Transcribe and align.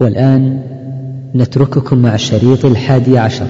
والآن 0.00 0.60
نترككم 1.34 1.98
مع 1.98 2.14
الشريط 2.14 2.64
الحادي 2.64 3.18
عشر. 3.18 3.46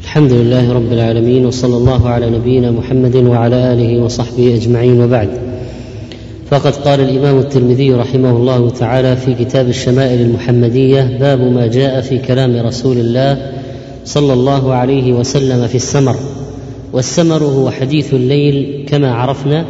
الحمد 0.00 0.32
لله 0.32 0.72
رب 0.72 0.92
العالمين 0.92 1.46
وصلى 1.46 1.76
الله 1.76 2.08
على 2.08 2.30
نبينا 2.30 2.70
محمد 2.70 3.16
وعلى 3.16 3.72
آله 3.72 4.02
وصحبه 4.02 4.54
أجمعين 4.54 5.00
وبعد. 5.00 5.28
فقد 6.50 6.76
قال 6.76 7.00
الإمام 7.00 7.38
الترمذي 7.38 7.94
رحمه 7.94 8.30
الله 8.30 8.70
تعالى 8.70 9.16
في 9.16 9.34
كتاب 9.34 9.68
الشمائل 9.68 10.20
المحمدية 10.20 11.18
باب 11.20 11.40
ما 11.40 11.66
جاء 11.66 12.00
في 12.00 12.18
كلام 12.18 12.66
رسول 12.66 12.98
الله 12.98 13.52
صلى 14.04 14.32
الله 14.32 14.74
عليه 14.74 15.12
وسلم 15.12 15.66
في 15.66 15.74
السمر. 15.74 16.16
والسمر 16.92 17.42
هو 17.42 17.70
حديث 17.70 18.14
الليل 18.14 18.86
كما 18.88 19.14
عرفنا 19.14 19.64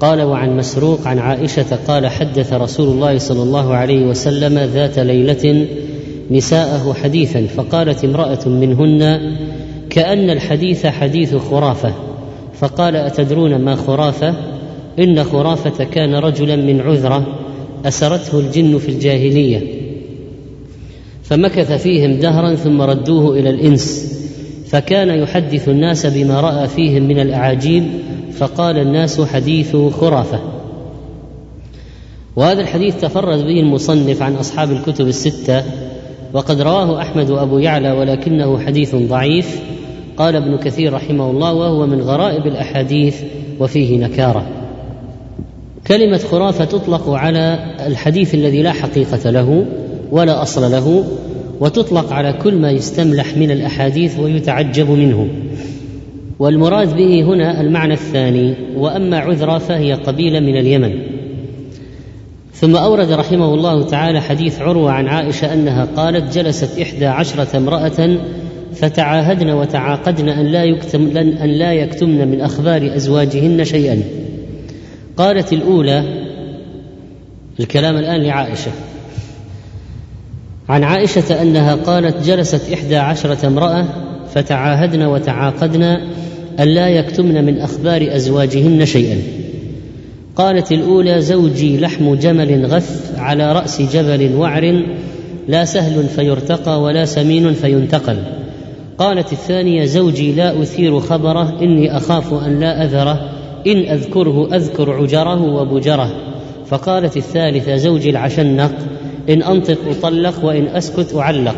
قال 0.00 0.22
وعن 0.22 0.56
مسروق 0.56 1.06
عن 1.06 1.18
عائشة 1.18 1.78
قال 1.88 2.06
حدث 2.06 2.52
رسول 2.52 2.88
الله 2.88 3.18
صلى 3.18 3.42
الله 3.42 3.74
عليه 3.74 4.06
وسلم 4.06 4.58
ذات 4.58 4.98
ليلة 4.98 5.66
نساءه 6.30 6.92
حديثا 6.92 7.46
فقالت 7.46 8.04
امرأة 8.04 8.48
منهن 8.48 9.20
كأن 9.90 10.30
الحديث 10.30 10.86
حديث 10.86 11.34
خرافة 11.34 11.92
فقال 12.54 12.96
أتدرون 12.96 13.56
ما 13.56 13.76
خرافة؟ 13.76 14.34
إن 14.98 15.24
خرافة 15.24 15.84
كان 15.84 16.14
رجلا 16.14 16.56
من 16.56 16.80
عذرة 16.80 17.26
أسرته 17.84 18.40
الجن 18.40 18.78
في 18.78 18.88
الجاهلية 18.88 19.62
فمكث 21.22 21.72
فيهم 21.72 22.12
دهرا 22.12 22.54
ثم 22.54 22.82
ردوه 22.82 23.38
إلى 23.38 23.50
الإنس 23.50 24.14
فكان 24.66 25.08
يحدث 25.08 25.68
الناس 25.68 26.06
بما 26.06 26.40
رأى 26.40 26.68
فيهم 26.68 27.02
من 27.02 27.20
الأعاجيب 27.20 27.84
فقال 28.38 28.78
الناس 28.78 29.20
حديث 29.20 29.76
خرافة. 29.76 30.40
وهذا 32.36 32.60
الحديث 32.60 33.00
تفرد 33.00 33.38
به 33.38 33.60
المصنف 33.60 34.22
عن 34.22 34.34
أصحاب 34.34 34.70
الكتب 34.70 35.06
الستة 35.06 35.62
وقد 36.32 36.60
رواه 36.60 37.00
أحمد 37.02 37.30
وأبو 37.30 37.58
يعلى 37.58 37.92
ولكنه 37.92 38.58
حديث 38.58 38.94
ضعيف. 38.94 39.60
قال 40.16 40.36
ابن 40.36 40.56
كثير 40.56 40.92
رحمه 40.92 41.30
الله 41.30 41.52
وهو 41.52 41.86
من 41.86 42.00
غرائب 42.00 42.46
الأحاديث 42.46 43.22
وفيه 43.60 43.98
نكارة. 43.98 44.46
كلمة 45.86 46.18
خرافة 46.18 46.64
تطلق 46.64 47.10
على 47.10 47.74
الحديث 47.86 48.34
الذي 48.34 48.62
لا 48.62 48.72
حقيقة 48.72 49.30
له 49.30 49.64
ولا 50.10 50.42
أصل 50.42 50.70
له 50.70 51.04
وتطلق 51.60 52.12
على 52.12 52.32
كل 52.32 52.54
ما 52.54 52.70
يستملح 52.70 53.36
من 53.36 53.50
الأحاديث 53.50 54.18
ويتعجب 54.18 54.90
منه. 54.90 55.28
والمراد 56.38 56.96
به 56.96 57.22
هنا 57.22 57.60
المعنى 57.60 57.94
الثاني 57.94 58.54
وأما 58.76 59.18
عذرا 59.18 59.58
فهي 59.58 59.92
قبيلة 59.92 60.40
من 60.40 60.56
اليمن. 60.56 61.02
ثم 62.54 62.76
أورد 62.76 63.12
رحمه 63.12 63.54
الله 63.54 63.82
تعالى 63.82 64.20
حديث 64.20 64.60
عروة 64.60 64.90
عن 64.90 65.06
عائشة 65.06 65.54
أنها 65.54 65.84
قالت 65.96 66.34
جلست 66.34 66.78
إحدى 66.80 67.06
عشرة 67.06 67.56
امرأة 67.56 68.18
فتعاهدن 68.74 69.50
وتعاقدن 69.50 70.28
أن 70.28 70.46
لا 70.46 70.64
يكتم 70.64 71.16
أن 71.16 71.50
لا 71.50 71.72
يكتمن 71.72 72.28
من 72.28 72.40
أخبار 72.40 72.96
أزواجهن 72.96 73.64
شيئا. 73.64 74.02
قالت 75.16 75.52
الأولى 75.52 76.04
الكلام 77.60 77.96
الآن 77.96 78.22
لعائشة. 78.22 78.70
عن 80.68 80.84
عائشة 80.84 81.42
أنها 81.42 81.74
قالت 81.74 82.26
جلست 82.26 82.72
إحدى 82.72 82.96
عشرة 82.96 83.46
امرأة 83.46 83.84
فتعاهدن 84.34 85.02
وتعاقدن 85.02 85.98
أن 86.60 86.68
لا 86.68 86.88
يكتمن 86.88 87.44
من 87.44 87.58
أخبار 87.58 88.16
أزواجهن 88.16 88.86
شيئا. 88.86 89.22
قالت 90.36 90.72
الأولى 90.72 91.22
زوجي 91.22 91.80
لحم 91.80 92.14
جمل 92.14 92.66
غث 92.66 93.18
على 93.18 93.52
رأس 93.52 93.82
جبل 93.82 94.34
وعر 94.36 94.82
لا 95.48 95.64
سهل 95.64 96.04
فيرتقى 96.04 96.82
ولا 96.82 97.04
سمين 97.04 97.52
فينتقل. 97.52 98.16
قالت 98.98 99.32
الثانية 99.32 99.84
زوجي 99.84 100.32
لا 100.32 100.62
أثير 100.62 101.00
خبره 101.00 101.58
إني 101.62 101.96
أخاف 101.96 102.34
أن 102.44 102.60
لا 102.60 102.84
أذره 102.84 103.30
إن 103.66 103.76
أذكره 103.76 104.56
أذكر 104.56 104.92
عجره 104.92 105.42
وبجره. 105.42 106.12
فقالت 106.66 107.16
الثالثة 107.16 107.76
زوجي 107.76 108.10
العشنق 108.10 108.72
إن 109.28 109.42
أنطق 109.42 109.78
أطلق 109.90 110.44
وإن 110.44 110.66
أسكت 110.66 111.14
أعلق. 111.14 111.56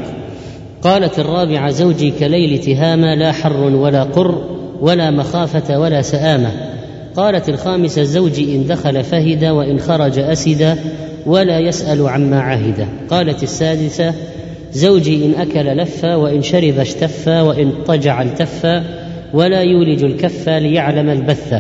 قالت 0.82 1.19
الرابعة 1.19 1.70
زوجي 1.70 2.10
كليل 2.10 2.58
تهامه 2.58 3.14
لا 3.14 3.32
حر 3.32 3.60
ولا 3.60 4.03
قر 4.03 4.59
ولا 4.80 5.10
مخافة 5.10 5.78
ولا 5.78 6.02
سآمة. 6.02 6.50
قالت 7.16 7.48
الخامسه 7.48 8.02
زوجي 8.02 8.56
إن 8.56 8.66
دخل 8.66 9.04
فهد 9.04 9.44
وإن 9.44 9.78
خرج 9.78 10.18
أسد 10.18 10.76
ولا 11.26 11.58
يسأل 11.58 12.08
عما 12.08 12.41
عهد. 12.41 12.86
قالت 13.10 13.42
السادسة 13.42 14.14
زوجي 14.72 15.26
إن 15.26 15.34
أكل 15.41 15.76
لف 15.76 16.04
وإن 16.04 16.42
شرب 16.42 16.78
اشتف 16.78 17.28
وإن 17.28 17.72
طجع 17.86 18.22
التف 18.22 18.82
ولا 19.34 19.60
يولج 19.60 20.04
الكف 20.04 20.48
ليعلم 20.48 21.10
البث. 21.10 21.54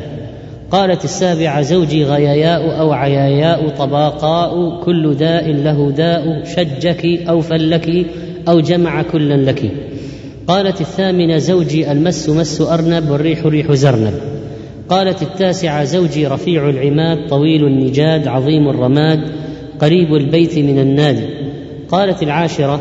قالت 0.70 1.04
السابعة 1.04 1.62
زوجي 1.62 2.04
غياياء 2.04 2.80
أو 2.80 2.92
عياياء 2.92 3.68
طباقاء 3.68 4.80
كل 4.84 5.14
داء 5.14 5.52
له 5.52 5.90
داء 5.90 6.44
شجك 6.44 7.06
أو 7.28 7.40
فلك 7.40 8.06
أو 8.48 8.60
جمع 8.60 9.02
كلا 9.02 9.50
لك. 9.50 9.70
قالت 10.46 10.80
الثامنة 10.80 11.38
زوجي 11.38 11.92
المس 11.92 12.28
مس 12.28 12.60
أرنب 12.60 13.10
والريح 13.10 13.46
ريح 13.46 13.72
زرنب. 13.72 14.14
قالت 14.88 15.22
التاسعة 15.22 15.84
زوجي 15.84 16.26
رفيع 16.26 16.70
العماد 16.70 17.28
طويل 17.28 17.64
النجاد 17.64 18.28
عظيم 18.28 18.68
الرماد 18.68 19.20
قريب 19.80 20.14
البيت 20.14 20.58
من 20.58 20.78
النادي 20.78 21.26
قالت 21.88 22.22
العاشرة 22.22 22.80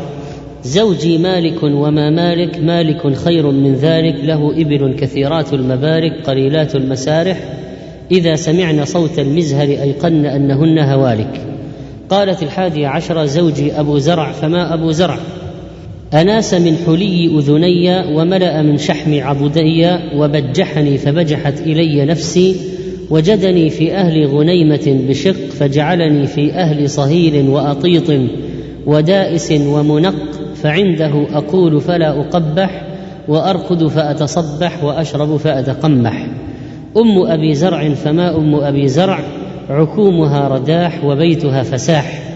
زوجي 0.64 1.18
مالك 1.18 1.62
وما 1.62 2.10
مالك 2.10 2.58
مالك 2.58 3.16
خير 3.16 3.50
من 3.50 3.74
ذلك 3.74 4.24
له 4.24 4.50
إبل 4.50 4.94
كثيرات 4.98 5.52
المبارك 5.52 6.12
قليلات 6.26 6.74
المسارح. 6.76 7.38
إذا 8.10 8.36
سمعن 8.36 8.84
صوت 8.84 9.18
المزهر 9.18 9.68
أيقن 9.68 10.26
أنهن 10.26 10.78
هوالك. 10.78 11.40
قالت 12.08 12.42
الحادية 12.42 12.88
عشرة 12.88 13.24
زوجي 13.24 13.72
أبو 13.80 13.98
زرع 13.98 14.32
فما 14.32 14.74
أبو 14.74 14.90
زرع؟ 14.90 15.18
أناس 16.14 16.54
من 16.54 16.76
حلي 16.86 17.38
أذني 17.38 18.14
وملأ 18.16 18.62
من 18.62 18.78
شحم 18.78 19.20
عضدي 19.20 19.88
وبجحني 20.16 20.98
فبجحت 20.98 21.60
إلي 21.60 22.04
نفسي 22.04 22.56
وجدني 23.10 23.70
في 23.70 23.94
أهل 23.94 24.26
غنيمة 24.26 25.00
بشق 25.08 25.50
فجعلني 25.50 26.26
في 26.26 26.52
أهل 26.52 26.90
صهيل 26.90 27.48
وأطيط 27.48 28.20
ودائس 28.86 29.52
ومنق 29.52 30.14
فعنده 30.62 31.26
أقول 31.32 31.80
فلا 31.80 32.20
أقبح 32.20 32.82
وأرقد 33.28 33.86
فأتصبح 33.86 34.84
وأشرب 34.84 35.36
فأتقمح. 35.36 36.26
أم 36.96 37.18
أبي 37.26 37.54
زرع 37.54 37.88
فما 37.88 38.36
أم 38.36 38.54
أبي 38.54 38.88
زرع 38.88 39.20
عكومها 39.68 40.48
رداح 40.48 41.04
وبيتها 41.04 41.62
فساح. 41.62 42.29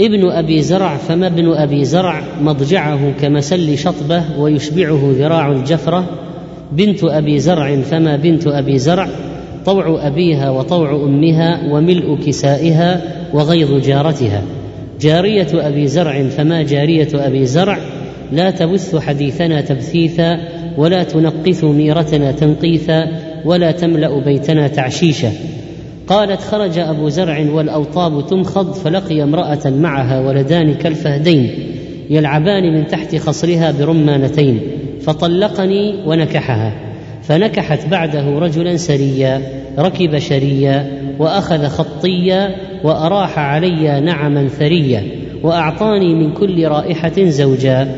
ابن 0.00 0.30
أبي 0.30 0.62
زرع 0.62 0.96
فما 0.96 1.26
ابن 1.26 1.52
أبي 1.52 1.84
زرع 1.84 2.22
مضجعه 2.40 3.12
كمسل 3.20 3.78
شطبه 3.78 4.22
ويشبعه 4.38 5.12
ذراع 5.18 5.52
الجفرة؟ 5.52 6.04
بنت 6.72 7.04
أبي 7.04 7.38
زرع 7.38 7.76
فما 7.76 8.16
بنت 8.16 8.46
أبي 8.46 8.78
زرع؟ 8.78 9.08
طوع 9.66 10.06
أبيها 10.06 10.50
وطوع 10.50 10.90
أمها 10.90 11.72
وملء 11.72 12.18
كسائها 12.26 13.02
وغيظ 13.32 13.86
جارتها. 13.86 14.42
جارية 15.00 15.48
أبي 15.54 15.86
زرع 15.86 16.22
فما 16.22 16.62
جارية 16.62 17.08
أبي 17.14 17.46
زرع؟ 17.46 17.78
لا 18.32 18.50
تبث 18.50 18.96
حديثنا 18.96 19.60
تبثيثا 19.60 20.38
ولا 20.78 21.02
تنقث 21.02 21.64
ميرتنا 21.64 22.32
تنقيثا 22.32 23.08
ولا 23.44 23.70
تملأ 23.70 24.20
بيتنا 24.20 24.68
تعشيشا. 24.68 25.30
قالت 26.06 26.40
خرج 26.40 26.78
أبو 26.78 27.08
زرع 27.08 27.50
والأوطاب 27.50 28.26
تمخض 28.26 28.72
فلقي 28.72 29.22
امرأة 29.22 29.70
معها 29.70 30.20
ولدان 30.20 30.74
كالفهدين 30.74 31.50
يلعبان 32.10 32.74
من 32.74 32.86
تحت 32.86 33.16
خصرها 33.16 33.74
برمانتين 33.78 34.60
فطلقني 35.00 35.94
ونكحها 36.06 36.72
فنكحت 37.22 37.86
بعده 37.88 38.38
رجلا 38.38 38.76
سريا 38.76 39.42
ركب 39.78 40.18
شريا 40.18 40.90
وأخذ 41.18 41.66
خطيا 41.66 42.56
وأراح 42.84 43.38
علي 43.38 44.00
نعما 44.00 44.48
ثريا 44.48 45.02
وأعطاني 45.42 46.14
من 46.14 46.32
كل 46.32 46.66
رائحة 46.66 47.24
زوجا 47.24 47.88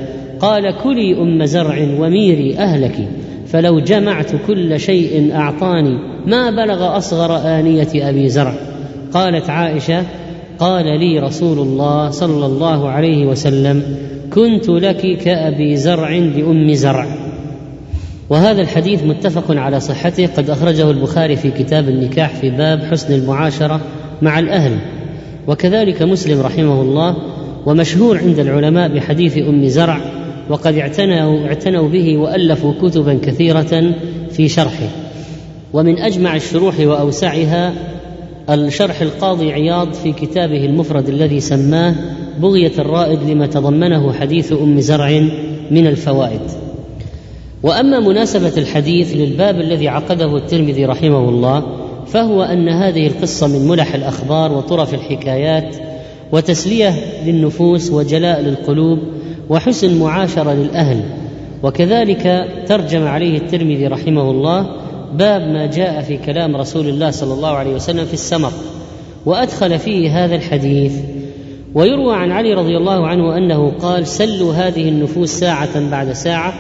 قال 0.41 0.75
كلي 0.83 1.23
أم 1.23 1.45
زرع 1.45 1.79
وميري 1.99 2.59
اهلك 2.59 3.09
فلو 3.51 3.81
جمعت 3.81 4.31
كل 4.47 4.81
شيء 4.81 5.31
أعطاني 5.35 5.99
ما 6.27 6.51
بلغ 6.51 6.97
أصغر 6.97 7.37
آنية 7.37 8.09
أبي 8.09 8.29
زرع. 8.29 8.55
قالت 9.13 9.51
عائشة 9.51 10.03
قال 10.59 11.01
لي 11.01 11.19
رسول 11.19 11.59
الله 11.59 12.11
صلى 12.11 12.47
الله 12.47 12.89
عليه 12.89 13.27
وسلم 13.27 13.83
كنت 14.33 14.69
لك 14.69 15.19
كأبي 15.19 15.77
زرع 15.77 16.11
لام 16.11 16.73
زرع. 16.73 17.07
وهذا 18.31 18.63
الحديث 18.63 19.05
متفق 19.05 19.57
على 19.57 19.81
صحته 19.81 20.27
قد 20.37 20.51
أخرجه 20.51 20.91
البخاري 20.91 21.37
في 21.37 21.51
كتاب 21.51 21.89
النكاح 21.89 22.35
في 22.35 22.51
باب 22.51 22.83
حسن 22.91 23.15
المعاشرة 23.15 23.81
مع 24.23 24.39
الأهل. 24.39 24.79
وكذلك 25.47 26.03
مسلم 26.03 26.41
رحمه 26.41 26.83
الله 26.83 27.17
ومشهور 27.67 28.19
عند 28.19 28.39
العلماء 28.39 28.89
بحديث 28.89 29.39
أم 29.39 29.67
زرع 29.67 30.01
وقد 30.51 30.77
اعتنوا 30.77 31.47
اعتنوا 31.47 31.89
به 31.89 32.17
وألفوا 32.17 32.73
كتبا 32.83 33.19
كثيرة 33.23 33.95
في 34.31 34.49
شرحه. 34.49 34.89
ومن 35.73 35.99
أجمع 35.99 36.37
الشروح 36.37 36.81
وأوسعها 36.81 37.73
الشرح 38.51 39.01
القاضي 39.01 39.53
عياض 39.53 39.93
في 39.93 40.13
كتابه 40.13 40.65
المفرد 40.65 41.09
الذي 41.09 41.41
سماه 41.41 41.95
بغية 42.41 42.73
الرائد 42.79 43.19
لما 43.31 43.47
تضمنه 43.47 44.13
حديث 44.13 44.53
أم 44.53 44.81
زرع 44.81 45.21
من 45.71 45.87
الفوائد. 45.87 46.41
وأما 47.63 48.01
مناسبة 48.01 48.53
الحديث 48.57 49.17
للباب 49.17 49.61
الذي 49.61 49.89
عقده 49.89 50.37
الترمذي 50.37 50.85
رحمه 50.85 51.29
الله 51.29 51.63
فهو 52.07 52.43
أن 52.43 52.69
هذه 52.69 53.07
القصة 53.07 53.47
من 53.47 53.69
ملح 53.69 53.95
الأخبار 53.95 54.53
وطرف 54.53 54.95
الحكايات 54.95 55.77
وتسلية 56.33 56.95
للنفوس 57.27 57.91
وجلاء 57.91 58.41
للقلوب 58.41 58.99
وحسن 59.51 59.99
معاشرة 59.99 60.53
للأهل. 60.53 61.01
وكذلك 61.63 62.49
ترجم 62.67 63.07
عليه 63.07 63.39
الترمذي 63.39 63.87
رحمه 63.87 64.31
الله 64.31 64.67
باب 65.15 65.43
ما 65.43 65.67
جاء 65.67 66.03
في 66.03 66.17
كلام 66.17 66.57
رسول 66.57 66.89
الله 66.89 67.11
صلى 67.11 67.35
الله 67.35 67.49
عليه 67.49 67.75
وسلم 67.75 68.05
في 68.05 68.15
السمر 68.15 68.53
وأدخل 69.27 69.79
فيه 69.79 70.25
هذا 70.25 70.35
الحديث. 70.35 70.93
ويروى 71.75 72.15
عن 72.17 72.31
علي 72.31 72.55
رضي 72.55 72.77
الله 72.77 73.07
عنه 73.07 73.37
أنه 73.37 73.71
قال 73.71 74.07
سلوا 74.07 74.55
هذه 74.55 74.89
النفوس 74.89 75.31
ساعة 75.31 75.91
بعد 75.91 76.13
ساعة 76.13 76.55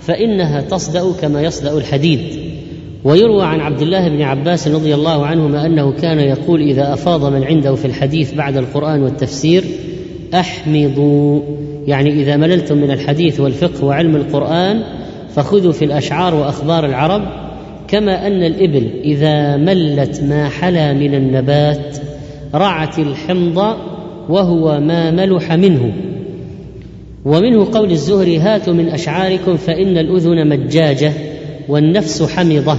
فإنها 0.00 0.60
تصدأ 0.60 1.12
كما 1.20 1.42
يصدأ 1.42 1.72
الحديد. 1.72 2.20
ويروى 3.04 3.44
عن 3.44 3.60
عبد 3.60 3.82
الله 3.82 4.08
بن 4.08 4.22
عباس 4.22 4.68
رضي 4.68 4.94
الله 4.94 5.26
عنهما 5.26 5.66
أنه 5.66 5.92
كان 5.92 6.18
يقول 6.18 6.60
إذا 6.62 6.92
أفاض 6.92 7.24
من 7.32 7.44
عنده 7.44 7.74
في 7.74 7.84
الحديث 7.84 8.34
بعد 8.34 8.56
القرآن 8.56 9.02
والتفسير 9.02 9.64
أحمضوا. 10.34 11.40
يعني 11.86 12.10
إذا 12.10 12.36
مللتم 12.36 12.78
من 12.78 12.90
الحديث 12.90 13.40
والفقه 13.40 13.84
وعلم 13.84 14.16
القرآن 14.16 14.82
فخذوا 15.34 15.72
في 15.72 15.84
الأشعار 15.84 16.34
وأخبار 16.34 16.86
العرب 16.86 17.22
كما 17.88 18.26
أن 18.26 18.42
الإبل 18.42 18.90
إذا 19.04 19.56
ملت 19.56 20.22
ما 20.22 20.48
حلا 20.48 20.92
من 20.92 21.14
النبات 21.14 21.98
رعت 22.54 22.98
الحمض 22.98 23.76
وهو 24.28 24.80
ما 24.80 25.10
ملح 25.10 25.52
منه. 25.52 25.92
ومنه 27.24 27.68
قول 27.72 27.90
الزهري 27.90 28.38
هاتوا 28.38 28.74
من 28.74 28.88
أشعاركم 28.88 29.56
فإن 29.56 29.98
الأذن 29.98 30.48
مجاجة 30.48 31.12
والنفس 31.68 32.22
حمضة. 32.22 32.78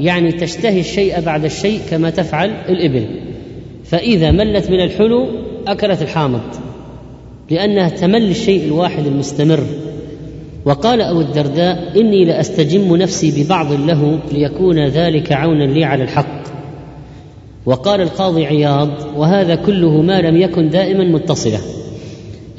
يعني 0.00 0.32
تشتهي 0.32 0.80
الشيء 0.80 1.20
بعد 1.20 1.44
الشيء 1.44 1.80
كما 1.90 2.10
تفعل 2.10 2.50
الإبل. 2.68 3.06
فإذا 3.84 4.30
ملت 4.30 4.70
من 4.70 4.80
الحلو 4.80 5.26
أكلت 5.66 6.02
الحامض. 6.02 6.67
لأنها 7.50 7.88
تمل 7.88 8.30
الشيء 8.30 8.64
الواحد 8.64 9.06
المستمر. 9.06 9.64
وقال 10.64 11.00
أبو 11.00 11.20
الدرداء 11.20 12.00
إني 12.00 12.24
لأستجم 12.24 12.96
نفسي 12.96 13.44
ببعض 13.44 13.72
له 13.72 14.18
ليكون 14.32 14.86
ذلك 14.86 15.32
عونا 15.32 15.64
لي 15.64 15.84
على 15.84 16.04
الحق. 16.04 16.42
وقال 17.66 18.00
القاضي 18.00 18.46
عياض 18.46 18.90
وهذا 19.16 19.54
كله 19.54 20.02
ما 20.02 20.20
لم 20.20 20.36
يكن 20.36 20.68
دائما 20.68 21.04
متصلا 21.04 21.58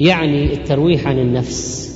يعني 0.00 0.52
الترويح 0.52 1.06
عن 1.06 1.18
النفس. 1.18 1.90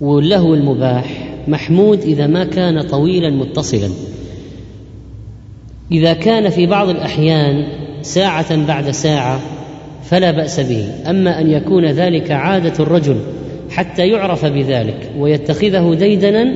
واللهو 0.00 0.54
المباح 0.54 1.34
محمود 1.48 2.00
إذا 2.00 2.26
ما 2.26 2.44
كان 2.44 2.82
طويلا 2.82 3.30
متصلا. 3.30 3.88
إذا 5.92 6.12
كان 6.12 6.50
في 6.50 6.66
بعض 6.66 6.88
الأحيان 6.88 7.66
ساعة 8.02 8.66
بعد 8.66 8.90
ساعة 8.90 9.40
فلا 10.10 10.30
بأس 10.30 10.60
به. 10.60 10.88
أما 11.10 11.40
أن 11.40 11.50
يكون 11.50 11.86
ذلك 11.86 12.30
عادة 12.30 12.72
الرجل 12.80 13.16
حتى 13.70 14.08
يعرف 14.08 14.46
بذلك 14.46 15.10
ويتخذه 15.18 15.94
ديدنا 15.94 16.52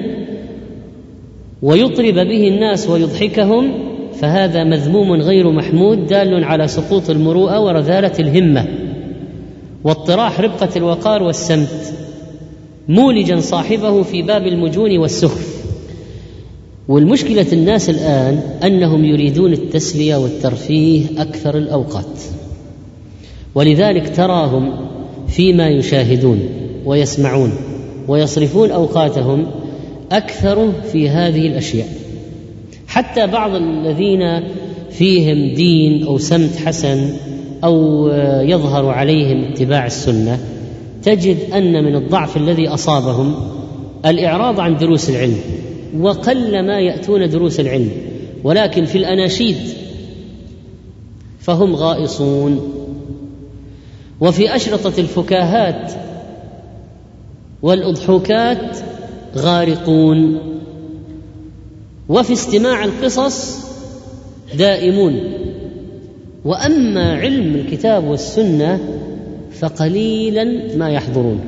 ويطرب 1.62 2.14
به 2.14 2.48
الناس 2.48 2.88
ويضحكهم 2.88 3.72
فهذا 4.20 4.64
مذموم 4.64 5.12
غير 5.12 5.50
محمود 5.50 6.06
دال 6.06 6.44
على 6.44 6.68
سقوط 6.68 7.10
المروءة 7.10 7.60
ورذالة 7.60 8.12
الهمة. 8.18 8.68
واطراح 9.84 10.40
ربقة 10.40 10.68
الوقار 10.76 11.22
والسمت 11.22 11.94
مولجا 12.88 13.40
صاحبه 13.40 14.02
في 14.02 14.22
باب 14.22 14.46
المجون 14.46 14.98
والسخف. 14.98 15.64
والمشكلة 16.88 17.46
الناس 17.52 17.90
الآن 17.90 18.40
أنهم 18.64 19.04
يريدون 19.04 19.52
التسلية 19.52 20.16
والترفيه 20.16 21.02
أكثر 21.18 21.58
الأوقات. 21.58 22.18
ولذلك 23.54 24.16
تراهم 24.16 24.72
فيما 25.28 25.68
يشاهدون 25.68 26.40
ويسمعون 26.84 27.52
ويصرفون 28.08 28.70
أوقاتهم 28.70 29.46
أكثر 30.12 30.72
في 30.92 31.08
هذه 31.08 31.46
الأشياء. 31.46 31.88
حتى 32.86 33.26
بعض 33.26 33.54
الذين 33.54 34.42
فيهم 34.90 35.54
دين 35.54 36.06
أو 36.06 36.18
سمت 36.18 36.56
حسن 36.56 37.16
أو 37.64 38.08
يظهر 38.42 38.88
عليهم 38.88 39.44
اتباع 39.44 39.86
السنة 39.86 40.38
تجد 41.02 41.36
أن 41.54 41.84
من 41.84 41.96
الضعف 41.96 42.36
الذي 42.36 42.68
أصابهم 42.68 43.34
الإعراض 44.06 44.60
عن 44.60 44.76
دروس 44.76 45.10
العلم 45.10 45.36
وقل 46.00 46.66
ما 46.66 46.80
يأتون 46.80 47.28
دروس 47.28 47.60
العلم 47.60 47.90
ولكن 48.44 48.84
في 48.84 48.98
الأناشيد 48.98 49.56
فهم 51.40 51.76
غائصون. 51.76 52.73
وفي 54.24 54.56
أشرطة 54.56 55.00
الفكاهات 55.00 55.92
والأضحوكات 57.62 58.78
غارقون 59.36 60.38
وفي 62.08 62.32
استماع 62.32 62.84
القصص 62.84 63.64
دائمون. 64.58 65.20
وأما 66.44 67.12
علم 67.12 67.54
الكتاب 67.54 68.04
والسنة 68.04 68.80
فقليلا 69.52 70.76
ما 70.76 70.90
يحضرون. 70.90 71.40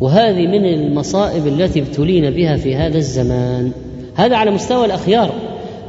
وهذه 0.00 0.46
من 0.46 0.64
المصائب 0.64 1.46
التي 1.46 1.80
ابتلينا 1.80 2.30
بها 2.30 2.56
في 2.56 2.74
هذا 2.74 2.98
الزمان. 2.98 3.72
هذا 4.14 4.36
على 4.36 4.50
مستوى 4.50 4.86
الأخيار. 4.86 5.34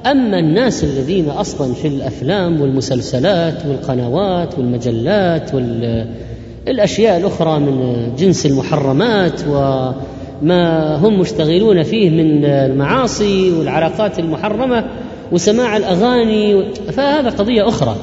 أما 0.05 0.39
الناس 0.39 0.83
الذين 0.83 1.29
أصلا 1.29 1.73
في 1.73 1.87
الأفلام 1.87 2.61
والمسلسلات 2.61 3.65
والقنوات 3.65 4.57
والمجلات 4.57 5.51
والاشياء 5.53 7.17
الأخرى 7.17 7.59
من 7.59 8.07
جنس 8.17 8.45
المحرمات 8.45 9.41
وما 9.49 10.95
هم 10.95 11.19
مشتغلون 11.19 11.83
فيه 11.83 12.09
من 12.09 12.45
المعاصي 12.45 13.51
والعلاقات 13.51 14.19
المحرمة 14.19 14.85
وسماع 15.31 15.77
الأغاني 15.77 16.63
فهذا 16.91 17.29
قضية 17.29 17.67
أخرى. 17.67 17.95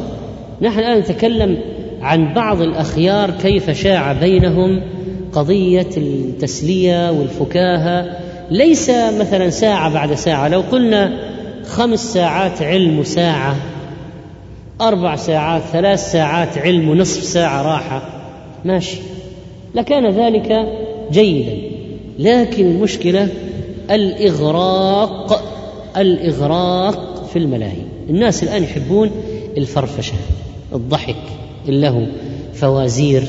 نحن 0.63 0.79
الآن 0.79 0.99
نتكلم 0.99 1.59
عن 2.03 2.35
بعض 2.35 2.61
الأخيار 2.63 3.31
كيف 3.31 3.71
شاع 3.71 4.13
بينهم 4.13 4.83
قضية 5.33 5.91
التسلية 5.97 7.11
والفكاهة. 7.11 8.07
ليس 8.51 8.91
مثلا 8.91 9.51
ساعة 9.51 9.95
بعد 9.95 10.15
ساعة. 10.15 10.49
لو 10.49 10.61
قلنا 10.61 11.34
خمس 11.67 12.13
ساعات 12.13 12.63
علم 12.63 12.99
وساعه 12.99 13.57
أربع 14.81 15.17
ساعات 15.17 15.63
ثلاث 15.63 16.13
ساعات 16.13 16.59
علم 16.59 16.89
ونصف 16.89 17.23
ساعة 17.23 17.63
راحة. 17.63 18.03
ماشي. 18.65 18.97
لكان 19.75 20.11
ذلك 20.11 20.67
جيدا. 21.13 21.53
لكن 22.19 22.67
المشكلة 22.67 23.29
الإغراق 23.91 25.43
الإغراق 25.97 27.25
في 27.33 27.39
الملاهي. 27.39 27.83
الناس 28.11 28.43
الآن 28.43 28.63
يحبون 28.63 29.11
الفرفشة 29.57 30.15
الضحك 30.75 31.17
اللهو 31.69 32.03
فوازير 32.55 33.25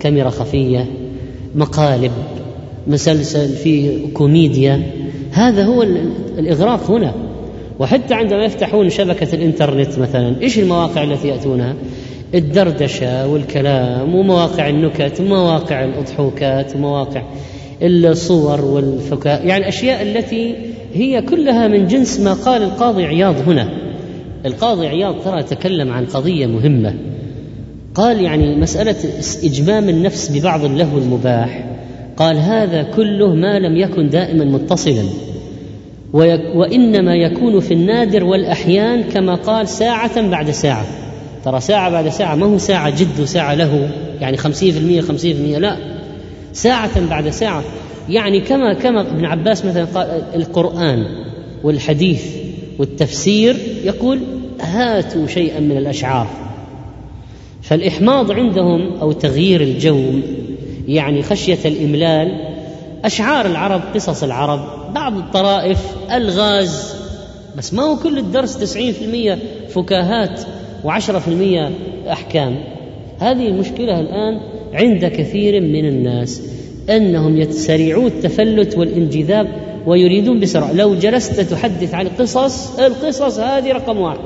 كاميرا 0.00 0.30
خفية 0.30 0.86
مقالب 1.54 2.12
مسلسل 2.86 3.48
فيه 3.48 4.12
كوميديا. 4.14 4.82
هذا 5.32 5.64
هو 5.64 5.82
الإغراق 6.38 6.90
هنا. 6.90 7.23
وحتى 7.78 8.14
عندما 8.14 8.44
يفتحون 8.44 8.90
شبكة 8.90 9.34
الإنترنت 9.34 9.98
مثلا 9.98 10.34
إيش 10.42 10.58
المواقع 10.58 11.02
التي 11.02 11.28
يأتونها؟ 11.28 11.74
الدردشة 12.34 13.26
والكلام 13.26 14.14
ومواقع 14.14 14.68
النكت 14.68 15.20
ومواقع 15.20 15.84
الأضحوكات 15.84 16.76
ومواقع 16.76 17.22
الصور 17.82 18.64
والفكاهه 18.64 19.38
يعني 19.38 19.62
الاشياء 19.62 20.02
التي 20.02 20.54
هي 20.94 21.22
كلها 21.22 21.68
من 21.68 21.86
جنس 21.86 22.20
ما 22.20 22.32
قال 22.32 22.62
القاضي 22.62 23.04
عياض 23.04 23.48
هنا. 23.48 23.68
القاضي 24.46 24.86
عياض 24.86 25.14
ترى 25.24 25.42
تكلم 25.42 25.92
عن 25.92 26.06
قضية 26.06 26.46
مهمة. 26.46 26.94
قال 27.94 28.20
يعني 28.20 28.56
مسألة 28.56 28.96
إجمام 29.44 29.88
النفس 29.88 30.30
ببعض 30.30 30.64
اللهو 30.64 30.98
المباح. 30.98 31.64
قال 32.16 32.36
هذا 32.36 32.82
كله 32.82 33.34
ما 33.34 33.58
لم 33.58 33.76
يكن 33.76 34.08
دائما 34.08 34.44
متصلا. 34.44 35.02
وإنما 36.54 37.14
يكون 37.14 37.60
في 37.60 37.74
النادر 37.74 38.24
والأحيان 38.24 39.02
كما 39.02 39.34
قال 39.34 39.68
ساعة 39.68 40.28
بعد 40.28 40.50
ساعة. 40.50 40.86
ترى 41.44 41.60
ساعة 41.60 41.90
بعد 41.90 42.08
ساعة 42.08 42.34
ما 42.34 42.46
هو 42.46 42.58
ساعة 42.58 42.90
جد 42.90 43.20
وساعة 43.20 43.54
له 43.54 43.90
يعني 44.20 44.36
خمسين 44.36 44.72
في 44.72 44.78
المية 44.78 45.00
خمسين 45.00 45.36
في 45.36 45.40
المية 45.42 45.58
لا. 45.58 45.76
ساعة 46.52 47.08
بعد 47.08 47.28
ساعة 47.28 47.62
يعني 48.08 48.40
كما 48.40 48.74
كما 48.74 49.00
ابن 49.00 49.24
عباس 49.24 49.64
مثلا 49.64 49.84
قال 49.84 50.22
القرآن 50.34 51.06
والحديث 51.64 52.24
والتفسير 52.78 53.56
يقول 53.84 54.20
هاتوا 54.60 55.26
شيئا 55.26 55.60
من 55.60 55.76
الأشعار. 55.76 56.26
فالإحماض 57.62 58.32
عندهم 58.32 58.92
أو 59.00 59.12
تغيير 59.12 59.60
الجو 59.60 60.02
يعني 60.88 61.22
خشية 61.22 61.58
الإملال 61.64 62.53
أشعار 63.04 63.46
العرب 63.46 63.82
قصص 63.94 64.22
العرب 64.22 64.60
بعض 64.94 65.16
الطرائف 65.16 65.78
الغاز 66.12 66.94
بس 67.56 67.74
ما 67.74 67.82
هو 67.82 67.96
كل 67.96 68.18
الدرس 68.18 68.58
تسعين 68.58 68.92
في 68.92 69.04
المية 69.04 69.38
فكاهات 69.68 70.40
وعشرة 70.84 71.18
في 71.18 71.28
المية 71.28 71.70
أحكام. 72.12 72.56
هذه 73.18 73.48
المشكلة 73.48 74.00
الآن 74.00 74.40
عند 74.72 75.04
كثير 75.04 75.60
من 75.60 75.88
الناس 75.88 76.42
أنهم 76.90 77.36
يتسرعون 77.36 78.06
التفلت 78.06 78.78
والانجذاب 78.78 79.48
ويريدون 79.86 80.40
بسرعة. 80.40 80.72
لو 80.72 80.94
جلست 80.94 81.40
تحدث 81.40 81.94
عن 81.94 82.08
قصص 82.08 82.78
القصص 82.78 83.38
هذه 83.38 83.72
رقم 83.72 83.98
واحد. 83.98 84.18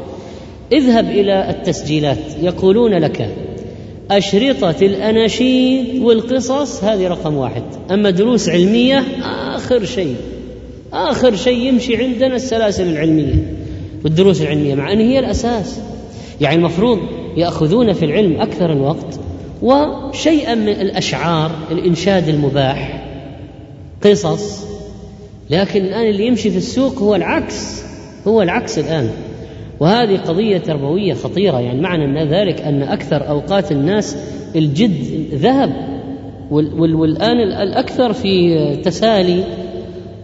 اذهب 0.72 1.10
إلى 1.10 1.50
التسجيلات. 1.50 2.18
يقولون 2.42 2.94
لك 2.94 3.28
أشرطة 4.10 4.74
الأناشيد 4.82 6.02
والقصص 6.02 6.84
هذه 6.84 7.08
رقم 7.08 7.34
واحد. 7.34 7.62
أما 7.90 8.10
دروس 8.10 8.48
علمية 8.48 9.04
آخر 9.54 9.84
شيء. 9.84 10.16
آخر 10.92 11.36
شيء 11.36 11.58
يمشي 11.58 11.96
عندنا 11.96 12.36
السلاسل 12.36 12.86
العلمية 12.86 13.56
والدروس 14.04 14.42
العلمية 14.42 14.74
مع 14.74 14.92
أن 14.92 15.00
هي 15.00 15.18
الأساس. 15.18 15.80
يعني 16.40 16.56
المفروض 16.56 16.98
يأخذون 17.36 17.92
في 17.92 18.04
العلم 18.04 18.40
أكثر 18.40 18.72
الوقت 18.72 19.20
وشيئا 19.62 20.54
من 20.54 20.68
الأشعار 20.68 21.50
الإنشاد 21.70 22.28
المباح 22.28 23.04
قصص. 24.04 24.64
لكن 25.50 25.84
الآن 25.84 26.06
اللي 26.06 26.26
يمشي 26.26 26.50
في 26.50 26.56
السوق 26.56 26.98
هو 26.98 27.14
العكس 27.14 27.82
هو 28.26 28.42
العكس 28.42 28.78
الآن. 28.78 29.10
وهذه 29.80 30.16
قضية 30.16 30.58
تربوية 30.58 31.14
خطيرة. 31.14 31.60
يعني 31.60 31.80
معنى 31.80 32.04
أن 32.04 32.28
ذلك 32.28 32.60
أن 32.60 32.82
أكثر 32.82 33.28
أوقات 33.28 33.72
الناس 33.72 34.16
الجد 34.56 35.28
ذهب 35.34 35.72
والآن 36.50 37.40
الأكثر 37.40 38.12
في 38.12 38.76
تسالي 38.76 39.44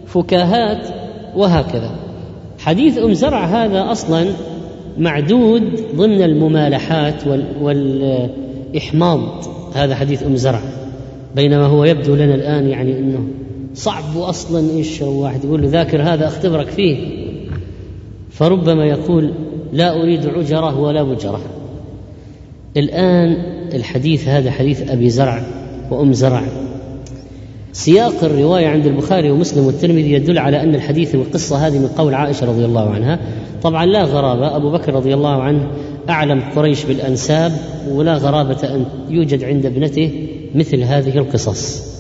فكاهات 0.06 0.87
وهكذا. 1.37 1.90
حديث 2.58 2.99
أم 2.99 3.12
زرع 3.12 3.44
هذا 3.44 3.92
أصلا 3.92 4.26
معدود 4.99 5.62
ضمن 5.96 6.23
الممالحات 6.23 7.23
والإحماض. 7.61 9.44
هذا 9.75 9.94
حديث 9.94 10.23
أم 10.23 10.37
زرع 10.37 10.61
بينما 11.37 11.66
هو 11.66 11.84
يبدو 11.84 12.14
لنا 12.14 12.34
الآن 12.34 12.68
يعني 12.68 12.99
أنه 12.99 13.28
صعب 13.75 14.16
أصلا 14.16 14.70
إيش 14.70 15.02
واحد 15.02 15.44
يقول 15.44 15.62
له 15.62 15.68
ذاكر 15.68 16.02
هذا 16.02 16.26
أختبرك 16.26 16.66
فيه. 16.66 16.96
فربما 18.30 18.84
يقول 18.84 19.32
لا 19.75 20.02
أريد 20.02 20.26
عجرة 20.26 20.81
ولا 20.81 21.02
بجرة 21.02 21.40
الآن 22.76 23.37
الحديث 23.75 24.28
هذا 24.28 24.50
حديث 24.50 24.90
أبي 24.90 25.11
زرع 25.11 25.43
وأم 25.90 26.12
زرع. 26.12 26.43
سياق 27.73 28.25
الرواية 28.25 28.66
عند 28.66 28.87
البخاري 28.87 29.31
ومسلم 29.31 29.66
والترمذي 29.66 30.12
يدل 30.12 30.38
على 30.38 30.62
أن 30.62 30.75
الحديث 30.75 31.14
والقصة 31.14 31.66
هذه 31.66 31.78
من 31.78 31.88
قول 31.99 32.14
عائشة 32.14 32.47
رضي 32.47 32.64
الله 32.64 32.90
عنها. 32.90 33.19
طبعا 33.62 33.87
لا 33.87 34.02
غرابة 34.02 34.57
أبو 34.57 34.71
بكر 34.71 34.95
رضي 34.95 35.14
الله 35.14 35.43
عنه 35.43 35.66
أعلم 36.11 36.43
قريش 36.57 36.85
بالأنساب 36.85 37.52
ولا 37.90 38.14
غرابة 38.14 38.75
أن 38.75 38.85
يوجد 39.11 39.45
عند 39.45 39.66
ابنته 39.66 40.28
مثل 40.54 40.83
هذه 40.83 41.19
القصص. 41.19 41.95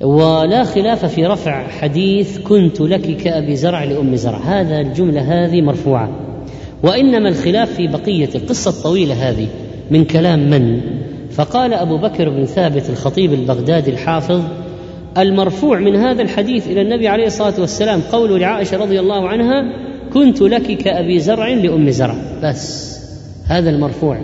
ولا 0.00 0.64
خلاف 0.64 1.04
في 1.04 1.26
رفع 1.26 1.68
حديث 1.68 2.38
كنت 2.38 2.80
لك 2.80 3.16
كأبي 3.16 3.56
زرع 3.56 3.84
لأم 3.84 4.16
زرع. 4.16 4.38
هذا 4.38 4.80
الجملة 4.80 5.20
هذه 5.20 5.62
مرفوعة. 5.62 6.29
وإنما 6.82 7.28
الخلاف 7.28 7.74
في 7.74 7.86
بقية 7.86 8.28
القصة 8.34 8.70
الطويلة 8.70 9.30
هذه. 9.30 9.46
من 9.90 10.04
كلام 10.04 10.50
من؟ 10.50 10.80
فقال 11.30 11.74
أبو 11.74 11.96
بكر 11.96 12.28
بن 12.28 12.44
ثابت 12.44 12.90
الخطيب 12.90 13.32
البغدادي 13.32 13.90
الحافظ 13.90 14.42
المرفوع 15.18 15.78
من 15.78 15.96
هذا 15.96 16.22
الحديث 16.22 16.66
إلى 16.66 16.82
النبي 16.82 17.08
عليه 17.08 17.26
الصلاة 17.26 17.60
والسلام 17.60 18.00
قول 18.12 18.40
لعائشة 18.40 18.76
رضي 18.76 19.00
الله 19.00 19.28
عنها 19.28 19.62
كنت 20.14 20.40
لك 20.40 20.76
كأبي 20.76 21.20
زرع 21.20 21.48
لأم 21.48 21.90
زرع. 21.90 22.14
بس. 22.42 22.96
هذا 23.46 23.70
المرفوع. 23.70 24.20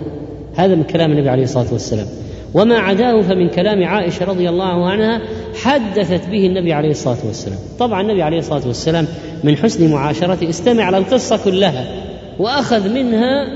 هذا 0.55 0.75
من 0.75 0.83
كلام 0.83 1.11
النبي 1.11 1.29
عليه 1.29 1.43
الصلاة 1.43 1.67
والسلام. 1.71 2.07
وما 2.53 2.77
عداه 2.77 3.21
فمن 3.21 3.49
كلام 3.49 3.83
عائشة 3.83 4.25
رضي 4.25 4.49
الله 4.49 4.89
عنها 4.89 5.21
حدثت 5.55 6.27
به 6.27 6.45
النبي 6.45 6.73
عليه 6.73 6.89
الصلاة 6.89 7.17
والسلام. 7.25 7.59
طبعا 7.79 8.01
النبي 8.01 8.21
عليه 8.21 8.39
الصلاة 8.39 8.67
والسلام 8.67 9.07
من 9.43 9.57
حسن 9.57 9.91
معاشرته 9.91 10.49
استمع 10.49 10.83
على 10.83 10.97
القصة 10.97 11.37
كلها. 11.45 12.06
وأخذ 12.39 12.89
منها 12.93 13.47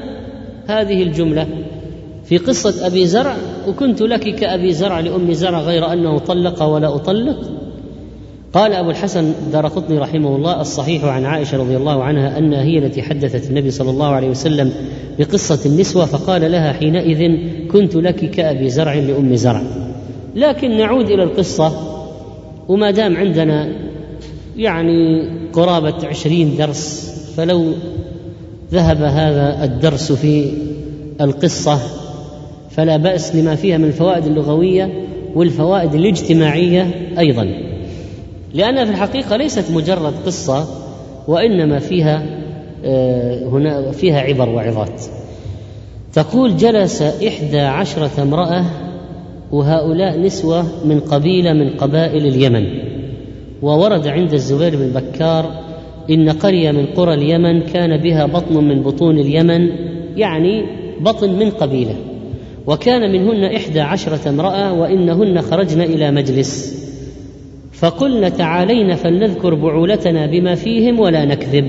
هذه 0.68 1.04
الجملة 1.04 1.48
في 2.26 2.38
قصة 2.38 2.88
أبي 2.88 3.06
زرع 3.06 3.36
وكنت 3.68 4.02
لك 4.02 4.36
كأبي 4.36 4.74
زرع 4.74 5.00
لأم 5.00 5.34
زرع 5.34 5.60
غير 5.60 5.94
أنه 5.94 6.18
طلق 6.18 6.64
ولا 6.64 6.96
أطلق. 6.96 7.38
قال 8.54 8.74
أبو 8.74 8.90
الحسن 8.90 9.34
دار 9.52 9.68
قطني 9.68 9.98
رحمه 9.98 10.36
الله 10.36 10.62
الصحيح 10.62 11.04
عن 11.04 11.26
عائشة 11.26 11.58
رضي 11.58 11.78
الله 11.78 12.04
عنها 12.04 12.38
أنها 12.38 12.64
هي 12.64 12.78
التي 12.78 13.02
حدثت 13.02 13.50
النبي 13.50 13.72
صلى 13.72 13.90
الله 13.90 14.08
عليه 14.08 14.30
وسلم 14.30 14.72
بقصة 15.20 15.70
النسوة 15.70 16.06
فقال 16.06 16.52
لها 16.52 16.74
حينئذ 16.74 17.38
كنت 17.72 17.96
لك 17.96 18.30
كأبي 18.30 18.70
زرع 18.70 18.94
لأم 18.94 19.36
زرع. 19.36 19.62
لكن 20.36 20.78
نعود 20.78 21.10
إلى 21.10 21.24
القصة 21.24 21.72
وما 22.68 22.92
دام 22.92 23.18
عندنا 23.18 23.70
يعني 24.58 25.30
قرابة 25.54 26.08
عشرين 26.08 26.56
درس 26.58 27.12
فلو 27.38 27.66
ذهب 28.74 29.02
هذا 29.02 29.64
الدرس 29.64 30.12
في 30.12 30.52
القصة 31.22 31.80
فلا 32.70 32.98
بأس 32.98 33.36
لما 33.36 33.56
فيها 33.56 33.78
من 33.78 33.86
الفوائد 33.86 34.26
اللغوية 34.26 35.06
والفوائد 35.36 35.96
الاجتماعية 35.96 37.12
أيضا. 37.20 37.48
لأنها 38.54 38.86
في 38.86 38.92
الحقيقة 38.92 39.38
ليست 39.38 39.72
مجرد 39.72 40.14
قصة 40.26 40.68
وإنما 41.28 41.80
فيها 41.80 42.24
آه، 42.86 43.44
هنا 43.46 43.92
فيها 43.92 44.20
عبر 44.20 44.50
وعظات. 44.50 45.02
تقول 46.14 46.58
جلس 46.58 47.02
إحدى 47.02 47.60
عشرة 47.60 48.22
امرأة 48.22 48.66
وهؤلاء 49.52 50.20
نسوة 50.20 50.66
من 50.86 51.00
قبيلة 51.00 51.54
من 51.54 51.70
قبائل 51.70 52.26
اليمن 52.26 52.68
وورد 53.62 54.08
عند 54.08 54.34
الزبير 54.34 54.76
بن 54.76 54.88
بكار 54.88 55.52
إن 56.10 56.30
قرية 56.30 56.72
من 56.72 56.86
قرى 56.86 57.14
اليمن 57.14 57.62
كان 57.62 57.98
بها 57.98 58.26
بطن 58.26 58.64
من 58.64 58.82
بطون 58.82 59.20
اليمن 59.20 59.70
يعني 60.18 60.66
بطن 61.00 61.40
من 61.40 61.50
قبيلة. 61.50 61.96
وكان 62.68 63.12
منهن 63.12 63.44
إحدى 63.44 63.80
عشرة 63.80 64.30
امرأة 64.30 64.74
وإنهن 64.74 65.42
خرجن 65.42 65.82
إلى 65.82 66.12
مجلس. 66.12 66.82
فقلن 67.74 68.38
تعالين 68.38 68.96
فلنذكر 68.96 69.54
بعولتنا 69.54 70.26
بما 70.26 70.56
فيهم 70.56 71.00
ولا 71.00 71.26
نكذب. 71.26 71.68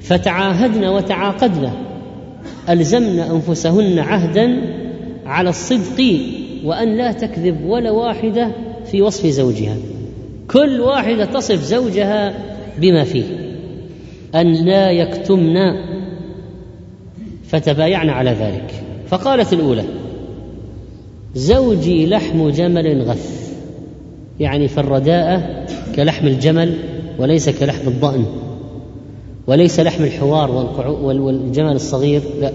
فتعاهدن 0.00 0.84
وتعاقدن. 0.84 1.70
ألزمن 2.68 3.18
أنفسهن 3.18 3.98
عهدا 3.98 4.56
على 5.26 5.50
الصدق 5.50 6.16
وأن 6.64 6.96
لا 6.96 7.12
تكذب 7.12 7.56
ولا 7.66 7.90
واحدة 7.90 8.50
في 8.90 9.02
وصف 9.02 9.26
زوجها. 9.26 9.76
كل 10.50 10.80
واحدة 10.80 11.24
تصف 11.24 11.62
زوجها 11.62 12.34
بما 12.80 13.04
فيه 13.04 13.24
أن 14.34 14.52
لا 14.52 14.90
يكتمن 14.90 15.56
فتبايعن 17.44 18.08
على 18.08 18.30
ذلك. 18.30 18.74
فقالت 19.08 19.52
الأولى 19.52 19.84
زوجي 21.34 22.06
لحم 22.06 22.48
جمل 22.48 23.02
غث 23.02 23.52
يعني 24.40 24.68
فالرداءة 24.68 25.66
كلحم 25.96 26.26
الجمل 26.26 26.74
وليس 27.18 27.48
كلحم 27.48 27.88
الضأن 27.88 28.24
وليس 29.46 29.80
لحم 29.80 30.04
الحوار 30.04 30.50
والجمل 31.02 31.72
الصغير 31.72 32.22
لا 32.40 32.52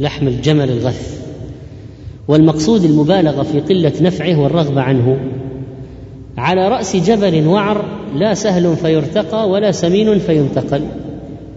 لحم 0.00 0.28
الجمل 0.28 0.70
الغث. 0.70 1.24
والمقصود 2.28 2.84
المبالغة 2.84 3.42
في 3.42 3.60
قلة 3.60 3.92
نفعه 4.00 4.40
والرغبة 4.40 4.80
عنه 4.80 5.18
على 6.36 6.68
رأس 6.68 6.96
جبل 6.96 7.46
وعر 7.46 7.84
لا 8.14 8.34
سهل 8.34 8.76
فيرتقى 8.76 9.50
ولا 9.50 9.70
سمين 9.72 10.18
فينتقل. 10.18 10.82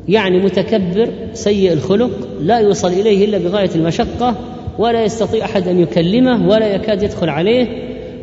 يعني 0.09 0.43
متكبر 0.43 1.09
سيء 1.33 1.73
الخلق 1.73 2.11
لا 2.41 2.59
يوصل 2.59 2.87
إليه 2.87 3.25
إلا 3.25 3.37
بغاية 3.37 3.69
المشقة 3.75 4.35
ولا 4.79 5.03
يستطيع 5.03 5.45
أحد 5.45 5.67
أن 5.67 5.79
يكلمه 5.79 6.49
ولا 6.49 6.75
يكاد 6.75 7.03
يدخل 7.03 7.29
عليه 7.29 7.67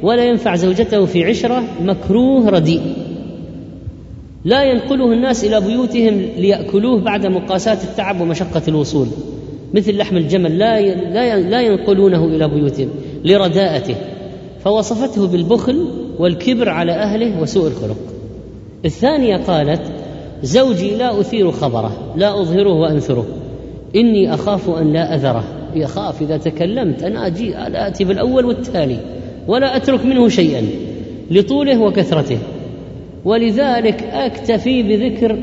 ولا 0.03 0.25
ينفع 0.25 0.57
زوجته 0.57 1.05
في 1.05 1.25
عشرة 1.25 1.64
مكروه 1.83 2.49
رديء. 2.49 2.81
لا 4.45 4.64
ينقله 4.64 5.12
الناس 5.12 5.45
إلى 5.45 5.61
بيوتهم 5.61 6.23
ليأكلوه 6.38 7.00
بعد 7.00 7.26
مقاساة 7.26 7.79
التعب 7.85 8.21
ومشقة 8.21 8.62
الوصول. 8.69 9.07
مثل 9.75 9.97
لحم 9.97 10.17
الجمل 10.17 10.59
لا 10.59 10.81
لا 10.95 11.41
لا 11.41 11.61
ينقلونه 11.61 12.25
إلى 12.25 12.49
بيوتهم 12.49 12.88
لرداءته. 13.25 13.95
فوصفته 14.64 15.26
بالبخل 15.26 15.88
والكبر 16.19 16.69
على 16.69 16.93
أهله 16.93 17.43
وسوء 17.43 17.69
الخلق. 17.69 18.13
الثانية 18.85 19.37
قالت 19.37 19.83
زوجي 20.43 20.95
لا 20.97 21.21
أثير 21.21 21.50
خبره 21.50 22.14
لا 22.17 22.41
أظهره 22.41 22.73
وأنثره. 22.73 23.26
إني 23.97 24.35
أخاف 24.35 24.71
أن 24.71 24.93
لا 24.93 25.14
أذره. 25.14 25.45
يخاف 25.75 26.23
إذا 26.23 26.37
تكلمت 26.37 27.03
أنا 27.03 27.26
أجي 27.26 27.50
لا 27.50 27.88
أتي 27.88 28.05
بالأول 28.05 28.45
والتالي 28.45 28.99
ولا 29.49 29.76
أترك 29.76 30.05
منه 30.05 30.29
شيئا 30.29 30.62
لطوله 31.31 31.79
وكثرته. 31.79 32.38
ولذلك 33.25 34.03
أكتفي 34.03 34.83
بذكر 34.83 35.38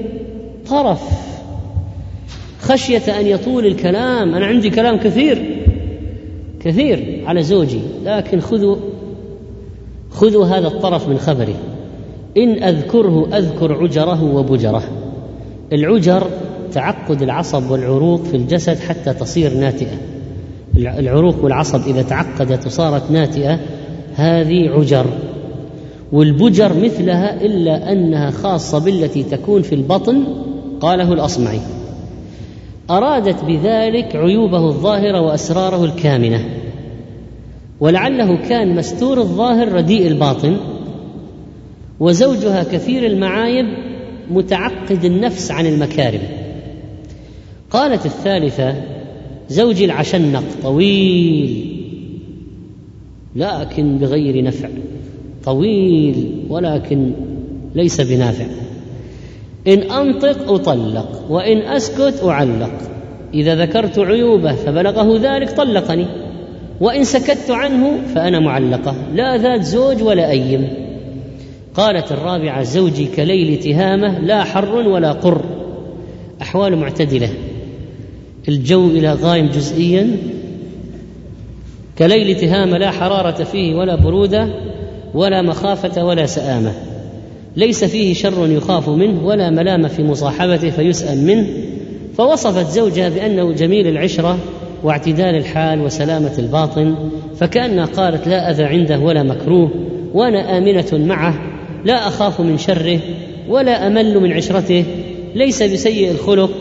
طرف 0.69 1.01
خشية 2.59 3.19
أن 3.19 3.27
يطول 3.27 3.65
الكلام. 3.65 4.35
أنا 4.35 4.45
عندي 4.45 4.69
كلام 4.69 4.97
كثير 4.97 5.61
كثير 6.59 7.23
على 7.25 7.43
زوجي 7.43 7.81
لكن 8.05 8.39
خذوا 8.39 8.75
خذوا 10.11 10.45
هذا 10.45 10.67
الطرف 10.67 11.09
من 11.09 11.17
خبره 11.17 11.55
إن 12.37 12.63
أذكره 12.63 13.37
أذكر 13.37 13.73
عجره 13.73 14.35
وبجره. 14.35 14.83
العجر 15.73 16.27
تعقد 16.73 17.21
العصب 17.21 17.71
والعروق 17.71 18.23
في 18.23 18.37
الجسد 18.37 18.79
حتى 18.79 19.13
تصير 19.13 19.53
ناتئة. 19.53 19.97
العروق 20.75 21.43
والعصب 21.43 21.87
إذا 21.87 22.01
تعقدت 22.01 22.65
وصارت 22.65 23.11
ناتئة 23.11 23.59
هذه 24.15 24.69
عجر. 24.69 25.05
والبجر 26.11 26.73
مثلها 26.73 27.41
إلا 27.41 27.91
أنها 27.91 28.31
خاصة 28.31 28.79
بالتي 28.79 29.23
تكون 29.23 29.61
في 29.61 29.75
البطن 29.75 30.23
قاله 30.81 31.13
الأصمعي. 31.13 31.59
أرادت 32.89 33.43
بذلك 33.43 34.15
عيوبه 34.15 34.67
الظاهرة 34.67 35.21
وأسراره 35.21 35.85
الكامنة. 35.85 36.45
ولعله 37.79 38.35
كان 38.35 38.75
مستور 38.75 39.17
الظاهر 39.17 39.71
رديء 39.71 40.07
الباطن. 40.07 40.57
وزوجها 42.01 42.63
كثير 42.63 43.05
المعايب 43.05 43.65
متعقد 44.31 45.05
النفس 45.05 45.51
عن 45.51 45.65
المكارم. 45.65 46.21
قالت 47.71 48.05
الثالثة 48.05 48.75
زوجي 49.49 49.85
العشنق 49.85 50.43
طويل 50.63 51.77
لكن 53.35 53.97
بغير 53.97 54.43
نفع 54.43 54.69
طويل 55.45 56.45
ولكن 56.49 57.11
ليس 57.75 58.01
بنافع. 58.01 58.45
إن 59.67 59.79
أنطق 59.91 60.51
أطلق 60.51 61.25
وإن 61.29 61.57
أسكت 61.57 62.23
أعلق. 62.23 62.73
إذا 63.33 63.55
ذكرت 63.55 63.99
عيوبه 63.99 64.55
فبلغه 64.55 65.19
ذلك 65.21 65.51
طلقني 65.51 66.05
وإن 66.79 67.03
سكت 67.03 67.51
عنه 67.51 68.01
فأنا 68.15 68.39
معلقة. 68.39 68.95
لا 69.13 69.37
ذات 69.37 69.63
زوج 69.63 70.03
ولا 70.03 70.29
ايم 70.29 70.80
قالت 71.75 72.11
الرابعة 72.11 72.63
زوجي 72.63 73.05
كليل 73.15 73.59
تهامه 73.59 74.19
لا 74.19 74.43
حر 74.43 74.75
ولا 74.75 75.11
قر. 75.11 75.41
أحوال 76.41 76.77
معتدلة. 76.77 77.29
الجو 78.47 78.87
إلى 78.87 79.13
غايم 79.13 79.47
جزئيا. 79.47 80.17
كليل 81.99 82.35
تهامه 82.35 82.77
لا 82.77 82.91
حرارة 82.91 83.43
فيه 83.43 83.75
ولا 83.75 83.95
برودة 83.95 84.47
ولا 85.13 85.41
مخافة 85.41 86.05
ولا 86.05 86.25
سآمة. 86.25 86.73
ليس 87.55 87.83
فيه 87.83 88.13
شر 88.13 88.47
يخاف 88.47 88.89
منه 88.89 89.25
ولا 89.25 89.49
ملامة 89.49 89.87
في 89.87 90.03
مصاحبته 90.03 90.69
فيسأم 90.69 91.17
منه. 91.17 91.47
فوصفت 92.17 92.69
زوجها 92.71 93.09
بأنه 93.09 93.51
جميل 93.51 93.87
العشرة 93.87 94.37
واعتدال 94.83 95.35
الحال 95.35 95.81
وسلامة 95.81 96.33
الباطن. 96.39 96.95
فكأنها 97.37 97.85
قالت 97.85 98.27
لا 98.27 98.51
أذى 98.51 98.63
عنده 98.63 98.99
ولا 98.99 99.23
مكروه 99.23 99.71
وأنا 100.13 100.57
آمنة 100.57 101.05
معه. 101.07 101.50
لا 101.85 102.07
أخاف 102.07 102.41
من 102.41 102.57
شره 102.57 102.99
ولا 103.49 103.87
أمل 103.87 104.19
من 104.19 104.31
عشرته 104.31 104.85
ليس 105.35 105.63
بسيء 105.63 106.11
الخلق 106.11 106.51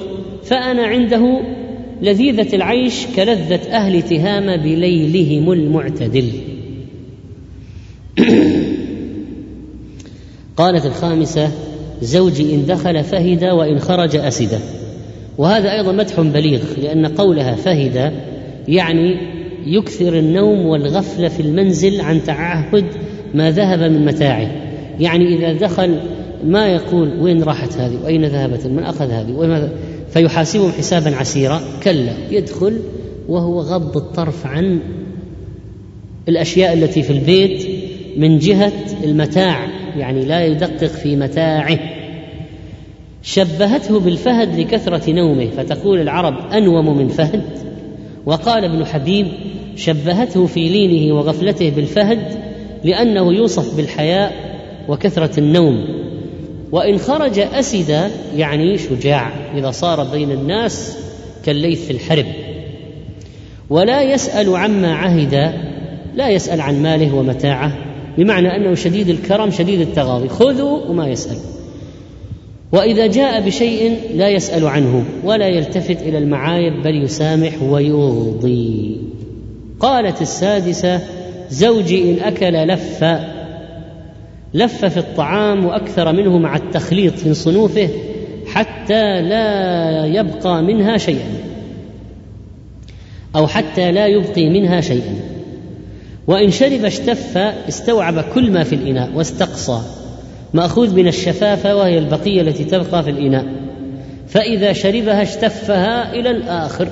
فأنا 0.45 0.83
عنده 0.83 1.41
لذيذة 2.03 2.57
العيش 2.57 3.07
كلذة 3.17 3.61
أهل 3.71 4.03
تهامة 4.03 4.57
بليلهم 4.57 5.53
المعتدل. 5.53 6.33
قالت 10.57 10.87
الخامسة 10.87 11.51
زوجي 12.03 12.55
إن 12.55 12.67
دخل 12.67 13.05
فهد 13.05 13.45
وإن 13.45 13.79
خرج 13.79 14.17
أسد. 14.17 14.61
وهذا 15.39 15.73
أيضا 15.73 15.93
مدح 15.93 16.21
بليغ 16.21 16.61
لأن 16.83 17.07
قولها 17.07 17.55
فهد 17.55 18.13
يعني 18.69 19.17
يكثر 19.67 20.19
النوم 20.19 20.67
والغفلة 20.67 21.29
في 21.29 21.41
المنزل 21.41 22.01
عن 22.01 22.25
تعهد 22.25 22.85
ما 23.35 23.51
ذهب 23.51 23.81
من 23.81 24.05
متاعه. 24.05 24.70
يعني 25.01 25.35
إذا 25.35 25.53
دخل 25.53 26.01
ما 26.45 26.69
يقول 26.69 27.21
وين 27.21 27.43
راحت 27.43 27.73
هذه 27.73 27.99
وأين 28.05 28.25
ذهبت 28.25 28.67
من 28.67 28.83
أخذ 28.83 29.11
هذه 29.11 29.33
وين 29.33 29.69
فيحاسبهم 30.11 30.73
حسابا 30.73 31.17
عسيرا. 31.17 31.61
كلا 31.83 32.13
يدخل 32.31 32.81
وهو 33.29 33.61
غض 33.61 33.97
الطرف 33.97 34.47
عن 34.47 34.81
الأشياء 36.29 36.73
التي 36.73 37.03
في 37.03 37.13
البيت 37.13 37.67
من 38.17 38.39
جهة 38.39 38.73
المتاع 39.05 39.67
يعني 39.97 40.25
لا 40.25 40.45
يدقق 40.47 40.87
في 40.87 41.17
متاعه. 41.17 41.79
شبهته 43.23 44.01
بالفهد 44.01 44.61
لكثرة 44.61 45.11
نومه 45.11 45.47
فتقول 45.47 46.01
العرب 46.01 46.53
أنوم 46.53 46.99
من 46.99 47.09
فهد. 47.09 47.43
وقال 48.27 48.65
ابن 48.65 48.85
حبيب 48.85 49.27
شبهته 49.77 50.47
في 50.47 50.69
لينه 50.69 51.15
وغفلته 51.15 51.71
بالفهد 51.71 52.23
لأنه 52.85 53.33
يوصف 53.33 53.77
بالحياء 53.77 54.50
وكثرة 54.91 55.41
النوم. 55.41 55.85
وإن 56.73 56.99
خرج 56.99 57.39
أسد 57.39 58.11
يعني 58.37 58.79
شجاع 58.79 59.33
إذا 59.55 59.71
صار 59.71 60.05
بين 60.05 60.31
الناس 60.31 60.99
كالليث 61.45 61.87
في 61.87 61.91
الحرب. 61.91 62.27
ولا 63.71 64.03
يسأل 64.03 64.57
عما 64.57 64.95
عهد 64.95 65.53
لا 66.15 66.29
يسأل 66.29 66.61
عن 66.61 66.83
ماله 66.83 67.15
ومتاعه 67.15 67.73
بمعنى 68.19 68.57
أنه 68.57 68.75
شديد 68.75 69.09
الكرم 69.09 69.51
شديد 69.51 69.81
التغاضي. 69.81 70.29
خذوا 70.29 70.79
وما 70.89 71.09
يسأل. 71.09 71.37
وإذا 72.73 73.07
جاء 73.07 73.47
بشيء 73.47 73.97
لا 74.15 74.29
يسأل 74.29 74.67
عنه 74.67 75.05
ولا 75.25 75.49
يلتفت 75.49 76.03
إلى 76.03 76.19
المعايب 76.19 76.83
بل 76.83 77.05
يسامح 77.05 77.63
ويغضي 77.63 78.97
قالت 79.81 80.23
السادسة 80.23 81.01
زوجي 81.51 82.11
إن 82.11 82.21
أكل 82.21 82.53
لف 82.53 83.05
لف 84.55 84.85
في 84.85 84.97
الطعام 84.97 85.65
وأكثر 85.65 86.13
منه 86.13 86.39
مع 86.39 86.57
التخليط 86.57 87.15
في 87.15 87.35
صنوفه 87.35 87.89
حتى 88.47 89.23
لا 89.23 90.07
يبقى 90.07 90.63
منها 90.63 90.97
شيئا. 90.97 91.31
أو 93.37 93.47
حتى 93.47 93.93
لا 93.93 94.07
يبقي 94.07 94.49
منها 94.49 94.81
شيئا. 94.81 95.15
وإن 96.27 96.51
شرب 96.51 96.85
اشتف 96.85 97.39
استوعب 97.69 98.21
كل 98.35 98.51
ما 98.51 98.65
في 98.65 98.75
الإناء 98.75 99.11
واستقصى. 99.15 99.81
مأخوذ 100.55 100.95
من 100.95 101.09
الشفافة 101.09 101.77
وهي 101.77 101.99
البقية 101.99 102.41
التي 102.41 102.65
تبقى 102.65 103.03
في 103.03 103.11
الإناء. 103.11 103.47
فإذا 104.29 104.73
شربها 104.73 105.23
اشتفها 105.23 106.13
إلى 106.13 106.31
الآخر. 106.31 106.89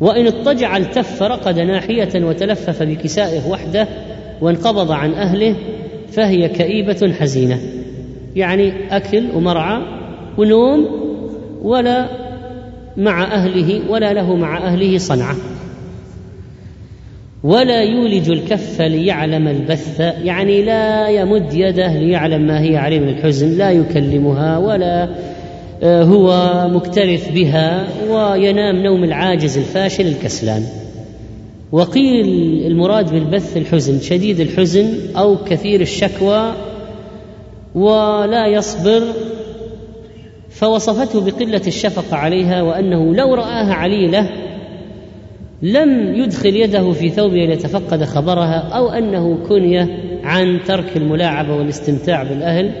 وإن 0.00 0.26
اضطجع 0.26 0.76
التف 0.76 1.22
رقد 1.22 1.58
ناحية 1.58 2.24
وتلفف 2.24 2.82
بكسائه 2.82 3.48
وحده 3.48 3.88
وانقبض 4.40 4.92
عن 4.92 5.14
أهله 5.14 5.56
فهي 6.12 6.48
كئيبة 6.48 7.12
حزينة. 7.20 7.60
يعني 8.36 8.72
أكل 8.90 9.24
ومرعى 9.34 9.82
ونوم 10.38 10.86
ولا 11.62 12.06
مع 12.96 13.24
أهله 13.24 13.80
ولا 13.90 14.12
له 14.12 14.36
مع 14.36 14.58
أهله 14.58 14.98
صنعة. 14.98 15.36
ولا 17.44 17.82
يولج 17.82 18.30
الكف 18.30 18.80
ليعلم 18.80 19.48
البث. 19.48 20.00
يعني 20.00 20.62
لا 20.62 21.08
يمد 21.08 21.54
يده 21.54 21.98
ليعلم 21.98 22.46
ما 22.46 22.60
هي 22.60 22.76
عليه 22.76 23.00
من 23.00 23.08
الحزن. 23.08 23.58
لا 23.58 23.70
يكلمها 23.70 24.58
ولا 24.58 25.08
آه، 25.82 26.02
هو 26.02 26.68
مكترث 26.68 27.32
بها 27.32 27.84
وينام 28.10 28.76
نوم 28.76 29.04
العاجز 29.04 29.58
الفاشل 29.58 30.06
الكسلان. 30.06 30.81
وقيل 31.72 32.26
المراد 32.66 33.12
بالبث 33.12 33.56
الحزن 33.56 34.00
شديد 34.00 34.40
الحزن 34.40 35.16
أو 35.16 35.36
كثير 35.44 35.80
الشكوى 35.80 36.52
ولا 37.74 38.46
يصبر 38.46 39.02
فوصفته 40.50 41.20
بقلة 41.20 41.62
الشفقه 41.66 42.16
عليها 42.16 42.62
وأنه 42.62 43.14
لو 43.14 43.34
رآها 43.34 43.74
عليلة 43.74 44.30
لم 45.62 46.14
يدخل 46.14 46.56
يده 46.56 46.92
في 46.92 47.08
ثوبه 47.08 47.44
ليتفقد 47.46 48.04
خبرها 48.04 48.58
أو 48.58 48.88
أنه 48.88 49.38
كني 49.48 49.78
عن 50.24 50.60
ترك 50.66 50.96
الملاعبة 50.96 51.56
والاستمتاع 51.56 52.22
بالأهل 52.22 52.72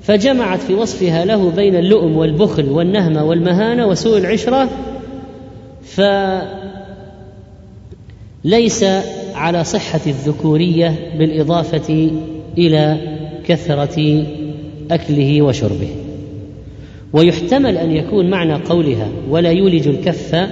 فجمعت 0.00 0.60
في 0.60 0.74
وصفها 0.74 1.24
له 1.24 1.50
بين 1.50 1.76
اللؤم 1.76 2.16
والبخل 2.16 2.68
والنهمة 2.68 3.24
والمهانة 3.24 3.86
وسوء 3.86 4.18
العشرة 4.18 4.68
فليس 8.46 8.84
على 9.34 9.64
صحة 9.64 10.00
الذكورية 10.06 10.94
بالإضافة 11.18 12.10
إلى 12.58 12.96
كثرة 13.46 14.26
أكله 14.90 15.42
وشربه. 15.42 15.88
ويحتمل 17.12 17.76
أن 17.76 17.96
يكون 17.96 18.30
معنى 18.30 18.54
قولها 18.54 19.08
ولا 19.30 19.50
يولج 19.50 19.88
الكف 19.88 20.48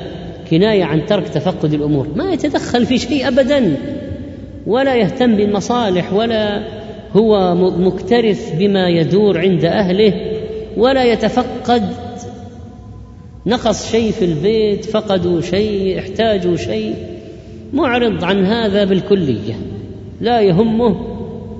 كناية 0.50 0.84
عن 0.84 1.06
ترك 1.06 1.28
تفقد 1.28 1.74
الأمور. 1.74 2.08
ما 2.16 2.32
يتدخل 2.32 2.86
في 2.86 2.98
شيء 2.98 3.28
أبدا. 3.28 3.76
ولا 4.66 4.96
يهتم 4.96 5.36
بالمصالح 5.36 6.12
ولا 6.12 6.62
هو 7.16 7.54
مكترث 7.78 8.54
بما 8.58 8.88
يدور 8.88 9.38
عند 9.38 9.64
أهله 9.64 10.14
ولا 10.76 11.04
يتفقد. 11.04 11.88
نقص 13.46 13.90
شيء 13.90 14.10
في 14.10 14.24
البيت 14.24 14.84
فقدوا 14.84 15.40
شيء 15.40 15.98
احتاجوا 15.98 16.56
شيء. 16.56 17.13
معرض 17.72 18.24
عن 18.24 18.46
هذا 18.46 18.84
بالكلية 18.84 19.54
لا 20.20 20.40
يهمه 20.40 20.96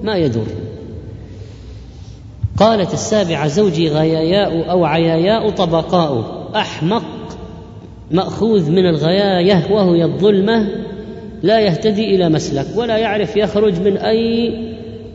ما 0.02 0.16
يدور. 0.16 0.46
قالت 2.56 2.92
السابعة 2.92 3.46
زوجي 3.46 3.88
غياياء 3.88 4.70
أو 4.70 4.84
عياياء 4.84 5.50
طبقاء 5.50 6.24
أحمق 6.56 7.04
مأخوذ 8.10 8.70
من 8.70 8.86
الغياية 8.86 9.66
وهي 9.70 10.04
الظلمه 10.04 10.68
لا 11.42 11.60
يهتدي 11.60 12.14
إلى 12.14 12.28
مسلك 12.28 12.66
ولا 12.76 12.96
يعرف 12.96 13.36
يخرج 13.36 13.80
من 13.80 13.96
أي 13.96 14.54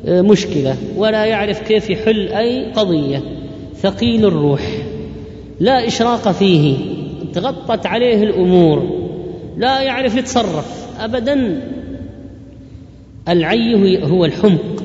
مشكلة 0.07 0.75
ولا 0.97 1.25
يعرف 1.25 1.59
كيف 1.59 1.89
يحل 1.89 2.27
أي 2.27 2.71
قضية. 2.71 3.23
ثقيل 3.81 4.25
الروح 4.25 4.61
لا 5.59 5.87
إشراق 5.87 6.31
فيه 6.31 6.77
تغطت 7.33 7.85
عليه 7.85 8.23
الأمور 8.23 8.99
لا 9.57 9.81
يعرف 9.81 10.15
يتصرف. 10.15 10.78
ابدا. 10.99 11.61
العي 13.29 14.03
هو 14.03 14.25
الحمق. 14.25 14.83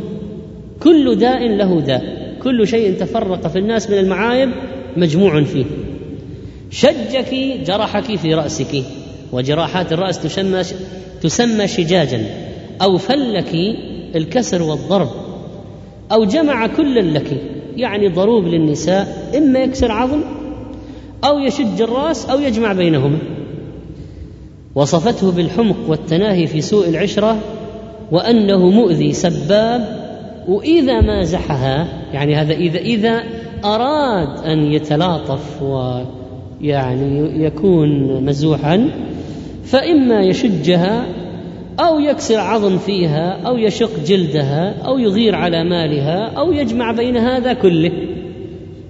كل 0.83 1.17
داء 1.17 1.49
له 1.49 1.81
داء. 1.81 2.35
كل 2.43 2.69
شيء 2.69 2.95
تفرق 3.01 3.47
في 3.47 3.59
الناس 3.59 3.91
من 3.91 3.99
المعايب 3.99 4.51
مجموع 4.97 5.45
فيه. 5.45 5.65
شجك 6.71 7.35
جرحك 7.67 8.17
في 8.17 8.35
رأسك. 8.35 8.83
وجراحات 9.33 9.93
الرأس 9.93 10.23
تسمى 10.23 10.63
تسمى 11.23 11.69
شجاجا. 11.69 12.27
أو 12.83 12.99
فلك 12.99 13.55
الكسر 14.15 14.63
والضرب. 14.63 15.11
أو 16.13 16.25
جمع 16.25 16.67
كلا 16.67 17.01
لك. 17.01 17.41
يعني 17.77 18.09
ضروب 18.09 18.47
للنساء. 18.47 19.33
إما 19.39 19.59
يكسر 19.59 19.93
عظم 19.93 20.21
أو 21.25 21.39
يشج 21.39 21.83
الرأس 21.83 22.27
أو 22.27 22.41
يجمع 22.41 22.73
بينهما. 22.73 23.19
وصفته 24.75 25.33
بالحمق 25.33 25.77
والتناهي 25.89 26.47
في 26.47 26.61
سوء 26.61 26.89
العشرة 26.89 27.39
وأنه 28.11 28.71
مؤذي 28.71 29.13
سباب 29.13 30.05
وإذا 30.49 31.01
مازحها 31.01 31.89
يعني 32.13 32.35
هذا 32.35 32.53
إذا 32.53 32.79
إذا 32.79 33.23
أراد 33.65 34.47
أن 34.47 34.73
يتلاطف 34.73 35.63
ويعني 35.63 37.45
يكون 37.45 38.23
مزوحا 38.25 38.91
فإما 39.65 40.23
يشجها 40.23 41.05
أو 41.81 42.01
يكسر 42.01 42.39
عظم 42.39 42.79
فيها 42.79 43.41
أو 43.47 43.59
يشق 43.59 43.91
جلدها 44.07 44.75
أو 44.87 44.99
يغير 44.99 45.35
على 45.35 45.65
مالها 45.65 46.31
أو 46.39 46.53
يجمع 46.53 46.93
بين 46.93 47.17
هذا 47.17 47.53
كله. 47.53 47.93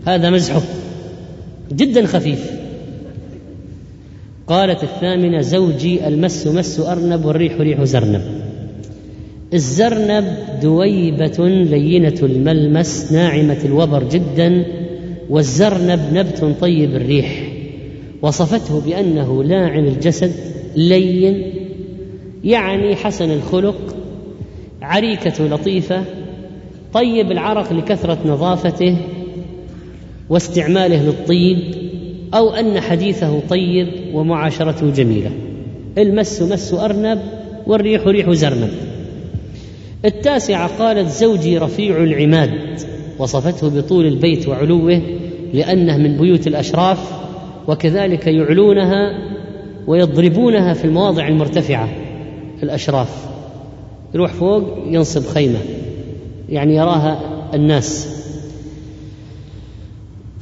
هذا 0.07 0.31
مزحه 0.31 0.63
جدا 1.73 2.07
خفيف. 2.07 2.64
قالت 4.47 4.83
الثامنة 4.83 5.41
زوجي 5.41 6.09
المس 6.09 6.47
مس 6.47 6.81
أرنب 6.81 7.25
والريح 7.25 7.61
ريح 7.61 7.83
زرنب. 7.83 8.23
الزرنب 9.55 10.37
دويبة 10.63 11.49
لينة 11.49 12.19
الملمس 12.23 13.13
ناعمة 13.13 13.59
الوبر 13.65 14.05
جدا 14.09 14.65
والزرنب 15.31 16.01
نبت 16.13 16.57
طيب 16.61 16.97
الريح. 16.97 17.49
وصفته 18.23 18.81
بأنه 18.81 19.45
لاعن 19.45 19.87
الجسد 19.87 20.33
لين 20.77 21.53
يعني 22.45 22.97
حسن 22.97 23.31
الخلق 23.31 23.97
عريكة 24.83 25.45
لطيفة 25.47 26.05
طيب 26.93 27.33
العرق 27.33 27.73
لكثرة 27.73 28.19
نظافته 28.27 28.97
واستعماله 30.29 31.03
للطيب 31.03 31.59
أو 32.35 32.51
أن 32.51 32.81
حديثه 32.81 33.41
طيب 33.49 34.04
ومعاشرته 34.15 34.91
جميلة. 34.91 35.31
المس 35.99 36.43
مس 36.43 36.75
أرنب 36.75 37.21
والريح 37.67 38.07
ريح 38.07 38.31
زرنب. 38.31 38.71
التاسعة 40.05 40.79
قالت 40.79 41.09
زوجي 41.09 41.59
رفيع 41.59 41.97
العماد 41.97 42.81
وصفته 43.19 43.69
بطول 43.69 44.07
البيت 44.07 44.49
وعلوه 44.49 45.03
لأنه 45.55 45.97
من 45.97 46.17
بيوت 46.17 46.47
الأشراف 46.47 46.99
وكذلك 47.69 48.27
يعلونها 48.27 49.19
ويضربونها 49.87 50.75
في 50.75 50.85
المواضع 50.85 51.29
المرتفعة 51.29 51.89
الأشراف. 52.63 53.27
يروح 54.15 54.33
فوق 54.33 54.63
ينصب 54.87 55.27
خيمة 55.27 55.59
يعني 56.49 56.77
يراها 56.77 57.21
الناس. 57.55 58.09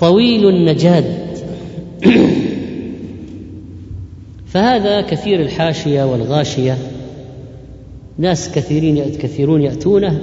طويل 0.00 0.48
النجاد 0.48 1.21
فهذا 4.52 5.00
كثير 5.00 5.40
الحاشية 5.40 6.04
والغاشية. 6.04 6.78
ناس 8.18 8.54
كثيرين 8.54 9.04
كثيرون 9.04 9.62
يأتونه 9.62 10.20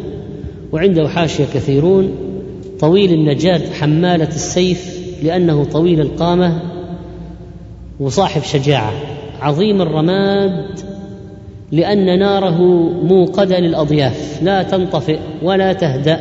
وعنده 0.72 1.08
حاشية 1.08 1.46
كثيرون. 1.46 2.16
طويل 2.80 3.14
النجاد 3.14 3.62
حمالة 3.74 4.28
السيف 4.28 5.00
لأنه 5.24 5.64
طويل 5.64 6.02
القامة 6.02 6.62
وصاحب 8.00 8.42
شجاعة. 8.42 8.94
عظيم 9.42 9.82
الرماد 9.82 10.80
لأن 11.72 12.20
ناره 12.20 12.62
موقدة 13.04 13.60
للأضياف. 13.60 14.40
لا 14.44 14.64
تنطفئ 14.64 15.20
ولا 15.44 15.74
تهدأ. 15.74 16.20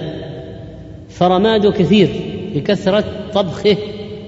فرماده 1.08 1.70
كثير 1.70 2.08
لكثرة 2.54 3.04
طبخه 3.34 3.76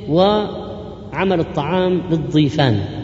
وعمل 0.08 1.40
الطعام 1.40 2.02
للضيفان. 2.10 2.99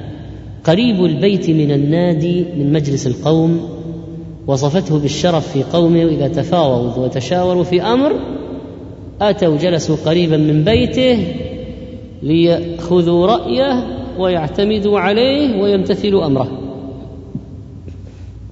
قريب 0.67 1.05
البيت 1.05 1.51
من 1.51 1.71
النادي 1.71 2.45
من 2.59 2.73
مجلس 2.73 3.07
القوم 3.07 3.61
وصفته 4.47 4.99
بالشرف 4.99 5.53
في 5.53 5.63
قومه 5.63 6.03
إذا 6.03 6.29
تفاوضوا 6.29 7.05
وتشاوروا 7.05 7.65
في 7.65 7.83
أمر 7.83 8.13
أتوا 9.21 9.57
جلسوا 9.57 9.97
قريبا 10.07 10.37
من 10.37 10.65
بيته 10.65 11.35
ليأخذوا 12.23 13.27
رأيه 13.27 13.97
ويعتمدوا 14.19 14.99
عليه 15.01 15.63
ويمتثلوا 15.63 16.27
أمره. 16.27 16.49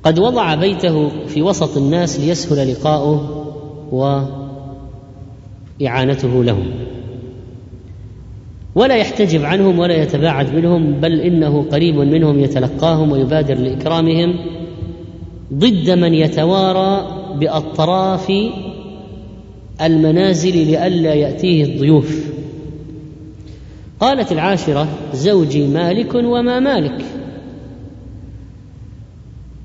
قد 0.02 0.18
وضع 0.18 0.54
بيته 0.54 1.08
في 1.26 1.42
وسط 1.42 1.76
الناس 1.76 2.20
ليسهل 2.20 2.72
لقاؤه 2.72 3.46
وإعانته 5.80 6.44
لهم. 6.44 6.70
ولا 8.74 8.96
يحتجب 8.96 9.44
عنهم 9.44 9.78
ولا 9.78 10.02
يتباعد 10.02 10.54
منهم 10.54 10.92
بل 10.92 11.20
إنه 11.20 11.62
قريب 11.72 11.96
منهم 11.96 12.40
يتلقاهم 12.40 13.12
ويبادر 13.12 13.54
لإكرامهم 13.54 14.34
ضد 15.54 15.90
من 15.90 16.14
يتوارى 16.14 17.06
بأطراف 17.40 18.32
المنازل 19.82 20.66
لئلا 20.66 21.14
يأتيه 21.14 21.64
الضيوف. 21.64 22.30
قالت 24.00 24.32
العاشرة 24.32 24.88
زوجي 25.14 25.66
مالك 25.66 26.14
وما 26.14 26.60
مالك؟ 26.60 27.04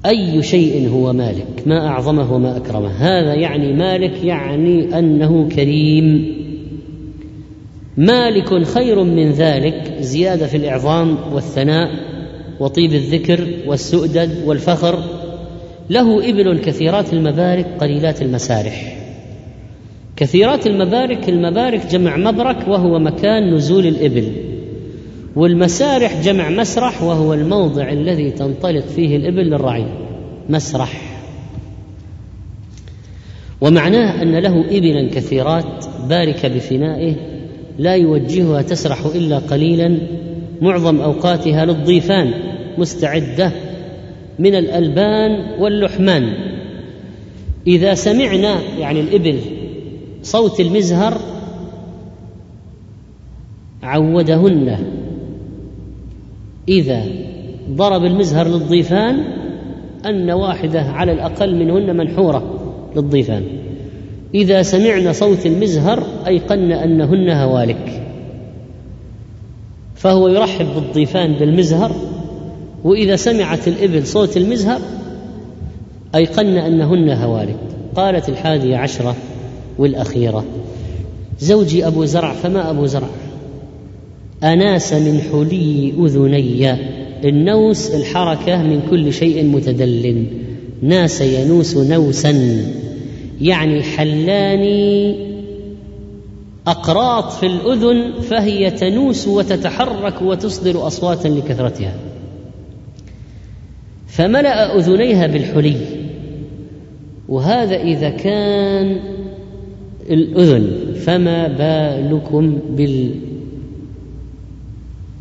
أي 0.06 0.44
شيء 0.44 0.90
هو 0.90 1.14
مالك؟ 1.14 1.64
ما 1.66 1.88
أعظمه 1.88 2.34
وما 2.34 2.58
أكرمه. 2.58 2.90
هذا 2.90 3.34
يعني 3.34 3.74
مالك 3.74 4.24
يعني 4.24 5.00
أنه 5.00 5.50
كريم. 5.50 6.36
مالك 8.00 8.64
خير 8.64 9.04
من 9.04 9.32
ذلك 9.32 9.98
زيادة 10.00 10.48
في 10.48 10.58
الإعظام 10.58 11.18
والثناء 11.34 11.90
وطيب 12.60 12.94
الذكر 12.94 13.48
والسؤدد 13.68 14.44
والفخر. 14.46 15.04
له 15.90 16.30
إبل 16.30 16.60
كثيرات 16.60 17.14
المبارك 17.14 17.66
قليلات 17.80 18.22
المسارح. 18.22 18.98
كثيرات 20.16 20.68
المبارك 20.68 21.30
المبارك 21.30 21.86
جمع 21.86 22.18
مبرك 22.18 22.68
وهو 22.68 23.00
مكان 23.00 23.54
نزول 23.54 23.88
الإبل. 23.88 24.32
والمسارح 25.36 26.22
جمع 26.22 26.50
مسرح 26.50 27.04
وهو 27.04 27.34
الموضع 27.34 27.90
الذي 27.90 28.32
تنطلق 28.32 28.86
فيه 28.86 29.16
الإبل 29.16 29.44
للرعي. 29.44 29.86
مسرح. 30.50 31.02
ومعناه 33.62 34.22
أن 34.22 34.36
له 34.36 34.78
إبلا 34.78 35.10
كثيرات 35.10 35.86
بارك 36.10 36.46
بفنائه 36.46 37.39
لا 37.80 37.96
يوجهها 37.96 38.62
تسرح 38.62 39.06
إلا 39.06 39.40
قليلا. 39.40 39.98
معظم 40.62 41.02
أوقاتها 41.02 41.66
للضيفان 41.66 42.34
مستعدة 42.78 43.52
من 44.40 44.56
الألبان 44.56 45.62
واللحمان. 45.62 46.34
إذا 47.68 47.94
سمعنا 47.94 48.62
يعني 48.80 49.00
الإبل 49.00 49.40
صوت 50.24 50.60
المزهر 50.60 51.18
عودهن. 53.84 54.78
إذا 56.70 57.04
ضرب 57.70 58.06
المزهر 58.06 58.48
للضيفان 58.48 59.24
أن 60.06 60.32
واحدة 60.32 60.82
على 60.82 61.12
الأقل 61.12 61.56
منهن 61.56 61.98
منحورة 61.98 62.60
للضيفان. 62.96 63.59
إذا 64.36 64.62
سمعن 64.62 65.14
صوت 65.14 65.46
المزهر 65.46 66.04
أيقن 66.28 66.72
أنهن 66.72 67.30
هوالك. 67.30 68.04
فهو 69.96 70.28
يرحب 70.28 70.66
بالضيفان 70.76 71.34
بالمزهر 71.34 71.92
وإذا 72.84 73.16
سمعت 73.16 73.68
الإبل 73.68 74.08
صوت 74.08 74.38
المزهر 74.38 74.80
أيقن 76.16 76.58
أنهن 76.58 77.10
هوالك. 77.10 77.58
قالت 77.96 78.30
الحادية 78.30 78.78
عشرة 78.78 79.16
والأخيرة 79.78 80.46
زوجي 81.40 81.88
أبو 81.88 82.06
زرع 82.06 82.34
فما 82.34 82.70
أبو 82.70 82.86
زرع؟ 82.86 83.08
أناس 84.44 84.94
من 84.94 85.22
حلي 85.32 85.94
أذني 86.00 86.76
النوس 87.24 87.96
الحركة 87.96 88.64
من 88.64 88.82
كل 88.90 89.14
شيء 89.14 89.46
متدل 89.46 90.26
ناس 90.82 91.22
ينوس 91.22 91.78
نوسا. 91.78 92.64
يعني 93.42 93.84
حلاني 93.84 95.16
أقراط 96.68 97.32
في 97.32 97.46
الأذن 97.46 98.22
فهي 98.22 98.72
تنوس 98.72 99.28
وتتحرك 99.28 100.22
وتصدر 100.22 100.88
أصواتا 100.88 101.28
لكثرتها. 101.28 101.96
فملأ 104.08 104.78
أذنيها 104.78 105.28
بالحلي 105.28 105.78
وهذا 107.30 107.76
إذا 107.82 108.10
كان 108.10 109.00
الأذن 110.10 110.94
فما 110.94 111.48
بالكم 111.48 112.60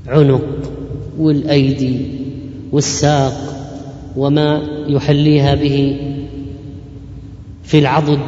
بالعنق 0.07 0.43
والأيدي 1.19 2.01
والساق 2.73 3.33
وما 4.17 4.63
يحليها 4.89 5.55
به 5.55 5.97
في 7.69 7.79
العضد. 7.79 8.21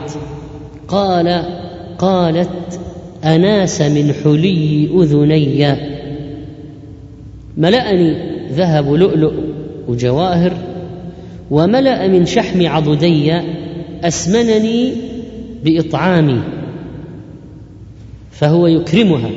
قال 0.89 1.45
قالت 1.99 2.81
أناس 3.25 3.81
من 3.81 4.13
حلي 4.25 4.89
أذني. 4.95 5.77
ملأني 7.57 8.17
ذهب 8.53 8.93
لؤلؤ 8.93 9.33
وجواهر 9.89 10.53
وملأ 11.51 12.09
من 12.09 12.27
شحم 12.27 12.67
عضدي. 12.67 13.33
أسمنني 14.03 14.93
بإطعامي. 15.65 16.41
فهو 18.31 18.67
يكرمها 18.67 19.31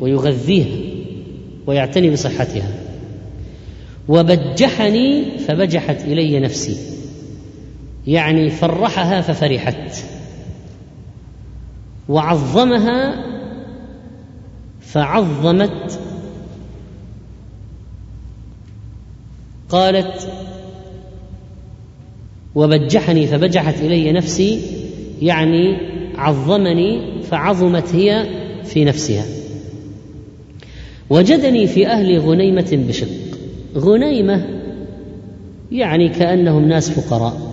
ويغذيها 0.00 0.76
ويعتني 1.66 2.10
بصحتها. 2.10 2.72
وبجحني 4.08 5.24
فبجحت 5.38 6.04
إلي 6.04 6.40
نفسي. 6.40 6.76
يعني 8.06 8.50
فرحها 8.50 9.20
ففرحت. 9.20 10.04
وعظمها 12.08 13.24
فعظمت. 14.80 15.98
قالت 19.68 20.28
وبجحني 22.54 23.26
فبجحت 23.26 23.74
إلي 23.80 24.12
نفسي 24.12 24.60
يعني 25.22 25.76
عظمني 26.16 27.22
فعظمت 27.22 27.94
هي 27.94 28.26
في 28.64 28.84
نفسها. 28.84 29.24
وجدني 31.10 31.66
في 31.66 31.86
أهل 31.86 32.18
غنيمة 32.18 32.78
بشق. 32.88 33.08
غنيمة 33.76 34.46
يعني 35.72 36.08
كأنهم 36.08 36.68
ناس 36.68 36.90
فقراء. 36.90 37.51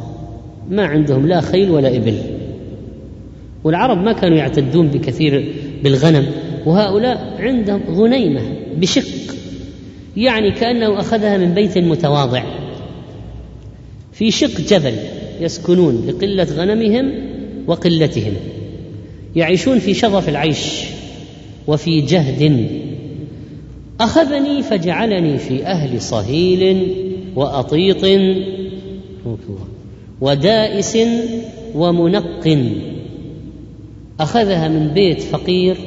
ما 0.69 0.85
عندهم 0.85 1.27
لا 1.27 1.41
خيل 1.41 1.69
ولا 1.71 1.97
إبل. 1.97 2.17
والعرب 3.63 3.97
ما 3.97 4.13
كانوا 4.13 4.37
يعتدون 4.37 4.87
بكثير 4.87 5.53
بالغنم 5.83 6.25
وهؤلاء 6.65 7.35
عندهم 7.39 7.81
غنيمة 7.89 8.41
بشق 8.77 9.35
يعني 10.17 10.51
كأنه 10.51 10.99
أخذها 10.99 11.37
من 11.37 11.53
بيت 11.53 11.77
متواضع. 11.77 12.43
في 14.13 14.31
شق 14.31 14.61
جبل 14.61 14.93
يسكنون 15.41 16.07
لقله 16.07 16.43
غنمهم 16.43 17.11
وقلتهم. 17.67 18.33
يعيشون 19.35 19.79
في 19.79 19.93
شظف 19.93 20.29
العيش 20.29 20.83
وفي 21.67 22.01
جهد. 22.01 22.69
أخذني 23.99 24.63
فجعلني 24.63 25.37
في 25.37 25.65
أهل 25.65 26.01
صهيل 26.01 26.87
وأطيط. 27.35 28.05
ودائس 30.21 30.97
ومنق. 31.75 32.57
أخذها 34.19 34.67
من 34.67 34.87
بيت 34.87 35.21
فقير 35.21 35.77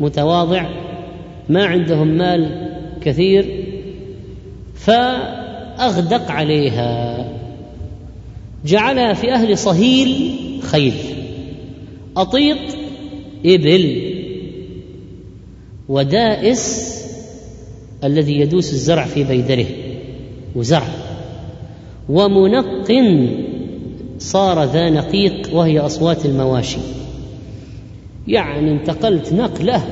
متواضع 0.00 0.68
ما 1.48 1.64
عندهم 1.64 2.08
مال 2.08 2.70
كثير 3.02 3.64
فأغدق 4.74 6.30
عليها. 6.30 7.28
جعلها 8.66 9.12
في 9.12 9.32
أهل 9.32 9.58
صهيل 9.58 10.38
خيل 10.62 10.94
أطيط 12.16 12.58
إبل. 13.46 14.12
ودائس 15.88 16.96
الذي 18.04 18.40
يدوس 18.40 18.72
الزرع 18.72 19.04
في 19.04 19.24
بيدره 19.24 19.66
وزرع. 20.54 20.88
ومنق. 22.08 22.92
صار 24.20 24.64
ذا 24.64 24.90
نقيق 24.90 25.48
وهي 25.52 25.78
أصوات 25.78 26.26
المواشي. 26.26 26.78
يعني 28.28 28.70
انتقلت 28.70 29.32
نقلة 29.32 29.84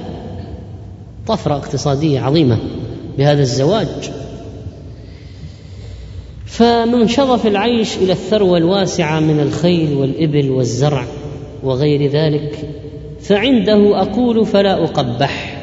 طفرة 1.26 1.56
اقتصادية 1.56 2.20
عظيمة 2.20 2.58
بهذا 3.18 3.42
الزواج. 3.42 4.10
فمن 6.46 7.08
شظف 7.08 7.46
العيش 7.46 7.96
إلى 7.96 8.12
الثروة 8.12 8.58
الواسعة 8.58 9.20
من 9.20 9.40
الخيل 9.40 9.94
والإبل 9.94 10.50
والزرع 10.50 11.04
وغير 11.62 12.10
ذلك 12.10 12.68
فعنده 13.20 14.02
أقول 14.02 14.46
فلا 14.46 14.84
أقبح. 14.84 15.58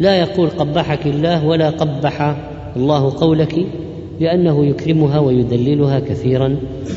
لا 0.00 0.16
يقول 0.20 0.48
قبحك 0.50 1.06
الله 1.06 1.44
ولا 1.44 1.70
قبح 1.70 2.36
الله 2.76 3.14
قولك 3.16 3.66
لأنه 4.20 4.66
يكرمها 4.66 5.18
ويدللها 5.18 6.00
كثيرا 6.00 6.56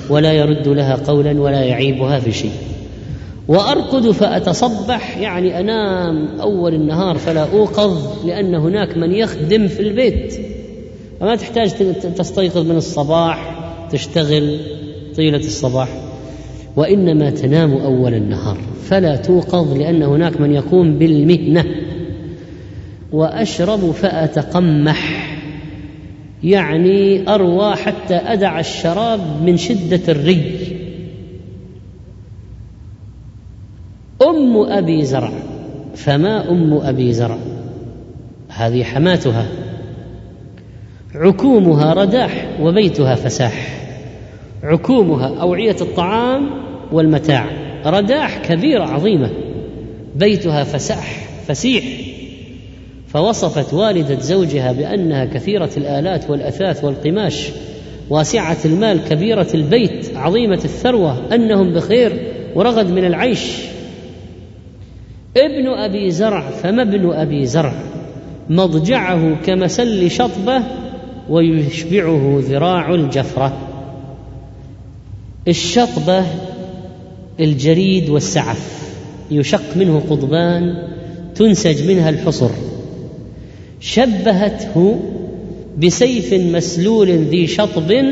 ولا 0.09 0.33
يرد 0.33 0.67
لها 0.67 0.95
قولا 0.95 1.41
ولا 1.41 1.63
يعيبها 1.63 2.19
في 2.19 2.31
شيء. 2.31 2.51
وارقد 3.47 4.11
فأتصبح 4.11 5.17
يعني 5.17 5.59
أنام 5.59 6.27
أول 6.41 6.73
النهار 6.73 7.17
فلا 7.17 7.45
أوقظ 7.53 8.25
لأن 8.25 8.55
هناك 8.55 8.97
من 8.97 9.11
يخدم 9.11 9.67
في 9.67 9.79
البيت. 9.79 10.39
فما 11.19 11.35
تحتاج 11.35 11.71
تستيقظ 12.17 12.69
من 12.71 12.77
الصباح 12.77 13.55
تشتغل 13.91 14.59
طيلة 15.15 15.37
الصباح. 15.37 15.89
وإنما 16.75 17.29
تنام 17.29 17.73
أول 17.73 18.13
النهار. 18.13 18.57
فلا 18.83 19.15
توقظ 19.15 19.77
لأن 19.77 20.03
هناك 20.03 20.41
من 20.41 20.53
يقوم 20.53 20.97
بالمهنة. 20.99 21.65
وأشرب 23.11 23.91
فأتقمح. 23.91 25.16
يعني 26.43 27.29
أروى 27.33 27.75
حتى 27.75 28.15
أدع 28.15 28.59
الشراب 28.59 29.19
من 29.45 29.57
شدة 29.57 30.01
الري. 30.09 30.77
أم 34.21 34.57
أبي 34.57 35.05
زرع 35.05 35.31
فما 35.95 36.51
أم 36.51 36.73
أبي 36.73 37.13
زرع؟ 37.13 37.37
هذه 38.49 38.83
حماتها. 38.83 39.47
عكومها 41.15 41.93
رداح 41.93 42.57
وبيتها 42.61 43.15
فساح. 43.15 43.87
عكومها 44.63 45.41
أوعية 45.41 45.75
الطعام 45.81 46.49
والمتاع 46.91 47.45
رداح 47.85 48.37
كبيرة 48.37 48.83
عظيمة. 48.83 49.29
بيتها 50.15 50.63
فساح 50.63 51.27
فسيح. 51.47 51.83
فوصفت 53.07 53.73
والدة 53.73 54.19
زوجها 54.19 54.71
بأنها 54.71 55.25
كثيرة 55.25 55.69
الآلات 55.77 56.29
والأثاث 56.29 56.83
والقماش 56.83 57.49
واسعة 58.09 58.57
المال 58.65 59.03
كبيرة 59.09 59.47
البيت 59.53 60.17
عظيمة 60.17 60.61
الثروة 60.65 61.35
أنهم 61.35 61.73
بخير 61.73 62.33
ورغد 62.55 62.91
من 62.91 63.05
العيش. 63.05 63.51
ابن 65.37 65.67
أبي 65.67 66.11
زرع 66.11 66.49
فما 66.49 66.81
ابن 66.81 67.13
أبي 67.13 67.45
زرع 67.45 67.73
مضجعه 68.49 69.35
كمسل 69.45 70.11
شطبة 70.11 70.63
ويشبعه 71.29 72.39
ذراع 72.39 72.93
الجفرة. 72.93 73.57
الشطبة 75.47 76.23
الجريد 77.39 78.09
والسعف 78.09 78.93
يشق 79.31 79.77
منه 79.77 80.03
قضبان 80.09 80.87
تنسج 81.35 81.87
منها 81.87 82.09
الحصر. 82.09 82.49
شبهته 83.79 84.99
بسيف 85.77 86.33
مسلول 86.33 87.09
ذي 87.09 87.47
شطب 87.47 88.05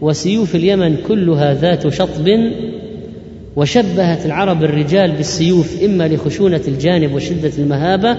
وسيوف 0.00 0.54
اليمن 0.54 0.96
كلها 1.08 1.54
ذات 1.54 1.88
شطب 1.88 2.50
وشبهت 3.56 4.26
العرب 4.26 4.64
الرجال 4.64 5.12
بالسيوف 5.12 5.82
إما 5.82 6.08
لخشونة 6.08 6.60
الجانب 6.68 7.14
وشدة 7.14 7.52
المهابة 7.58 8.16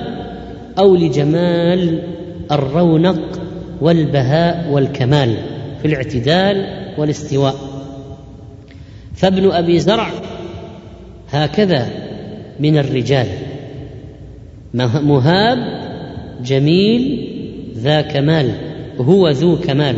أو 0.80 0.96
لجمال 0.96 2.04
الرونق 2.52 3.40
والبهاء 3.82 4.72
والكمال 4.72 5.38
في 5.82 5.88
الاعتدال 5.88 6.66
والاستواء. 6.98 7.56
فابن 9.16 9.52
أبي 9.52 9.80
زرع 9.80 10.10
هكذا 11.30 11.90
من 12.60 12.78
الرجال 12.78 13.28
مهاب 14.74 15.58
جميل 16.46 17.28
ذا 17.78 18.02
كمال 18.02 18.52
هو 19.00 19.30
ذو 19.30 19.58
كمال. 19.58 19.96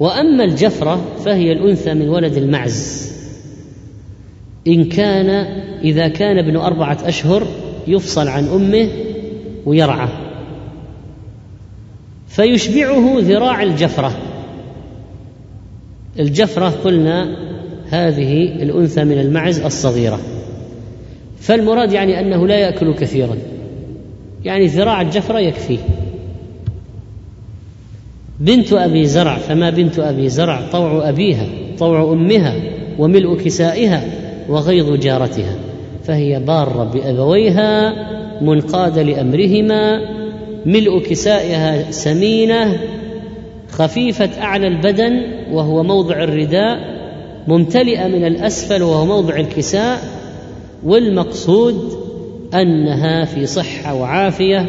وأما 0.00 0.44
الجفرة 0.44 1.04
فهي 1.24 1.52
الأنثى 1.52 1.94
من 1.94 2.08
ولد 2.08 2.36
المعز. 2.36 3.12
إن 4.68 4.84
كان 4.84 5.30
إذا 5.84 6.08
كان 6.08 6.38
ابن 6.38 6.56
أربعة 6.56 6.98
أشهر 7.04 7.46
يفصل 7.88 8.28
عن 8.28 8.48
أمه 8.48 8.88
ويرعى. 9.66 10.08
فيشبعه 12.28 13.16
ذراع 13.18 13.62
الجفرة. 13.62 14.12
الجفرة 16.18 16.68
قلنا 16.68 17.36
هذه 17.90 18.42
الأنثى 18.42 19.04
من 19.04 19.18
المعز 19.18 19.60
الصغيرة. 19.60 20.20
فالمراد 21.40 21.92
يعني 21.92 22.20
أنه 22.20 22.46
لا 22.46 22.58
يأكل 22.58 22.94
كثيرا. 22.94 23.36
يعني 24.44 24.66
ذراع 24.66 25.00
الجفرة 25.00 25.38
يكفيه 25.38 25.78
بنت 28.40 28.72
أبي 28.72 29.06
زرع 29.06 29.36
فما 29.36 29.70
بنت 29.70 29.98
أبي 29.98 30.28
زرع؟ 30.28 30.60
طوع 30.72 31.08
أبيها 31.08 31.46
طوع 31.78 32.12
أمها 32.12 32.54
وملء 32.98 33.36
كسائها 33.36 34.04
وغيظ 34.48 34.92
جارتها. 34.92 35.54
فهي 36.04 36.40
بارة 36.40 36.84
بأبويها 36.84 37.94
منقاده 38.42 39.02
لأمرهما 39.02 40.00
ملء 40.66 40.98
كسائها 40.98 41.90
سمينة 41.90 42.80
خفيفة 43.68 44.42
أعلى 44.42 44.66
البدن 44.66 45.22
وهو 45.52 45.82
موضع 45.82 46.22
الرداء 46.22 46.78
ممتلئة 47.48 48.06
من 48.06 48.24
الأسفل 48.26 48.82
وهو 48.82 49.06
موضع 49.06 49.36
الكساء 49.36 49.98
والمقصود 50.84 52.09
أنها 52.54 53.24
في 53.24 53.46
صحة 53.46 53.94
وعافية 53.94 54.66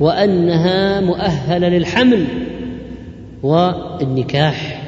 وأنها 0.00 1.00
مؤهلة 1.00 1.68
للحمل 1.68 2.24
والنكاح 3.42 4.82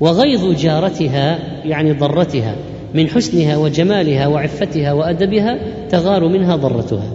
وغيظ 0.00 0.60
جارتها 0.60 1.38
يعني 1.64 1.92
ضرتها 1.92 2.56
من 2.94 3.08
حسنها 3.08 3.56
وجمالها 3.56 4.26
وعفتها 4.26 4.92
وأدبها 4.92 5.58
تغار 5.88 6.28
منها 6.28 6.56
ضرتها. 6.56 7.10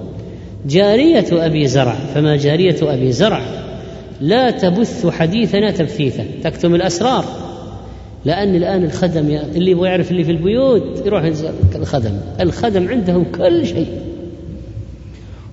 جارية 0.67 1.45
أبي 1.45 1.67
زرع 1.67 1.93
فما 1.93 2.36
جارية 2.36 2.76
أبي 2.82 3.12
زرع؟ 3.12 3.41
لا 4.21 4.52
تبث 4.52 5.08
حديثنا 5.08 5.71
تبثيثا. 5.71 6.26
تكتم 6.43 6.76
الأسرار. 6.76 7.26
لأن 8.26 8.56
الآن 8.56 8.84
الخدم 8.84 9.39
اللي 9.56 9.71
يبغى 9.71 9.89
يعرف 9.89 10.12
اللي 10.12 10.24
في 10.24 10.32
البيوت 10.32 11.06
يروح 11.06 11.24
الخدم. 11.76 12.17
الخدم 12.41 12.88
عندهم 12.88 13.24
كل 13.24 13.65
شيء. 13.65 13.88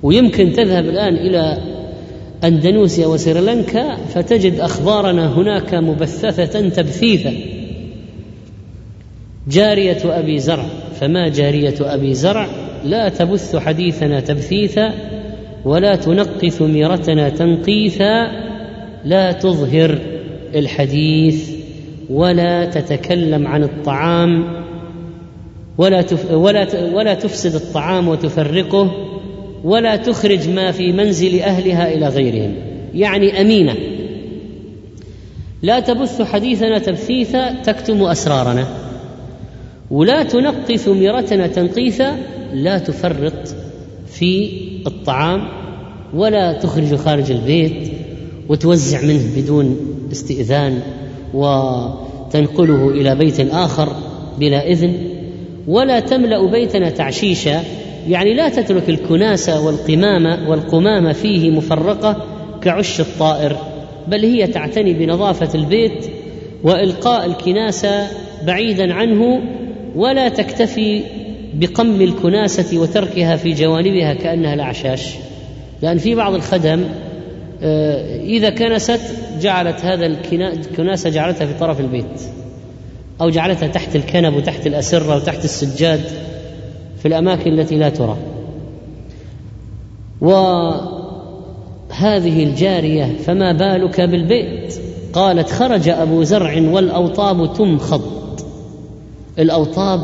ويمكن 0.03 0.53
تذهب 0.53 0.85
الآن 0.85 1.15
إلى 1.15 1.59
أندونيسيا 2.45 3.07
وسريلانكا 3.07 3.97
فتجد 3.97 4.61
أخبارنا 4.61 5.39
هناك 5.39 5.75
مبثثة 5.75 6.69
تبثيثا. 6.69 7.33
جارية 9.49 9.99
أبي 10.05 10.39
زرع 10.39 10.67
فما 11.01 11.29
جارية 11.29 11.75
أبي 11.81 12.15
زرع؟ 12.15 12.49
لا 12.85 13.09
تبث 13.09 13.57
حديثنا 13.57 14.21
تبثيثا 14.21 14.95
ولا 15.65 15.97
تنقي 15.97 16.51
ثميرتنا 16.51 17.29
تنقيثا. 17.29 18.43
لا 19.05 19.33
تظهر 19.33 19.99
الحديث 20.55 21.51
ولا 22.11 22.65
تتكلم 22.65 23.47
عن 23.47 23.63
الطعام 23.63 24.63
ولا 25.79 26.05
ولا 26.33 26.67
ولا 26.95 27.15
تفسد 27.15 27.55
الطعام 27.55 28.09
وتفرقه. 28.09 29.12
ولا 29.65 29.97
تخرج 29.97 30.49
ما 30.49 30.73
في 30.73 30.93
منزل 30.93 31.41
أهلها 31.41 31.95
إلى 31.95 32.09
غيرهم. 32.09 32.55
يعني 32.95 33.41
أمينة. 33.41 33.75
لا 35.63 35.81
تبث 35.81 36.23
حديثنا 36.23 36.79
تبثيثا 36.79 37.63
تكتم 37.63 38.03
أسرارنا. 38.03 38.67
ولا 39.91 40.23
تنقي 40.23 40.79
ثمرتنا 40.79 41.47
تنقيثا 41.47 42.17
لا 42.53 42.79
تفرط 42.79 43.55
في 44.07 44.51
الطعام 44.87 45.49
ولا 46.15 46.53
تخرج 46.53 46.95
خارج 46.95 47.31
البيت 47.31 47.93
وتوزع 48.49 49.03
منه 49.03 49.23
بدون 49.37 49.77
استئذان 50.13 50.81
وتنقله 51.35 52.91
إلى 52.91 53.15
بيت 53.15 53.41
آخر 53.41 53.97
بلا 54.39 54.67
إذن. 54.67 54.95
ولا 55.69 56.01
تملأ 56.01 56.51
بيتنا 56.51 56.91
تعشيشا 56.91 57.63
يعني 58.09 58.35
لا 58.35 58.49
تترك 58.49 58.89
الكناسة 58.89 59.67
والقمامة 59.67 60.51
والقمامة 60.51 61.13
فيه 61.13 61.51
مفرقة 61.51 62.27
كعش 62.63 63.01
الطائر 63.01 63.57
بل 64.09 64.25
هي 64.25 64.47
تعتني 64.47 64.93
بنظافة 64.93 65.59
البيت 65.59 66.07
وإلقاء 66.63 67.27
الكناسة 67.27 68.07
بعيدا 68.47 68.95
عنه 68.95 69.41
ولا 69.95 70.29
تكتفي 70.29 71.03
بقم 71.55 72.01
الكناسة 72.01 72.79
وتركها 72.79 73.37
في 73.37 73.53
جوانبها 73.53 74.15
كأنها 74.15 74.55
الأعشاش. 74.55 75.15
لأن 75.83 75.99
في 75.99 76.15
بعض 76.15 76.35
الخدم 76.35 76.85
آه، 77.63 78.21
إذا 78.21 78.51
كنست 78.51 79.01
جعلت 79.41 79.85
هذا 79.85 80.07
الكناسة 80.07 81.11
جعلتها 81.11 81.47
في 81.47 81.55
طرف 81.59 81.81
البيت 81.81 82.21
أو 83.21 83.31
جعلتها 83.31 83.69
تحت 83.69 83.97
الكنب 83.97 84.37
وتحت 84.37 84.67
الأسرة 84.67 85.17
وتحت 85.17 85.45
السجاد. 85.45 86.01
في 87.03 87.09
الأماكن 87.09 87.53
التي 87.53 87.77
لا 87.77 87.89
ترى. 87.89 88.17
وهذه 90.21 90.85
الجارية 92.45 93.05
فما 93.05 93.53
بالك 93.53 94.01
بالبيت؟ 94.01 94.75
قالت 95.13 95.51
خرج 95.51 95.89
أبو 95.89 96.23
زرع 96.23 96.71
والأوطاب 96.71 97.55
تمخض. 97.55 98.03
الأوطاب 99.39 100.01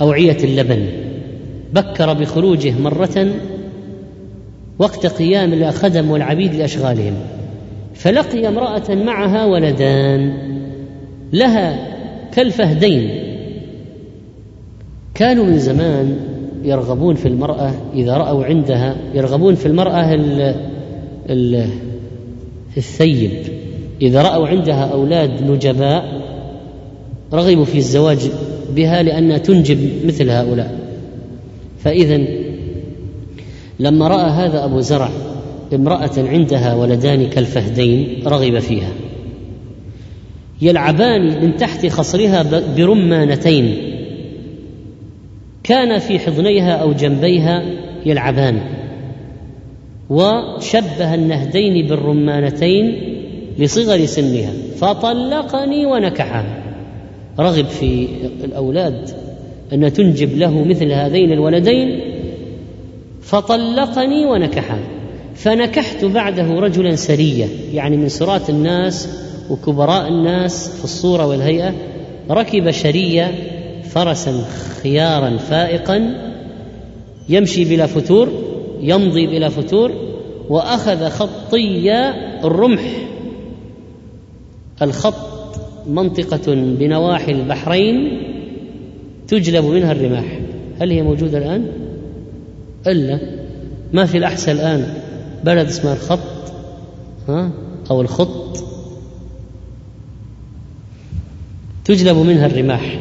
أوعية 0.00 0.44
اللبن. 0.44 0.86
بكر 1.72 2.12
بخروجه 2.12 2.80
مرة 2.80 3.26
وقت 4.78 5.06
قيام 5.06 5.52
الخدم 5.52 6.10
والعبيد 6.10 6.54
لأشغالهم. 6.54 7.14
فلقي 7.94 8.48
امرأة 8.48 8.94
معها 8.94 9.44
ولدان 9.46 10.32
لها 11.32 11.86
كالفهدين 12.32 13.29
كانوا 15.20 15.44
من 15.44 15.58
زمان 15.58 16.16
يرغبون 16.64 17.14
في 17.14 17.28
المرأة 17.28 17.72
إذا 17.94 18.16
رأوا 18.16 18.44
عندها 18.44 18.96
يرغبون 19.14 19.54
في 19.54 19.66
المرأة 19.66 20.14
ال 20.14 20.54
ال 21.30 21.66
الثيب. 22.76 23.30
إذا 24.02 24.22
رأوا 24.22 24.48
عندها 24.48 24.84
أولاد 24.84 25.50
نجباء 25.50 26.04
رغبوا 27.32 27.64
في 27.64 27.78
الزواج 27.78 28.18
بها 28.76 29.02
لأنها 29.02 29.38
تنجب 29.38 30.06
مثل 30.06 30.30
هؤلاء. 30.30 30.78
فإذا 31.78 32.20
لما 33.80 34.08
رأى 34.08 34.30
هذا 34.30 34.64
أبو 34.64 34.80
زرع 34.80 35.10
امرأة 35.74 36.18
عندها 36.18 36.74
ولدان 36.74 37.28
كالفهدين 37.28 38.22
رغب 38.26 38.58
فيها. 38.58 38.92
يلعبان 40.62 41.42
من 41.42 41.56
تحت 41.56 41.86
خصرها 41.86 42.62
برمانتين. 42.76 43.89
كان 45.70 45.98
في 45.98 46.18
حضنيها 46.18 46.72
أو 46.72 46.92
جنبيها 46.92 47.62
يلعبان 48.06 48.60
وشبه 50.10 51.14
النهدين 51.14 51.86
بالرمانتين 51.86 53.00
لصغر 53.58 54.06
سنها 54.06 54.52
فطلقني 54.76 55.86
ونكحها. 55.86 56.44
رغب 57.38 57.64
في 57.64 58.08
الأولاد 58.44 59.10
أن 59.72 59.92
تنجب 59.92 60.38
له 60.38 60.64
مثل 60.64 60.92
هذين 60.92 61.32
الولدين 61.32 62.00
فطلقني 63.22 64.26
ونكحها. 64.26 64.80
فنكحت 65.34 66.04
بعده 66.04 66.60
رجلا 66.60 66.96
سرية 66.96 67.46
يعني 67.72 67.96
من 67.96 68.08
سرات 68.08 68.50
الناس 68.50 69.08
وكبراء 69.50 70.08
الناس 70.08 70.68
في 70.78 70.84
الصورة 70.84 71.26
والهيئة 71.26 71.74
ركب 72.30 72.70
شرية 72.70 73.34
فرسا 73.94 74.44
خيارا 74.82 75.36
فائقا 75.36 76.14
يمشي 77.28 77.64
بلا 77.64 77.86
فتور 77.86 78.28
يمضي 78.80 79.26
بلا 79.26 79.48
فتور 79.48 79.92
وأخذ 80.48 81.08
خطي 81.08 81.90
الرمح. 82.44 82.82
الخط 84.82 85.60
منطقة 85.86 86.54
بنواحي 86.54 87.32
البحرين 87.32 88.22
تجلب 89.28 89.64
منها 89.64 89.92
الرماح. 89.92 90.40
هل 90.80 90.90
هي 90.90 91.02
موجودة 91.02 91.38
الآن؟ 91.38 91.66
إلا. 92.86 93.20
ما 93.92 94.06
في 94.06 94.18
الاحساء 94.18 94.54
الآن. 94.54 94.94
بلد 95.44 95.66
اسمها 95.66 95.94
الخط 95.94 96.52
ها 97.28 97.50
أو 97.90 98.00
الخط. 98.00 98.64
تجلب 101.84 102.16
منها 102.16 102.46
الرماح. 102.46 103.00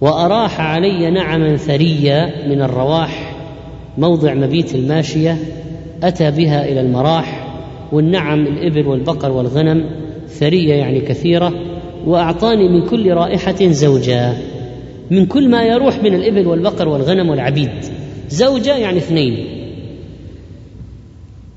وأراح 0.00 0.60
علي 0.60 1.10
نعما 1.10 1.56
ثريا 1.56 2.48
من 2.48 2.62
الرواح 2.62 3.36
موضع 3.98 4.34
مبيت 4.34 4.74
الماشية 4.74 5.38
أتى 6.02 6.30
بها 6.30 6.68
إلى 6.68 6.80
المراح 6.80 7.46
والنعم 7.92 8.46
الابل 8.46 8.86
والبقر 8.86 9.32
والغنم 9.32 9.84
ثريه 10.28 10.74
يعني 10.74 11.00
كثيرة 11.00 11.52
وأعطاني 12.06 12.68
من 12.68 12.86
كل 12.86 13.12
رائحة 13.12 13.70
زوجا. 13.70 14.36
من 15.10 15.26
كل 15.26 15.48
ما 15.48 15.62
يروح 15.62 16.02
من 16.02 16.14
الابل 16.14 16.46
والبقر 16.46 16.88
والغنم 16.88 17.28
والعبيد. 17.28 17.70
زوجه 18.30 18.76
يعني 18.76 18.98
اثنين. 18.98 19.46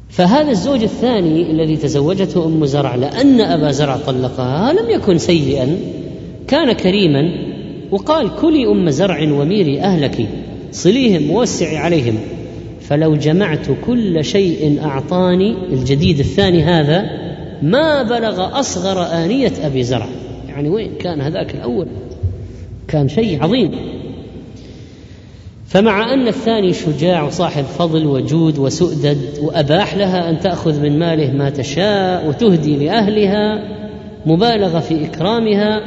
فهذا 0.10 0.52
الزوج 0.52 0.84
الثاني 0.84 1.52
الذي 1.52 1.78
تزوجته 1.78 2.46
أم 2.46 2.66
زرع 2.66 2.96
لأن 2.96 3.42
أبا 3.42 3.72
زرع 3.72 3.98
طلقها 3.98 4.74
لم 4.74 4.90
يكن 4.90 5.18
سيئا 5.18 5.78
كان 6.48 6.72
كريما 6.72 7.53
وقال 7.94 8.36
كلي 8.36 8.68
أم 8.68 8.90
زرع 8.90 9.32
وميري 9.32 9.82
أهلك 9.82 10.28
صليهم 10.72 11.32
ووسعي 11.32 11.78
عليهم. 11.78 12.18
فلو 12.82 13.16
جمعت 13.16 13.68
كل 13.86 14.26
شيء 14.26 14.80
أعطاني 14.84 15.56
الجديد 15.74 16.20
الثاني 16.20 16.64
هذا 16.64 17.06
ما 17.62 18.04
بلغ 18.04 18.60
أصغر 18.60 19.04
آنية 19.04 19.52
أبي 19.64 19.84
زرع. 19.84 20.08
يعني 20.50 20.70
وين 20.70 20.92
كان 21.00 21.22
هذاك 21.22 21.56
الأول؟ 21.56 21.88
كان 22.88 23.08
شيء 23.08 23.44
عظيم. 23.44 23.72
فمع 25.68 26.14
أن 26.14 26.28
الثاني 26.28 26.74
شجاع 26.74 27.24
وصاحب 27.24 27.64
فضل 27.64 28.08
وجود 28.08 28.60
وسؤدد 28.60 29.18
وأباح 29.42 29.96
لها 29.96 30.30
أن 30.30 30.40
تأخذ 30.40 30.82
من 30.82 31.00
ماله 31.00 31.32
ما 31.32 31.50
تشاء 31.50 32.28
وتهدي 32.28 32.86
لأهلها 32.86 33.64
مبالغه 34.26 34.80
في 34.80 35.06
إكرامها 35.06 35.82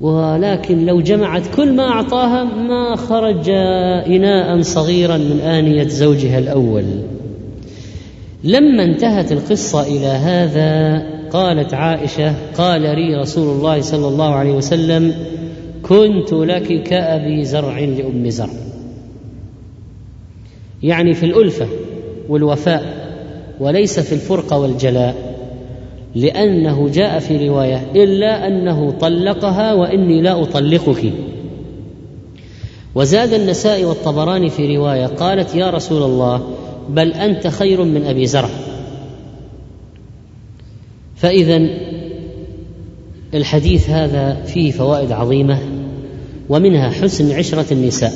ولكن 0.00 0.86
لو 0.86 1.00
جمعت 1.00 1.42
كل 1.56 1.72
ما 1.72 1.88
أعطاها 1.88 2.44
ما 2.44 2.96
خرج 2.96 3.48
إناء 4.06 4.62
صغيرا 4.62 5.16
من 5.16 5.40
آنية 5.40 5.88
زوجها 5.88 6.38
الأول. 6.38 6.84
لما 8.44 8.84
انتهت 8.84 9.32
القصة 9.32 9.82
إلى 9.82 10.06
هذا 10.06 11.02
قالت 11.30 11.74
عائشة 11.74 12.34
قال 12.58 12.82
لي 12.82 13.16
رسول 13.16 13.56
الله 13.56 13.80
صلى 13.80 14.08
الله 14.08 14.34
عليه 14.34 14.52
وسلم 14.52 15.14
كنت 15.82 16.32
لك 16.32 16.82
كأبي 16.82 17.44
زرع 17.44 17.78
لأم 17.78 18.30
زرع. 18.30 18.48
يعني 20.82 21.14
في 21.14 21.26
الألفة 21.26 21.66
والوفاء 22.28 23.06
وليس 23.60 24.00
في 24.00 24.12
الفرقة 24.12 24.58
والجلاء. 24.58 25.25
لأنه 26.16 26.88
جاء 26.88 27.18
في 27.18 27.48
رواية 27.48 27.86
إلا 27.94 28.46
أنه 28.46 28.90
طلقها 28.90 29.72
وإني 29.74 30.22
لا 30.22 30.42
أطلقك. 30.42 31.12
وزاد 32.94 33.32
النسائي 33.32 33.84
والطبراني 33.84 34.50
في 34.50 34.76
رواية 34.76 35.06
قالت 35.06 35.54
يا 35.54 35.70
رسول 35.70 36.02
الله 36.02 36.42
بل 36.88 37.12
أنت 37.12 37.46
خير 37.46 37.84
من 37.84 38.06
أبي 38.06 38.26
زرع. 38.26 38.48
فاذا 41.16 41.68
الحديث 43.34 43.90
هذا 43.90 44.42
فيه 44.46 44.70
فوائد 44.70 45.12
عظيمة 45.12 45.58
ومنها 46.48 46.90
حسن 46.90 47.32
عشرة 47.32 47.72
النساء 47.72 48.12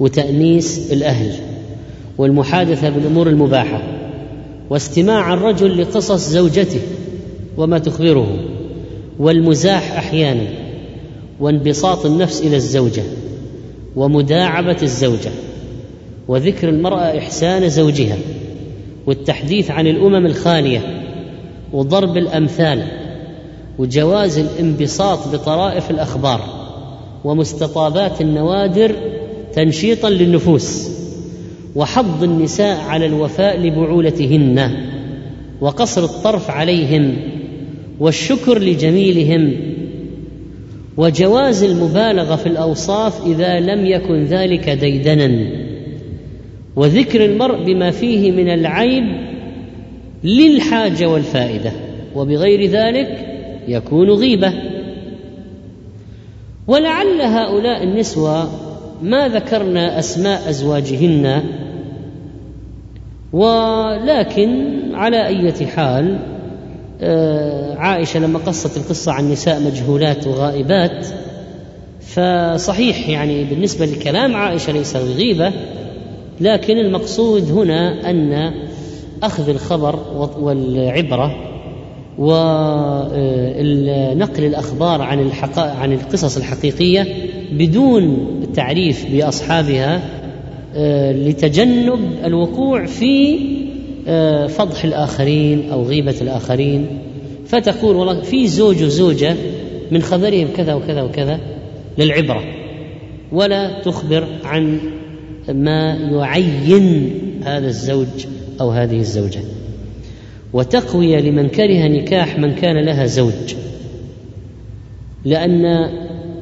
وتأنيس 0.00 0.92
الأهل 0.92 1.32
والمحادثة 2.18 2.88
بالأمور 2.88 3.28
المباحة. 3.28 3.82
واستماع 4.70 5.34
الرجل 5.34 5.82
لقصص 5.82 6.28
زوجته 6.28 6.80
وما 7.56 7.78
تخبره 7.78 8.36
والمزاح 9.18 9.92
أحيانا 9.98 10.46
وانبساط 11.40 12.06
النفس 12.06 12.40
إلى 12.42 12.56
الزوجة 12.56 13.02
ومداعبة 13.96 14.76
الزوجة 14.82 15.30
وذكر 16.28 16.68
المرأة 16.68 17.18
إحسان 17.18 17.68
زوجها 17.68 18.18
والتحديث 19.06 19.70
عن 19.70 19.86
الأمم 19.86 20.26
الخالية 20.26 20.80
وضرب 21.72 22.16
الأمثال 22.16 22.82
وجواز 23.78 24.38
الانبساط 24.38 25.28
بطرائف 25.28 25.90
الأخبار 25.90 26.40
ومستطابات 27.24 28.20
النوادر 28.20 28.94
تنشيطا 29.52 30.10
للنفوس. 30.10 30.95
وحض 31.76 32.22
النساء 32.22 32.80
على 32.80 33.06
الوفاء 33.06 33.60
لبعولتهن 33.60 34.70
وقصر 35.60 36.04
الطرف 36.04 36.50
عليهم 36.50 37.16
والشكر 38.00 38.58
لجميلهم 38.58 39.52
وجواز 40.96 41.62
المبالغة 41.62 42.36
في 42.36 42.46
الأوصاف 42.46 43.26
إذا 43.26 43.60
لم 43.60 43.86
يكن 43.86 44.24
ذلك 44.24 44.70
ديدنا 44.70 45.46
وذكر 46.76 47.24
المرء 47.24 47.64
بما 47.64 47.90
فيه 47.90 48.32
من 48.32 48.48
العيب 48.48 49.04
للحاجة 50.24 51.06
والفائدة 51.06 51.72
وبغير 52.14 52.70
ذلك 52.70 53.26
يكون 53.68 54.10
غيبة. 54.10 54.52
ولعل 56.66 57.20
هؤلاء 57.20 57.82
النسوة 57.82 58.50
ما 59.02 59.28
ذكرنا 59.28 59.98
أسماء 59.98 60.50
أزواجهن 60.50 61.42
ولكن 63.36 64.72
على 64.94 65.26
اية 65.26 65.66
حال 65.66 66.18
آه، 67.00 67.74
عائشة 67.76 68.20
لما 68.20 68.38
قصت 68.38 68.76
القصة 68.76 69.12
عن 69.12 69.30
نساء 69.30 69.60
مجهولات 69.60 70.26
وغائبات 70.26 71.06
فصحيح 72.00 73.08
يعني 73.08 73.44
بالنسبة 73.44 73.86
لكلام 73.86 74.36
عائشة 74.36 74.72
ليس 74.72 74.96
غيبة 74.96 75.52
لكن 76.40 76.78
المقصود 76.78 77.50
هنا 77.50 78.10
أن 78.10 78.52
أخذ 79.22 79.48
الخبر 79.48 79.98
والعبرة 80.40 81.36
ونقل 82.18 83.14
الأخبار 84.44 85.02
عن 85.02 85.30
عن 85.56 85.92
القصص 85.92 86.36
الحقيقية 86.36 87.06
بدون 87.52 88.04
التعريف 88.42 89.06
بأصحابها 89.12 90.00
لتجنب 91.12 92.00
الوقوع 92.24 92.86
في 92.86 93.38
آه، 94.08 94.46
فضح 94.46 94.84
الآخرين 94.84 95.70
أو 95.70 95.82
غيبة 95.82 96.14
الآخرين. 96.20 96.86
فتقول 97.46 97.96
والله 97.96 98.22
في 98.22 98.46
زوج 98.48 98.82
وزوجة 98.82 99.34
من 99.90 100.02
خبرهم 100.02 100.48
كذا 100.56 100.74
وكذا 100.74 101.02
وكذا 101.02 101.40
للعبرة 101.98 102.44
ولا 103.32 103.82
تخبر 103.82 104.26
عن 104.44 104.80
ما 105.48 105.94
يعين 105.94 107.10
هذا 107.44 107.66
الزوج 107.66 108.26
أو 108.60 108.70
هذه 108.70 108.98
الزوجة. 108.98 109.40
وتقوية 110.52 111.20
لمن 111.20 111.48
كره 111.48 111.86
نكاح 111.88 112.38
من 112.38 112.54
كان 112.54 112.84
لها 112.84 113.06
زوج 113.06 113.54
لأن 115.24 115.90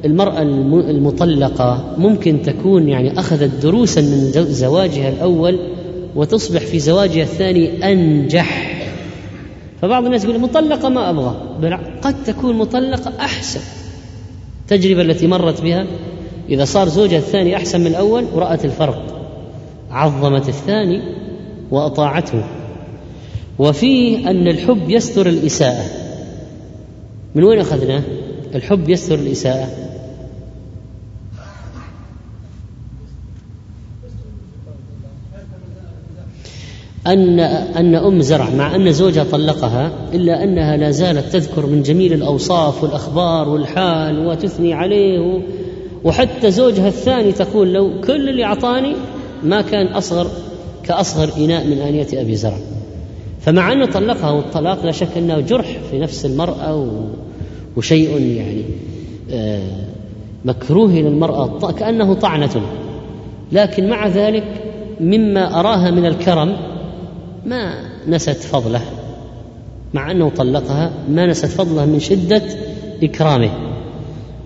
المرأة 0.05 0.41
المطلقة 0.89 1.95
ممكن 1.97 2.41
تكون 2.41 2.89
يعني 2.89 3.19
أخذت 3.19 3.61
دروسا 3.61 4.01
من 4.01 4.31
زواجها 4.47 5.09
الأول 5.09 5.59
وتصبح 6.15 6.61
في 6.61 6.79
زواجها 6.79 7.23
الثاني 7.23 7.91
أنجح. 7.91 8.75
فبعض 9.81 10.05
الناس 10.05 10.23
يقول 10.25 10.39
مطلقة 10.39 10.89
ما 10.89 11.09
أبغى 11.09 11.35
قد 12.01 12.23
تكون 12.23 12.57
مطلقة 12.57 13.13
أحسن. 13.19 13.59
التجربة 14.61 15.01
التي 15.01 15.27
مرت 15.27 15.61
بها 15.61 15.85
إذا 16.49 16.65
صار 16.65 16.87
زوجها 16.87 17.17
الثاني 17.17 17.55
أحسن 17.55 17.81
من 17.81 17.87
الأول 17.87 18.25
ورأت 18.35 18.65
الفرق 18.65 19.01
عظمت 19.91 20.49
الثاني 20.49 21.01
وأطاعته. 21.71 22.43
وفيه 23.59 24.29
أن 24.29 24.47
الحب 24.47 24.89
يستر 24.89 25.29
الإساءة. 25.29 25.85
من 27.35 27.43
وين 27.43 27.59
أخذناه؟ 27.59 28.01
الحب 28.55 28.89
يستر 28.89 29.15
الإساءة. 29.15 29.84
أن 37.07 37.39
أن 37.39 37.95
أم 37.95 38.21
زرع 38.21 38.49
مع 38.49 38.75
أن 38.75 38.91
زوجها 38.91 39.23
طلقها 39.23 39.91
إلا 40.13 40.43
أنها 40.43 40.77
لا 40.77 40.91
زالت 40.91 41.33
تذكر 41.33 41.65
من 41.65 41.83
جميل 41.83 42.13
الأوصاف 42.13 42.83
والأخبار 42.83 43.49
والحال 43.49 44.27
وتثني 44.27 44.73
عليه. 44.73 45.41
وحتى 46.03 46.51
زوجها 46.51 46.87
الثاني 46.87 47.31
تقول 47.31 47.73
لو 47.73 48.01
كل 48.07 48.29
اللي 48.29 48.43
أعطاني 48.43 48.95
ما 49.43 49.61
كان 49.61 49.87
أصغر 49.87 50.27
كأصغر 50.83 51.29
إناء 51.37 51.67
من 51.67 51.77
آنية 51.77 52.07
أبي 52.13 52.35
زرع. 52.35 52.57
فمع 53.41 53.73
أنه 53.73 53.85
طلقها 53.85 54.31
والطلاق 54.31 54.85
لا 54.85 54.91
شك 54.91 55.17
أنه 55.17 55.39
جرح 55.39 55.77
في 55.91 55.99
نفس 55.99 56.25
المرأة 56.25 56.95
وشيء 57.77 58.21
يعني 58.21 58.61
آه، 59.31 59.61
مكروه 60.45 60.91
للمرأة 60.91 61.71
كأنه 61.71 62.13
طعنة. 62.13 62.61
لكن 63.51 63.89
مع 63.89 64.07
ذلك 64.07 64.43
مما 64.99 65.59
أراها 65.59 65.91
من 65.91 66.05
الكرم 66.05 66.74
ما 67.45 67.73
نست 68.07 68.29
فضله 68.29 68.81
مع 69.93 70.11
أنه 70.11 70.29
طلقها 70.29 70.93
ما 71.09 71.25
نست 71.25 71.45
فضله 71.45 71.85
من 71.85 71.99
شدة 71.99 72.41
إكرامه. 73.03 73.51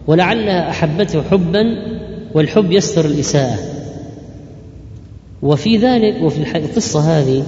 ولعلها 0.07 0.69
أحبته 0.69 1.21
حبا 1.21 1.65
والحب 2.33 2.71
يستر 2.71 3.05
الإساءة. 3.05 3.59
وفي 5.41 5.77
ذلك 5.77 6.23
وفي 6.23 6.57
القصة 6.57 6.99
هذه 6.99 7.43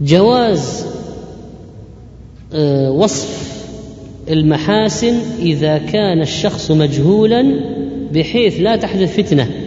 جواز 0.00 0.86
آه، 2.54 2.90
وصف 2.90 3.54
المحاسن 4.28 5.14
إذا 5.38 5.78
كان 5.78 6.20
الشخص 6.20 6.70
مجهولا 6.70 7.60
بحيث 8.12 8.60
لا 8.60 8.76
تحدث 8.76 9.16
فتنة. 9.16 9.63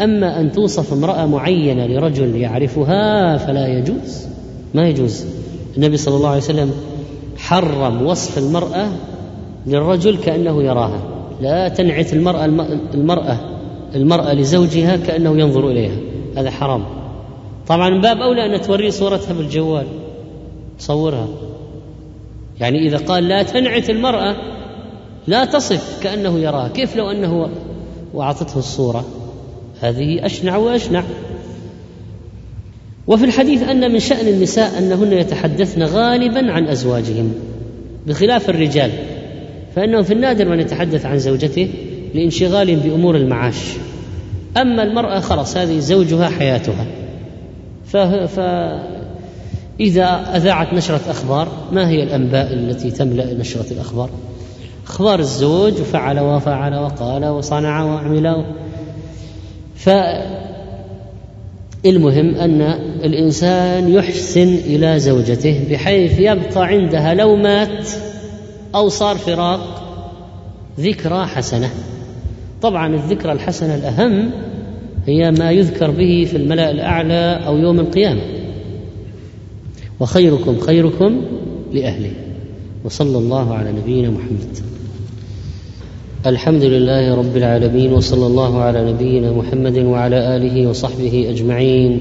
أما 0.00 0.40
أن 0.40 0.52
توصف 0.52 0.92
امرأة 0.92 1.26
معينة 1.26 1.86
لرجل 1.86 2.36
يعرفها 2.36 3.36
فلا 3.36 3.68
يجوز. 3.68 4.26
ما 4.74 4.88
يجوز. 4.88 5.24
النبي 5.76 5.96
صلى 5.96 6.16
الله 6.16 6.28
عليه 6.28 6.38
وسلم 6.38 6.72
حرم 7.36 8.06
وصف 8.06 8.38
المرأة 8.38 8.88
للرجل 9.66 10.16
كأنه 10.16 10.62
يراها. 10.62 11.02
لا 11.40 11.68
تنعت 11.68 12.12
المرأة 12.12 12.44
المرأة 12.94 13.38
المرأة 13.94 14.32
لزوجها 14.32 14.96
كأنه 14.96 15.40
ينظر 15.40 15.68
إليها. 15.68 15.96
هذا 16.36 16.50
حرام. 16.50 16.84
طبعا 17.68 17.90
من 17.90 18.00
باب 18.00 18.16
أولى 18.16 18.56
أن 18.56 18.60
توريه 18.60 18.90
صورتها 18.90 19.32
بالجوال. 19.32 19.86
صورها. 20.78 21.28
يعني 22.60 22.86
إذا 22.86 22.98
قال 22.98 23.28
لا 23.28 23.42
تنعت 23.42 23.90
المرأة 23.90 24.36
لا 25.26 25.44
تصف 25.44 26.02
كأنه 26.02 26.38
يراها. 26.38 26.68
كيف 26.68 26.96
لو 26.96 27.10
أنه 27.10 27.48
وأعطته 28.14 28.58
الصورة؟ 28.58 29.04
هذه 29.80 30.26
أشنع 30.26 30.56
وأشنع. 30.56 31.04
وفي 33.06 33.24
الحديث 33.24 33.62
أن 33.62 33.92
من 33.92 33.98
شأن 33.98 34.28
النساء 34.28 34.78
أنهن 34.78 35.12
يتحدثن 35.12 35.82
غالبا 35.82 36.52
عن 36.52 36.68
ازواجهن 36.68 37.32
بخلاف 38.06 38.50
الرجال 38.50 38.90
فإنه 39.76 40.02
في 40.02 40.12
النادر 40.12 40.48
من 40.48 40.60
يتحدث 40.60 41.06
عن 41.06 41.18
زوجته 41.18 41.68
لانشغال 42.14 42.76
بأمور 42.76 43.16
المعاش. 43.16 43.76
أما 44.56 44.82
المرأة 44.82 45.20
خلاص 45.20 45.56
هذه 45.56 45.78
زوجها 45.78 46.28
حياتها. 46.28 46.86
فإذا 48.26 50.06
أذاعت 50.36 50.74
نشرة 50.74 51.00
أخبار 51.10 51.48
ما 51.72 51.88
هي 51.88 52.02
الأنباء 52.02 52.52
التي 52.52 52.90
تملأ 52.90 53.34
نشرة 53.34 53.66
الأخبار؟ 53.72 54.10
أخبار 54.86 55.18
الزوج 55.18 55.80
وفعل 55.80 56.20
وفعل 56.20 56.74
وقال 56.74 57.26
وصنع 57.26 57.84
وعمل 57.84 58.44
فالمهم 61.84 62.34
أن 62.34 62.60
الإنسان 63.04 63.92
يحسن 63.92 64.54
إلى 64.54 64.98
زوجته 64.98 65.64
بحيث 65.70 66.18
يبقى 66.18 66.66
عندها 66.66 67.14
لو 67.14 67.36
مات 67.36 67.88
أو 68.74 68.88
صار 68.88 69.16
فراق 69.16 69.82
ذكرى 70.80 71.26
حسنة. 71.26 71.70
طبعا 72.62 72.94
الذكرى 72.94 73.32
الحسنة 73.32 73.74
الأهم 73.74 74.30
هي 75.06 75.30
ما 75.30 75.50
يذكر 75.50 75.90
به 75.90 76.26
في 76.30 76.36
الملأ 76.36 76.70
الأعلى 76.70 77.40
أو 77.46 77.56
يوم 77.56 77.80
القيامة. 77.80 78.22
وخيركم 80.00 80.58
خيركم 80.58 81.22
لأهله. 81.72 82.12
وصلى 82.84 83.18
الله 83.18 83.54
على 83.54 83.72
نبينا 83.72 84.10
محمد. 84.10 84.58
الحمد 86.26 86.62
لله 86.62 87.14
رب 87.14 87.36
العالمين 87.36 87.92
وصلى 87.92 88.26
الله 88.26 88.60
على 88.60 88.92
نبينا 88.92 89.32
محمد 89.32 89.78
وعلى 89.78 90.36
آله 90.36 90.68
وصحبه 90.68 91.26
أجمعين. 91.30 92.00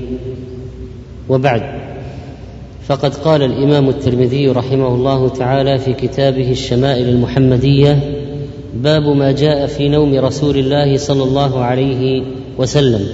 وبعد 1.29 1.61
فقد 2.87 3.15
قال 3.15 3.43
الإمام 3.43 3.89
الترمذي 3.89 4.47
رحمه 4.47 4.87
الله 4.87 5.29
تعالى 5.29 5.79
في 5.79 5.93
كتابه 5.93 6.51
الشمائل 6.51 7.09
المحمدية 7.09 7.99
باب 8.73 9.03
ما 9.03 9.31
جاء 9.31 9.65
في 9.67 9.89
نوم 9.89 10.15
رسول 10.15 10.57
الله 10.57 10.97
صلى 10.97 11.23
الله 11.23 11.59
عليه 11.59 12.23
وسلم. 12.57 13.07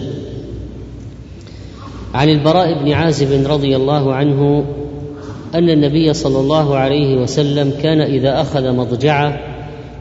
عن 2.14 2.30
البراء 2.30 2.84
بن 2.84 2.92
عازب 2.92 3.52
رضي 3.52 3.76
الله 3.76 4.14
عنه 4.14 4.66
أن 5.56 5.70
النبي 5.70 6.14
صلى 6.14 6.40
الله 6.40 6.76
عليه 6.76 7.18
وسلم 7.18 7.74
كان 7.84 8.02
إذا 8.02 8.42
أخذ 8.42 8.72
مضجعه 8.72 9.55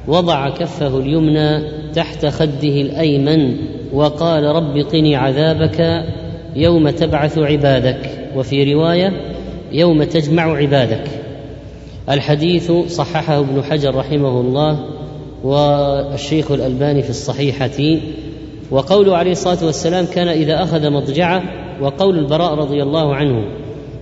وضع 0.09 0.49
كفه 0.49 0.99
اليمنى 0.99 1.63
تحت 1.93 2.27
خده 2.27 2.81
الأيمن 2.81 3.57
وقال 3.93 4.45
رب 4.45 4.77
قني 4.77 5.17
عذابك 5.17 6.05
يوم 6.57 6.91
تبعث 6.91 7.39
عبادك 7.39 8.11
وفي 8.37 8.75
رواية 8.75 9.13
يوم 9.73 10.05
تجمع 10.05 10.57
عبادك. 10.57 11.05
الحديث 12.11 12.73
صححه 12.73 13.39
ابن 13.39 13.63
حجر 13.63 13.95
رحمه 13.95 14.41
الله 14.41 14.79
والشيخ 15.45 16.51
الألباني 16.51 17.03
في 17.03 17.11
الصحيحة 17.11 17.99
وقوله 18.71 19.17
عليه 19.17 19.33
الصلاة 19.33 19.65
والسلام 19.65 20.07
كان 20.07 20.29
إذا 20.29 20.63
أخذ 20.63 20.91
مضجعه 20.91 21.43
وقول 21.81 22.19
البراء 22.19 22.55
رضي 22.55 22.83
الله 22.83 23.15
عنه 23.15 23.45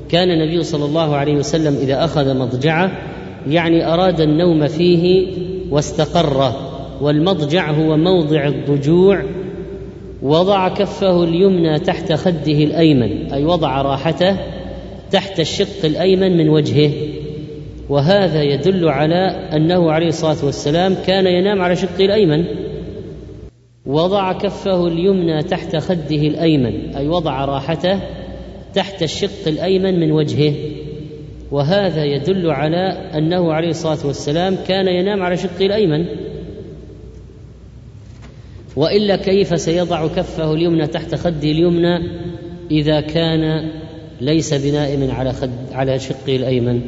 كان 0.08 0.30
النبي 0.30 0.62
صلى 0.62 0.84
الله 0.84 1.16
عليه 1.16 1.34
وسلم 1.34 1.74
إذا 1.74 2.04
أخذ 2.04 2.38
مضجعه 2.38 2.90
يعني 3.48 3.94
أراد 3.94 4.20
النوم 4.20 4.66
فيه 4.66 5.26
واستقر 5.72 6.52
والمضجع 7.00 7.70
هو 7.70 7.96
موضع 7.96 8.46
الضجوع 8.46 9.22
وضع 10.22 10.68
كفه 10.68 11.24
اليمنى 11.24 11.78
تحت 11.78 12.12
خده 12.12 12.52
الأيمن 12.52 13.32
أي 13.32 13.44
وضع 13.44 13.82
راحته 13.82 14.36
تحت 15.10 15.40
الشق 15.40 15.84
الأيمن 15.84 16.36
من 16.36 16.48
وجهه. 16.48 16.90
وهذا 17.88 18.42
يدل 18.42 18.88
على 18.88 19.48
أنه 19.52 19.92
عليه 19.92 20.08
الصلاة 20.08 20.44
والسلام 20.44 20.96
كان 21.06 21.26
ينام 21.26 21.62
على 21.62 21.76
شقه 21.76 22.04
الأيمن. 22.04 22.44
وضع 23.86 24.32
كفه 24.32 24.86
اليمنى 24.86 25.42
تحت 25.42 25.76
خده 25.76 26.16
الأيمن 26.16 26.94
أي 26.96 27.08
وضع 27.08 27.44
راحته 27.44 28.00
تحت 28.74 29.02
الشق 29.02 29.48
الأيمن 29.48 30.00
من 30.00 30.12
وجهه. 30.12 30.54
وهذا 31.52 32.04
يدل 32.04 32.50
على 32.50 33.10
أنه 33.14 33.52
عليه 33.52 33.68
الصلاة 33.68 34.06
والسلام 34.06 34.56
كان 34.68 34.88
ينام 34.88 35.22
على 35.22 35.36
شقه 35.36 35.66
الأيمن. 35.66 36.06
وإلا 38.76 39.16
كيف 39.16 39.60
سيضع 39.60 40.06
كفه 40.06 40.52
اليمنى 40.52 40.86
تحت 40.86 41.14
خده 41.14 41.50
اليمنى 41.50 41.98
إذا 42.70 43.00
كان 43.00 43.70
ليس 44.20 44.54
بنائم 44.54 45.10
على 45.10 45.32
خد 45.32 45.50
على 45.72 45.98
شقه 45.98 46.36
الأيمن؟ 46.36 46.80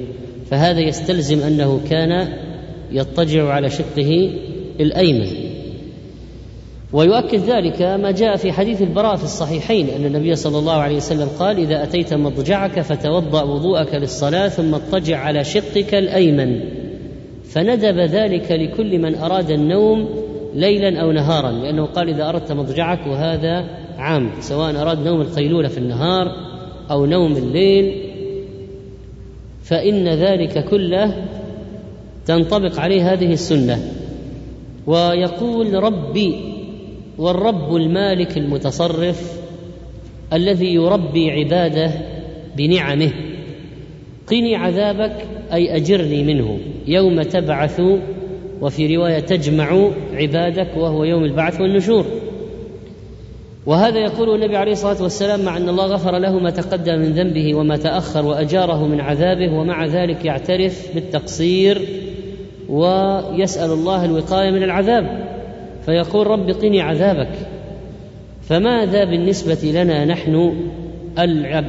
فهذا 0.51 0.81
يستلزم 0.81 1.41
أنه 1.41 1.81
كان 1.91 2.29
يضطجع 2.93 3.49
على 3.49 3.71
شقه 3.71 4.31
الأيمن. 4.81 5.44
ويؤكد 6.95 7.39
ذلك 7.39 7.83
ما 7.83 8.11
جاء 8.11 8.37
في 8.37 8.53
حديث 8.53 8.83
البراء 8.83 9.17
في 9.17 9.25
الصحيحين 9.25 9.89
أن 9.89 10.05
النبي 10.05 10.35
صلى 10.35 10.59
الله 10.59 10.73
عليه 10.73 10.97
وسلم 10.97 11.29
قال 11.39 11.59
إذا 11.59 11.83
أتيت 11.83 12.15
مضجعك 12.15 12.81
فتوضأ 12.81 13.43
وضوءك 13.43 13.95
للصلاة 13.95 14.49
ثم 14.49 14.75
اضطجع 14.75 15.19
على 15.19 15.45
شقك 15.45 15.95
الأيمن. 15.95 16.61
فندب 17.45 17.99
ذلك 17.99 18.53
لكل 18.53 18.99
من 18.99 19.15
أراد 19.15 19.51
النوم 19.51 20.09
ليلا 20.55 21.01
أو 21.01 21.13
نهارا 21.13 21.51
لأنه 21.51 21.87
قال 21.87 22.09
إذا 22.09 22.29
أردت 22.29 22.53
مضجعك 22.53 23.07
وهذا 23.07 23.65
عام 23.99 24.31
سواء 24.41 24.83
أراد 24.83 24.99
نوم 24.99 25.21
القيلولة 25.21 25.69
في 25.69 25.79
النهار 25.79 26.27
أو 26.91 27.07
نوم 27.07 27.37
الليل 27.37 27.95
فإن 29.63 30.09
ذلك 30.09 30.65
كله 30.65 31.25
تنطبق 32.27 32.81
عليه 32.81 33.13
هذه 33.13 33.33
السنة. 33.33 33.79
ويقول 34.87 35.75
ربي 35.75 36.54
والرب 37.19 37.77
المالك 37.77 38.39
المتصرف 38.39 39.41
الذي 40.33 40.75
يربي 40.75 41.31
عباده 41.31 41.91
بنعمه. 42.57 43.13
قني 44.27 44.57
عذابك 44.57 45.17
أي 45.53 45.77
أجرني 45.77 46.23
منه. 46.23 46.59
يوم 46.87 47.23
تبعث 47.23 47.81
وفي 48.61 48.97
رواية 48.97 49.21
تجمع 49.21 49.91
عبادك 50.13 50.77
وهو 50.77 51.05
يوم 51.05 51.25
البعث 51.25 51.61
والنشور. 51.61 52.07
وهذا 53.67 53.99
يقول 53.99 54.35
النبي 54.35 54.57
عليه 54.57 54.73
الصلاة 54.73 55.03
والسلام 55.03 55.45
مع 55.45 55.57
أن 55.57 55.69
الله 55.69 55.87
غفر 55.87 56.19
له 56.19 56.39
ما 56.39 56.51
تقدم 56.51 56.99
من 56.99 57.13
ذنبه 57.13 57.55
وما 57.55 57.77
تأخر 57.77 58.27
وأجاره 58.27 58.87
من 58.87 59.01
عذابه 59.01 59.53
ومع 59.53 59.87
ذلك 59.87 60.25
يعترف 60.25 60.95
بالتقصير 60.95 61.89
ويسأل 62.69 63.71
الله 63.71 64.05
الوقاية 64.05 64.51
من 64.51 64.63
العذاب. 64.63 65.34
فيقول 65.87 66.27
رب 66.27 66.51
قني 66.51 66.81
عذابك. 66.81 67.33
فماذا 68.43 69.05
بالنسبة 69.05 69.71
لنا 69.75 70.05
نحن 70.05 70.55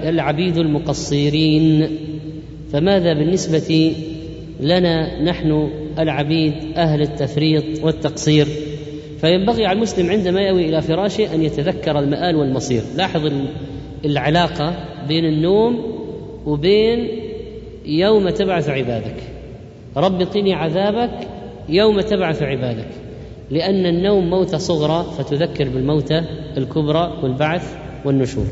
العبيد 0.03 0.57
المقصرين؟ 0.57 1.87
فماذا 2.71 3.13
بالنسبة 3.13 3.95
لنا 4.59 5.23
نحن 5.23 5.69
العبيد 5.99 6.53
أهل 6.77 7.01
التفريط 7.01 7.83
والتقصير؟ 7.83 8.47
فينبغي 9.21 9.65
على 9.65 9.75
المسلم 9.75 10.09
عندما 10.09 10.41
يأوي 10.41 10.69
إلى 10.69 10.81
فراشه 10.81 11.35
أن 11.35 11.43
يتذكر 11.43 11.99
المآل 11.99 12.35
والمصير. 12.35 12.81
لاحظ 12.97 13.31
العلاقة 14.05 14.75
بين 15.07 15.25
النوم 15.25 15.95
وبين 16.45 17.07
يوم 17.85 18.29
تبعث 18.29 18.69
عبادك. 18.69 19.15
رب 19.97 20.21
قني 20.21 20.53
عذابك 20.53 21.27
يوم 21.69 22.01
تبعث 22.01 22.43
عبادك. 22.43 22.87
لأن 23.51 23.85
النوم 23.85 24.29
موتة 24.29 24.57
صغرى 24.57 25.05
فتذكر 25.17 25.69
بالموتة 25.69 26.23
الكبرى 26.57 27.13
والبعث 27.23 27.75
والنشور. 28.05 28.45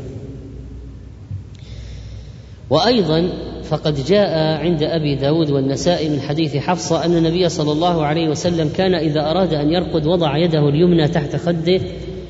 وأيضا 2.70 3.30
فقد 3.64 4.06
جاء 4.06 4.58
عند 4.62 4.84
أبي 4.84 5.16
داود 5.16 5.52
والنسائي 5.52 6.10
من 6.10 6.22
حديث 6.22 6.58
حفصة 6.58 7.06
أن 7.06 7.18
النبي 7.18 7.50
صلى 7.50 7.72
الله 7.72 8.06
عليه 8.06 8.30
وسلم 8.30 8.70
كان 8.78 8.96
إذا 8.96 9.32
أراد 9.32 9.54
أن 9.54 9.72
يرقد 9.72 10.06
وضع 10.06 10.38
يده 10.38 10.70
اليمنى 10.70 11.08
تحت 11.08 11.36
خده 11.36 11.80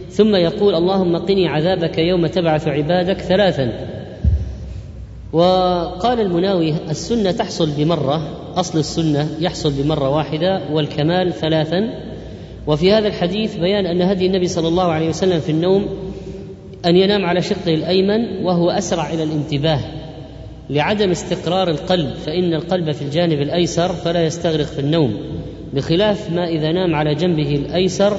ثم 0.10 0.36
يقول 0.36 0.76
اللهم 0.76 1.18
قني 1.18 1.48
عذابك 1.48 1.98
يوم 1.98 2.28
تبعث 2.28 2.68
عبادك 2.68 3.18
ثلاثا. 3.18 3.72
وقال 5.34 6.20
المناوي 6.20 6.74
السنة 6.90 7.32
تحصل 7.32 7.70
بمرة 7.78 8.28
أصل 8.56 8.80
السنة 8.80 9.30
يحصل 9.40 9.72
بمرة 9.72 10.10
واحدة 10.10 10.62
والكمال 10.72 11.34
ثلاثا. 11.34 12.13
وفي 12.68 12.92
هذا 12.92 13.08
الحديث 13.08 13.56
بيان 13.56 13.86
أن 13.86 14.02
هدي 14.02 14.26
النبي 14.26 14.48
صلى 14.48 14.68
الله 14.68 14.84
عليه 14.84 15.10
وسلم 15.10 15.40
في 15.40 15.50
النوم 15.50 15.86
أن 16.86 16.96
ينام 16.96 17.26
على 17.26 17.42
شقه 17.42 17.74
الأيمن 17.74 18.46
وهو 18.46 18.70
أسرع 18.70 19.14
إلى 19.14 19.24
الانتباه 19.24 19.80
لعدم 20.70 21.12
استقرار 21.12 21.70
القلب 21.70 22.14
فإن 22.14 22.54
القلب 22.54 22.92
في 22.92 23.02
الجانب 23.02 23.42
الأيسر 23.42 23.94
فلا 23.94 24.26
يستغرق 24.26 24.66
في 24.66 24.80
النوم 24.80 25.18
بخلاف 25.74 26.32
ما 26.32 26.48
إذا 26.48 26.72
نام 26.72 26.96
على 26.96 27.16
جنبه 27.16 27.56
الأيسر 27.56 28.18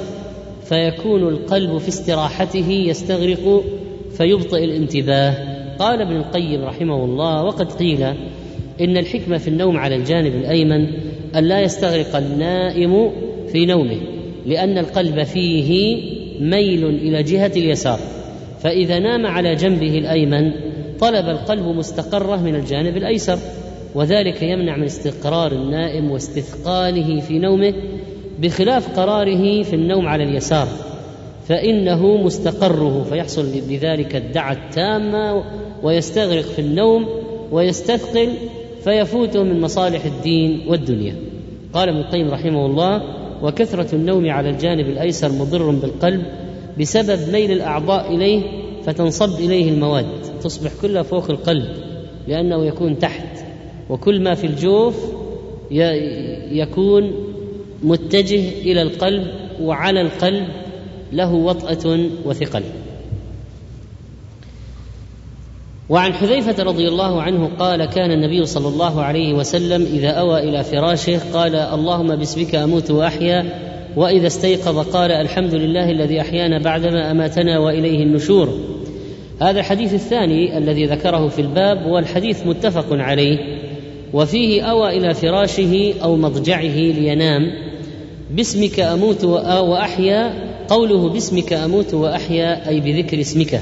فيكون 0.65 1.27
القلب 1.27 1.77
في 1.77 1.89
استراحته 1.89 2.71
يستغرق 2.71 3.63
فيبطئ 4.17 4.63
الانتباه. 4.63 5.55
قال 5.79 6.01
ابن 6.01 6.15
القيم 6.15 6.63
رحمه 6.63 7.05
الله 7.05 7.43
وقد 7.43 7.71
قيل 7.71 8.03
إن 8.81 8.97
الحكمة 8.97 9.37
في 9.37 9.47
النوم 9.47 9.77
على 9.77 9.95
الجانب 9.95 10.35
الأيمن 10.35 10.87
أن 11.35 11.43
لا 11.43 11.61
يستغرق 11.61 12.15
النائم 12.15 13.11
في 13.51 13.65
نومه. 13.65 14.14
لأن 14.45 14.77
القلب 14.77 15.23
فيه 15.23 15.97
ميل 16.39 16.85
إلى 16.85 17.23
جهة 17.23 17.51
اليسار 17.55 17.99
فإذا 18.59 18.99
نام 18.99 19.25
على 19.25 19.55
جنبه 19.55 19.97
الأيمن 19.97 20.51
طلب 20.99 21.29
القلب 21.29 21.67
مستقرة 21.67 22.35
من 22.35 22.55
الجانب 22.55 22.97
الأيسر 22.97 23.39
وذلك 23.95 24.41
يمنع 24.41 24.77
من 24.77 24.83
استقرار 24.83 25.51
النائم 25.51 26.11
واستثقاله 26.11 27.19
في 27.19 27.39
نومه 27.39 27.73
بخلاف 28.39 28.99
قراره 28.99 29.63
في 29.63 29.73
النوم 29.73 30.07
على 30.07 30.23
اليسار 30.23 30.67
فإنه 31.47 32.17
مستقره 32.17 33.03
فيحصل 33.09 33.45
بذلك 33.69 34.15
الدعة 34.15 34.51
التامة 34.51 35.43
ويستغرق 35.83 36.43
في 36.43 36.59
النوم 36.59 37.05
ويستثقل 37.51 38.29
فيفوته 38.83 39.43
من 39.43 39.61
مصالح 39.61 40.05
الدين 40.05 40.61
والدنيا. 40.67 41.15
قال 41.73 41.89
ابن 41.89 41.97
القيم 41.97 42.29
رحمه 42.29 42.65
الله 42.65 43.01
وكثرة 43.43 43.95
النوم 43.95 44.29
على 44.29 44.49
الجانب 44.49 44.89
الأيسر 44.89 45.31
مضر 45.31 45.69
بالقلب 45.71 46.25
بسبب 46.79 47.29
ميل 47.31 47.51
الأعضاء 47.51 48.15
إليه 48.15 48.41
فتنصب 48.83 49.39
إليه 49.39 49.69
المواد 49.69 50.05
تصبح 50.43 50.71
كلها 50.81 51.03
فوق 51.03 51.29
القلب 51.29 51.65
لأنه 52.27 52.65
يكون 52.65 52.99
تحت. 52.99 53.37
وكل 53.89 54.23
ما 54.23 54.33
في 54.33 54.47
الجوف 54.47 54.95
يكون 56.51 57.11
متجه 57.83 58.49
إلى 58.61 58.81
القلب 58.81 59.27
وعلى 59.61 60.01
القلب 60.01 60.47
له 61.13 61.33
وطأة 61.33 61.99
وثقل. 62.25 62.63
وعن 65.89 66.13
حذيفة 66.13 66.63
رضي 66.63 66.87
الله 66.87 67.21
عنه 67.21 67.49
قال 67.59 67.85
كان 67.85 68.11
النبي 68.11 68.45
صلى 68.45 68.67
الله 68.67 69.01
عليه 69.01 69.33
وسلم 69.33 69.87
إذا 69.93 70.09
أوى 70.09 70.49
إلى 70.49 70.63
فراشه 70.63 71.19
قال 71.33 71.55
اللهم 71.55 72.15
باسمك 72.15 72.55
أموت 72.55 72.91
وأحيا 72.91 73.45
وإذا 73.95 74.27
استيقظ 74.27 74.79
قال 74.89 75.11
الحمد 75.11 75.53
لله 75.55 75.91
الذي 75.91 76.21
أحيانا 76.21 76.59
بعدما 76.59 77.11
أماتنا 77.11 77.59
وإليه 77.59 78.03
النشور. 78.03 78.49
هذا 79.41 79.59
الحديث 79.59 79.93
الثاني 79.93 80.57
الذي 80.57 80.85
ذكره 80.85 81.27
في 81.27 81.41
الباب 81.41 81.85
والحديث 81.85 82.47
متفق 82.47 82.87
عليه. 82.91 83.37
وفيه 84.13 84.61
أوى 84.61 84.97
إلى 84.97 85.13
فراشه 85.13 85.93
أو 86.03 86.15
مضجعه 86.15 86.75
لينام. 86.75 87.41
باسمك 88.31 88.79
أموت 88.79 89.23
وأحيا 89.23 90.33
قوله 90.67 91.09
باسمك 91.09 91.53
أموت 91.53 91.93
وأحيا 91.93 92.69
أي 92.69 92.79
بذكر 92.79 93.21
اسمك. 93.21 93.61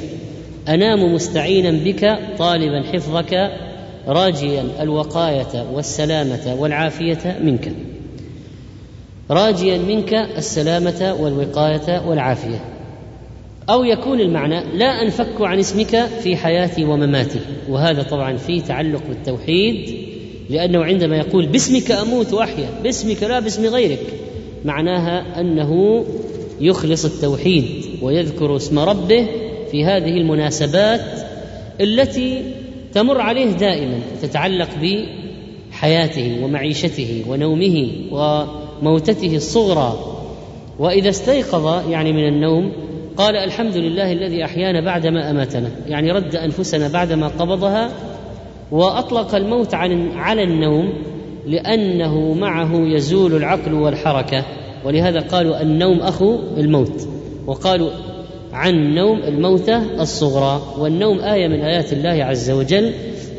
أنام 0.67 1.13
مستعينا 1.13 1.71
بك 1.71 2.19
طالبا 2.37 2.83
حفظك 2.93 3.51
راجيا 4.07 4.65
الوقاية 4.81 5.65
والسلامة 5.73 6.55
والعافية 6.59 7.39
منك. 7.43 7.71
راجيا 9.31 9.77
منك 9.77 10.13
السلامة 10.13 11.17
والوقاية 11.19 12.07
والعافية. 12.07 12.65
أو 13.69 13.83
يكون 13.83 14.19
المعنى 14.19 14.77
لا 14.77 15.01
أنفك 15.01 15.41
عن 15.41 15.59
اسمك 15.59 16.05
في 16.23 16.35
حياتي 16.35 16.83
ومماتي. 16.85 17.39
وهذا 17.69 18.03
طبعا 18.03 18.37
فيه 18.37 18.61
تعلق 18.61 19.01
بالتوحيد 19.09 19.97
لأنه 20.49 20.83
عندما 20.83 21.17
يقول 21.17 21.45
باسمك 21.45 21.91
أموت 21.91 22.33
وأحيا 22.33 22.69
باسمك 22.83 23.23
لا 23.23 23.39
باسم 23.39 23.65
غيرك 23.65 24.13
معناها 24.65 25.41
أنه 25.41 26.03
يخلص 26.61 27.05
التوحيد 27.05 27.65
ويذكر 28.01 28.55
اسم 28.55 28.79
ربه 28.79 29.27
في 29.73 29.85
هذه 29.85 30.17
المناسبات 30.17 31.01
التي 31.81 32.41
تمر 32.93 33.21
عليه 33.21 33.51
دائما 33.51 33.99
تتعلق 34.21 34.69
بحياته 34.81 36.43
ومعيشته 36.43 37.23
ونومه 37.29 37.87
وموتته 38.11 39.35
الصغرى. 39.35 40.17
وإذا 40.79 41.09
استيقظ 41.09 41.89
يعني 41.89 42.13
من 42.13 42.27
النوم 42.27 42.71
قال 43.17 43.35
الحمد 43.35 43.77
لله 43.77 44.11
الذي 44.11 44.45
أحيانا 44.45 44.81
بعدما 44.81 45.31
أماتنا. 45.31 45.69
يعني 45.87 46.11
رد 46.11 46.35
أنفسنا 46.35 46.87
بعدما 46.87 47.27
قبضها 47.27 47.89
وأطلق 48.71 49.35
الموت 49.35 49.73
عن 49.73 50.11
على 50.11 50.43
النوم 50.43 50.93
لأنه 51.47 52.33
معه 52.33 52.71
يزول 52.73 53.35
العقل 53.35 53.73
والحركة. 53.73 54.45
ولهذا 54.85 55.19
قالوا 55.19 55.61
النوم 55.61 55.99
أخو 55.99 56.39
الموت. 56.57 57.07
وقالوا 57.47 57.89
عن 58.53 58.73
النوم 58.73 59.19
الموتة 59.23 60.01
الصغرى 60.01 60.61
والنوم 60.77 61.19
آية 61.19 61.47
من 61.47 61.61
آيات 61.61 61.93
الله 61.93 62.23
عز 62.23 62.51
وجل 62.51 62.93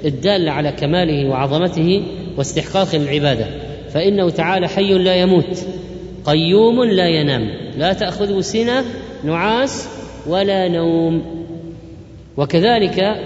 الدالة 0.05 0.51
على 0.51 0.73
كماله 0.73 1.29
وعظمته 1.31 2.03
واستحقاق 2.37 2.95
العبادة. 2.95 3.47
فإنه 3.91 4.31
تعالى 4.31 4.69
حي 4.69 4.95
لا 4.95 5.15
يموت 5.15 5.67
قيوم 6.25 6.85
لا 6.85 7.09
ينام 7.09 7.51
لا 7.79 7.93
تأخذه 7.93 8.41
سنة 8.41 8.85
نعاس 9.25 9.89
ولا 10.27 10.69
نوم. 10.69 11.23
وكذلك 12.37 13.17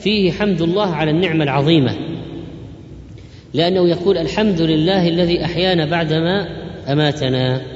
فيه 0.00 0.32
حمد 0.32 0.62
الله 0.62 0.94
على 0.94 1.10
النعمة 1.10 1.44
العظيمة 1.44 1.94
لأنه 3.54 3.88
يقول 3.88 4.18
الحمد 4.18 4.60
لله 4.60 5.08
الذي 5.08 5.44
أحيانا 5.44 5.86
بعدما 5.86 6.48
أماتنا. 6.88 7.75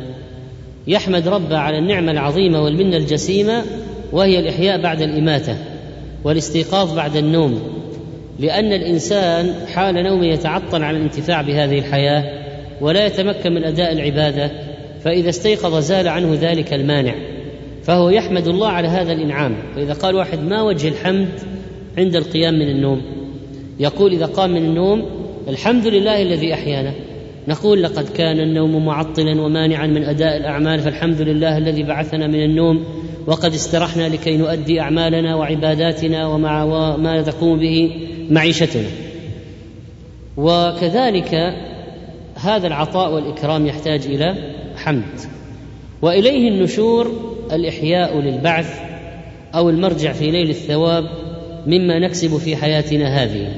يحمد 0.86 1.28
ربه 1.28 1.56
على 1.56 1.78
النعمة 1.78 2.12
العظيمة 2.12 2.62
والمنة 2.62 2.96
الجسيمة 2.96 3.62
وهي 4.12 4.38
الإحياء 4.38 4.82
بعد 4.82 5.02
الإماتة 5.02 5.56
والاستيقاظ 6.24 6.96
بعد 6.96 7.16
النوم. 7.16 7.60
لأن 8.38 8.72
الإنسان 8.72 9.54
حال 9.74 9.94
نومه 9.94 10.26
يتعطل 10.26 10.82
عن 10.82 10.96
الانتفاع 10.96 11.42
بهذه 11.42 11.78
الحياة 11.78 12.24
ولا 12.80 13.06
يتمكن 13.06 13.52
من 13.52 13.64
أداء 13.64 13.92
العبادة 13.92 14.50
فإذا 15.04 15.28
استيقظ 15.28 15.78
زال 15.78 16.08
عنه 16.08 16.38
ذلك 16.40 16.74
المانع. 16.74 17.14
فهو 17.82 18.10
يحمد 18.10 18.48
الله 18.48 18.68
على 18.68 18.88
هذا 18.88 19.12
الإنعام. 19.12 19.56
فإذا 19.74 19.92
قال 19.92 20.14
واحد 20.14 20.42
ما 20.42 20.62
وجه 20.62 20.88
الحمد 20.88 21.28
عند 21.98 22.16
القيام 22.16 22.54
من 22.54 22.68
النوم؟ 22.68 23.02
يقول 23.80 24.12
إذا 24.12 24.26
قام 24.26 24.50
من 24.50 24.64
النوم 24.64 25.04
الحمد 25.48 25.86
لله 25.86 26.22
الذي 26.22 26.54
أحيانا. 26.54 26.92
نقول 27.48 27.82
لقد 27.82 28.08
كان 28.08 28.40
النوم 28.40 28.86
معطلا 28.86 29.40
ومانعا 29.40 29.86
من 29.86 30.04
أداء 30.04 30.36
الأعمال 30.36 30.80
فالحمد 30.80 31.20
لله 31.20 31.58
الذي 31.58 31.82
بعثنا 31.82 32.26
من 32.26 32.44
النوم 32.44 32.84
وقد 33.26 33.54
استرحنا 33.54 34.08
لكي 34.08 34.36
نؤدي 34.36 34.80
أعمالنا 34.80 35.34
وعباداتنا 35.36 36.26
ومع 36.26 36.66
ما 36.96 37.22
تقوم 37.22 37.58
به 37.58 37.90
معيشتنا. 38.30 38.88
وكذلك 40.36 41.34
هذا 42.34 42.66
العطاء 42.66 43.14
والإكرام 43.14 43.66
يحتاج 43.66 44.06
إلى 44.06 44.34
حمد. 44.76 45.20
وإليه 46.02 46.48
النشور 46.48 47.12
الإحياء 47.52 48.20
للبعث 48.20 48.80
أو 49.54 49.70
المرجع 49.70 50.12
في 50.12 50.30
ليل 50.30 50.50
الثواب 50.50 51.04
مما 51.66 51.98
نكسب 51.98 52.36
في 52.36 52.56
حياتنا 52.56 53.22
هذه. 53.22 53.48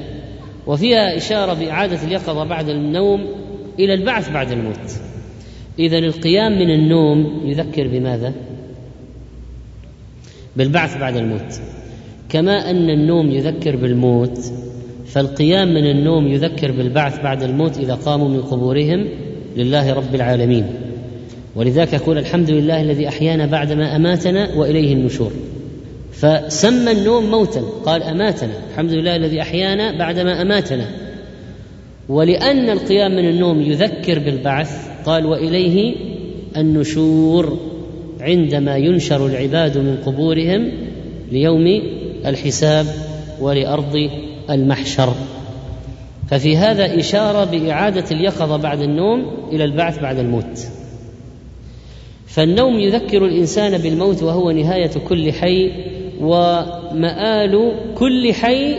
وفيها 0.67 1.17
إشارة 1.17 1.53
بإعادة 1.53 2.03
اليقظة 2.03 2.43
بعد 2.43 2.69
النوم 2.69 3.42
إلى 3.79 3.93
البعث 3.93 4.31
بعد 4.31 4.51
الموت. 4.51 4.91
إذا 5.79 5.97
القيام 5.97 6.51
من 6.51 6.69
النوم 6.69 7.41
يذكر 7.45 7.87
بماذا؟ 7.87 8.33
بالبعث 10.55 10.97
بعد 10.97 11.15
الموت. 11.15 11.61
كما 12.29 12.69
أن 12.69 12.89
النوم 12.89 13.31
يذكر 13.31 13.75
بالموت 13.75 14.39
فالقيام 15.05 15.67
من 15.67 15.91
النوم 15.91 16.27
يذكر 16.27 16.71
بالبعث 16.71 17.23
بعد 17.23 17.43
الموت 17.43 17.77
إذا 17.77 17.93
قاموا 17.93 18.29
من 18.29 18.41
قبورهم 18.41 19.07
لله 19.57 19.93
رب 19.93 20.15
العالمين. 20.15 20.65
ولذلك 21.55 21.93
يقول 21.93 22.17
الحمد 22.17 22.49
لله 22.49 22.81
الذي 22.81 23.07
أحيانا 23.07 23.45
بعدما 23.45 23.95
أماتنا 23.95 24.55
وإليه 24.55 24.93
النشور. 24.93 25.31
فسمى 26.11 26.91
النوم 26.91 27.31
موتا 27.31 27.61
قال 27.85 28.03
أماتنا 28.03 28.53
الحمد 28.71 28.91
لله 28.91 29.15
الذي 29.15 29.41
أحيانا 29.41 29.97
بعدما 29.97 30.41
أماتنا. 30.41 30.85
ولأن 32.09 32.69
القيام 32.69 33.11
من 33.11 33.29
النوم 33.29 33.61
يذكر 33.61 34.19
بالبعث 34.19 34.87
قال 35.05 35.25
وإليه 35.25 35.95
النشور 36.57 37.57
عندما 38.21 38.77
ينشر 38.77 39.25
العباد 39.25 39.77
من 39.77 39.97
قبورهم 40.05 40.71
ليوم 41.31 41.81
الحساب 42.25 42.85
ولأرض 43.41 44.09
المحشر. 44.49 45.13
ففي 46.29 46.57
هذا 46.57 46.99
إشارة 46.99 47.43
بإعادة 47.43 48.05
اليقظة 48.11 48.57
بعد 48.57 48.81
النوم 48.81 49.25
إلى 49.51 49.63
البعث 49.63 49.99
بعد 49.99 50.17
الموت. 50.17 50.67
فالنوم 52.27 52.79
يذكر 52.79 53.25
الإنسان 53.25 53.77
بالموت 53.77 54.23
وهو 54.23 54.51
نهاية 54.51 54.91
كل 55.07 55.33
حي 55.33 55.71
ومآل 56.21 57.73
كل 57.95 58.33
حي 58.33 58.75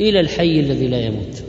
إلى 0.00 0.20
الحي 0.20 0.60
الذي 0.60 0.86
لا 0.86 1.00
يموت. 1.00 1.47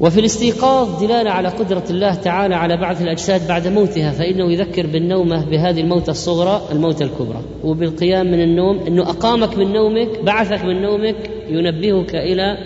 وفي 0.00 0.20
الاستيقاظ 0.20 1.04
دلاله 1.04 1.30
على 1.30 1.48
قدرة 1.48 1.84
الله 1.90 2.14
تعالى 2.14 2.54
على 2.54 2.76
بعث 2.76 3.02
الأجساد 3.02 3.48
بعد 3.48 3.68
موتها 3.68 4.10
فإنه 4.10 4.52
يذكر 4.52 4.86
بالنومة 4.86 5.44
بهذه 5.44 5.80
الموتة 5.80 6.10
الصغرى 6.10 6.62
الموتة 6.72 7.02
الكبرى 7.02 7.42
وبالقيام 7.64 8.26
من 8.26 8.40
النوم 8.40 8.78
إنه 8.86 9.02
أقامك 9.02 9.58
من 9.58 9.72
نومك 9.72 10.22
بعثك 10.22 10.64
من 10.64 10.82
نومك 10.82 11.30
ينبهك 11.48 12.14
إلى 12.14 12.58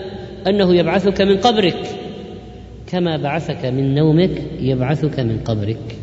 أنه 0.47 0.75
يبعثك 0.75 1.21
من 1.21 1.37
قبرك 1.37 1.87
كما 2.87 3.17
بعثك 3.17 3.65
من 3.65 3.95
نومك 3.95 4.43
يبعثك 4.61 5.21
من 5.21 5.39
قبرك 5.45 5.97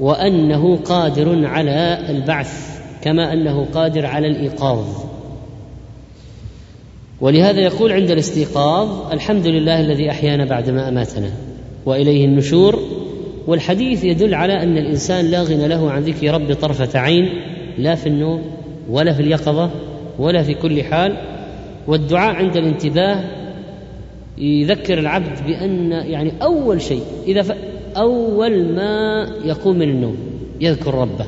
وأنه 0.00 0.76
قادر 0.76 1.46
على 1.46 1.98
البعث 2.08 2.80
كما 3.02 3.32
أنه 3.32 3.64
قادر 3.64 4.06
على 4.06 4.26
الإيقاظ. 4.26 5.11
ولهذا 7.22 7.60
يقول 7.60 7.92
عند 7.92 8.10
الاستيقاظ 8.10 9.12
الحمد 9.12 9.46
لله 9.46 9.80
الذي 9.80 10.10
أحيانا 10.10 10.44
بعدما 10.44 10.88
أماتنا 10.88 11.30
وإليه 11.86 12.24
النشور 12.24 12.78
والحديث 13.46 14.04
يدل 14.04 14.34
على 14.34 14.62
أن 14.62 14.78
الإنسان 14.78 15.24
لا 15.24 15.42
غنى 15.42 15.68
له 15.68 15.90
عن 15.90 16.02
ذكر 16.02 16.34
رب 16.34 16.54
طرفة 16.54 16.98
عين 16.98 17.28
لا 17.78 17.94
في 17.94 18.08
النوم 18.08 18.42
ولا 18.90 19.12
في 19.12 19.22
اليقظة 19.22 19.70
ولا 20.18 20.42
في 20.42 20.54
كل 20.54 20.82
حال 20.82 21.16
والدعاء 21.86 22.34
عند 22.34 22.56
الانتباه 22.56 23.24
يذكر 24.38 24.98
العبد 24.98 25.46
بأن 25.46 25.92
يعني 25.92 26.32
أول 26.42 26.82
شيء 26.82 27.02
إذا 27.26 27.42
ف... 27.42 27.52
أول 27.96 28.74
ما 28.74 29.26
يقوم 29.44 29.78
من 29.78 29.90
النوم 29.90 30.16
يذكر 30.60 30.94
ربه 30.94 31.26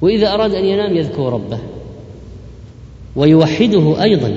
وإذا 0.00 0.34
أراد 0.34 0.54
أن 0.54 0.64
ينام 0.64 0.96
يذكر 0.96 1.32
ربه. 1.32 1.58
ويوحده 3.16 4.02
أيضا. 4.02 4.34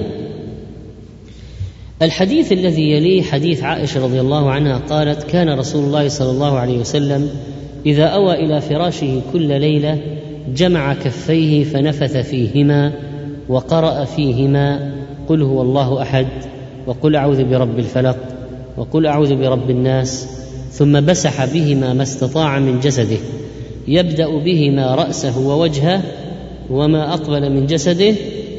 الحديث 2.02 2.52
الذي 2.52 2.92
يليه 2.92 3.22
حديث 3.22 3.64
عائشة 3.64 4.04
رضي 4.04 4.22
الله 4.22 4.52
عنها 4.52 4.78
قالت 4.90 5.24
كان 5.24 5.60
رسول 5.60 5.84
الله 5.84 6.08
صلى 6.08 6.32
الله 6.32 6.60
عليه 6.60 6.80
وسلم 6.80 7.30
إذا 7.86 8.04
أوى 8.04 8.34
إلى 8.34 8.62
فراشه 8.62 9.22
كل 9.34 9.60
ليلة 9.60 9.98
جمع 10.56 10.94
كفيه 10.94 11.64
فنفث 11.64 12.18
فيهما 12.18 12.94
وقرأ 13.50 14.06
فيهما 14.06 14.92
قل 15.30 15.42
هو 15.42 15.62
الله 15.62 16.02
أحد 16.02 16.28
وقل 16.88 17.16
أعوذ 17.16 17.44
برب 17.44 17.80
الفلق 17.80 18.18
وقل 18.78 19.06
أعوذ 19.06 19.36
برب 19.36 19.70
الناس 19.70 20.28
ثم 20.72 20.92
مسح 20.92 21.46
بهما 21.46 21.94
ما 21.94 22.04
استطاع 22.04 22.60
من 22.60 22.80
جسده 22.80 23.18
يبدأ 23.88 24.38
بهما 24.38 24.96
رأسه 24.96 25.48
ووجهه 25.48 26.02
وما 26.70 27.14
أقبل 27.14 27.52
من 27.52 27.66
جسده 27.66 28.16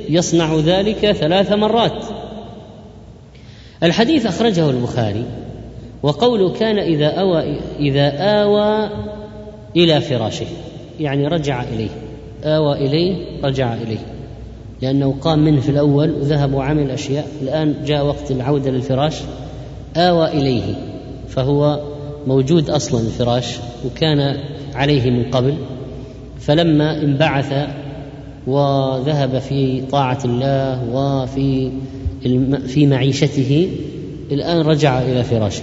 يصنع 0.08 0.56
ذلك 0.56 1.12
ثلاث 1.12 1.52
مرات. 1.52 2.04
الحديث 3.82 4.26
أخرجه 4.26 4.70
البخاري 4.70 5.24
وقوله 6.02 6.52
كان 6.52 6.78
إذا 6.78 7.06
أوى 7.06 7.60
إذا 7.78 8.08
آوى 8.18 8.90
إلى 9.76 10.00
فراشه 10.00 10.46
يعني 11.00 11.26
رجع 11.26 11.62
إليه. 11.62 11.88
آوى 12.44 12.76
إليه 12.76 13.16
رجع 13.44 13.74
إليه. 13.74 13.98
لأنه 14.82 15.14
قام 15.20 15.38
منه 15.38 15.60
في 15.60 15.68
الأول 15.68 16.10
وذهب 16.10 16.54
وعمل 16.54 16.90
أشياء. 16.90 17.26
الآن 17.42 17.74
جاء 17.84 18.06
وقت 18.06 18.30
العودة 18.30 18.70
للفراش. 18.70 19.14
آوى 19.96 20.28
إليه 20.28 20.74
فهو 21.28 21.80
موجود 22.26 22.70
أصلا 22.70 23.00
الفراش 23.00 23.58
وكان 23.86 24.36
عليه 24.74 25.10
من 25.10 25.30
قبل. 25.30 25.54
فلما 26.40 27.02
انبعث 27.02 27.52
وذهب 28.48 29.38
في 29.38 29.82
طاعة 29.90 30.18
الله 30.24 30.80
وفي 30.92 31.70
في 32.66 32.86
معيشته. 32.86 33.68
الآن 34.32 34.60
رجع 34.60 35.02
إلى 35.02 35.24
فراشه. 35.24 35.62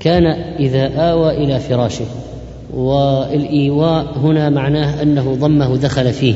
كان 0.00 0.26
إذا 0.58 0.94
آوى 0.96 1.44
إلى 1.44 1.60
فراشه. 1.60 2.04
والإيواء 2.74 4.18
هنا 4.18 4.50
معناه 4.50 5.02
أنه 5.02 5.34
ضمه 5.34 5.76
دخل 5.76 6.12
فيه. 6.12 6.34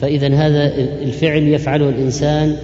فإذا 0.00 0.34
هذا 0.34 0.74
الفعل 1.02 1.42
يفعله 1.42 1.88
الإنسان 1.88 2.56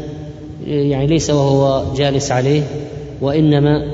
يعني 0.66 1.06
ليس 1.06 1.30
وهو 1.30 1.84
جالس 1.96 2.32
عليه 2.32 2.62
وإنما 3.20 3.84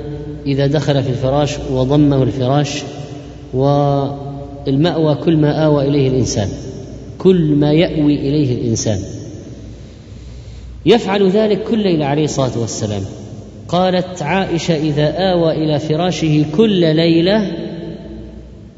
إذا 0.47 0.67
دخل 0.67 1.03
في 1.03 1.11
الفراش 1.11 1.57
وضمه 1.73 2.23
الفراش 2.23 2.83
والمأوى 3.55 5.15
كل 5.15 5.37
ما 5.37 5.65
آوى 5.65 5.89
إليه 5.89 6.09
الإنسان. 6.09 6.49
كل 7.23 7.55
ما 7.55 7.73
يأوي 7.73 8.15
إليه 8.15 8.55
الإنسان. 8.55 8.99
يفعل 10.87 11.31
ذلك 11.31 11.63
كل 11.63 11.79
ليلة 11.79 12.07
عليه 12.07 12.25
الصلاة 12.25 12.59
والسلام. 12.59 13.03
قالت 13.69 14.23
عائشة 14.23 14.77
إذا 14.77 15.33
آوى 15.33 15.53
إلى 15.53 15.79
فراشه 15.79 16.45
كل 16.57 16.97
ليلة 16.97 17.53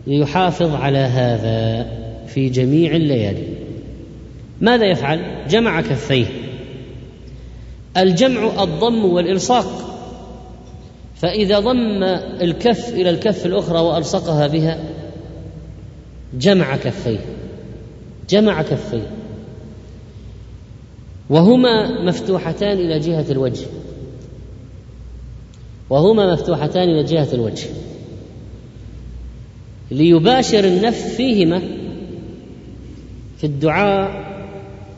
ليحافظ 0.07 0.75
على 0.75 0.99
هذا 0.99 1.87
في 2.27 2.49
جميع 2.49 2.97
الليالي. 2.97 3.47
ماذا 4.61 4.87
يفعل؟ 4.87 5.21
جمع 5.49 5.81
كفيه. 5.81 6.27
الجمع 7.97 8.63
الضم 8.63 9.05
والإلصاق. 9.05 9.99
فإذا 11.17 11.59
ضم 11.59 12.03
الكف 12.43 12.89
إلى 12.95 13.11
الكف 13.11 13.47
الأخرى 13.47 13.79
وألصقها 13.79 14.47
بها 14.47 14.79
جمع 16.35 16.77
كفيه. 16.77 17.19
جمع 18.33 18.63
كفيه 18.63 19.11
وهما 21.31 22.05
مفتوحتان 22.05 22.79
إلى 22.79 22.99
جهة 22.99 23.27
الوجه. 23.31 23.67
وهما 25.91 26.33
مفتوحتان 26.33 26.89
إلى 26.89 27.03
جهة 27.05 27.29
الوجه. 27.33 27.67
ليباشر 29.91 30.65
النفس 30.65 31.03
فيهما 31.03 31.63
في 33.39 33.45
الدعاء 33.45 34.33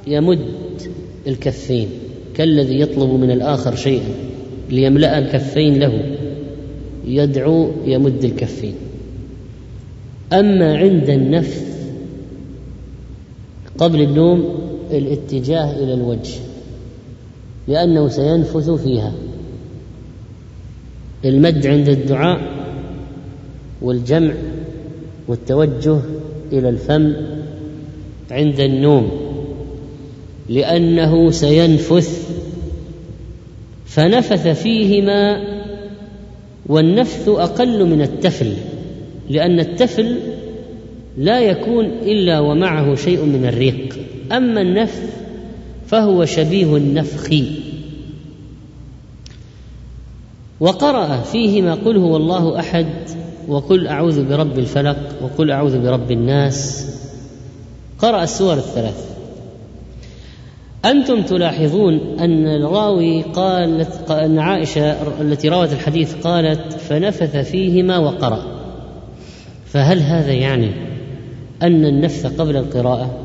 يمد 0.06 0.82
الكفين 1.26 1.88
كالذي 2.34 2.80
يطلب 2.80 3.10
من 3.10 3.30
الآخر 3.30 3.76
شيئا 3.76 4.14
ليملأ 4.70 5.18
الكفين 5.18 5.78
له 5.78 6.16
يدعو 7.06 7.70
يمد 7.84 8.24
الكفين. 8.24 8.74
أما 10.32 10.76
عند 10.76 11.10
النفس 11.10 11.73
قبل 13.78 14.00
النوم 14.00 14.58
الاتجاه 14.90 15.72
إلى 15.72 15.94
الوجه 15.94 16.34
لأنه 17.68 18.08
سينفث 18.08 18.70
فيها. 18.70 19.12
المد 21.24 21.66
عند 21.66 21.88
الدعاء 21.88 22.40
والجمع 23.82 24.34
والتوجه 25.28 25.98
إلى 26.52 26.68
الفم 26.68 27.12
عند 28.30 28.60
النوم 28.60 29.10
لأنه 30.48 31.30
سينفث 31.30 32.30
فنفث 33.86 34.48
فيهما 34.48 35.44
والنفث 36.66 37.28
أقل 37.28 37.84
من 37.86 38.02
التفل 38.02 38.52
لأن 39.30 39.60
التفل 39.60 40.16
لا 41.18 41.40
يكون 41.40 41.84
إلا 41.84 42.40
ومعه 42.40 42.94
شيء 42.94 43.24
من 43.24 43.46
الريق. 43.46 43.98
أما 44.32 44.60
النفث 44.60 45.16
فهو 45.86 46.24
شبيه 46.24 46.76
النفخ. 46.76 47.30
وقرأ 50.60 51.20
فيهما 51.20 51.74
قل 51.74 51.96
هو 51.96 52.16
الله 52.16 52.60
أحد 52.60 52.86
وقل 53.48 53.86
أعوذ 53.86 54.28
برب 54.28 54.58
الفلق 54.58 54.96
وقل 55.22 55.50
أعوذ 55.50 55.82
برب 55.82 56.10
الناس. 56.10 56.86
قرأ 57.98 58.22
السور 58.22 58.54
الثلاث. 58.54 59.14
أنتم 60.84 61.22
تلاحظون 61.22 62.18
أن 62.18 62.46
الراوي 62.46 63.22
قالت 63.22 64.10
أن 64.10 64.38
عائشة 64.38 64.96
التي 65.20 65.48
روت 65.48 65.72
الحديث 65.72 66.14
قالت 66.14 66.72
فنفث 66.72 67.36
فيهما 67.36 67.98
وقرأ. 67.98 68.42
فهل 69.66 70.00
هذا 70.00 70.32
يعني 70.32 70.83
أن 71.64 71.84
النفث 71.84 72.40
قبل 72.40 72.56
القراءة. 72.56 73.18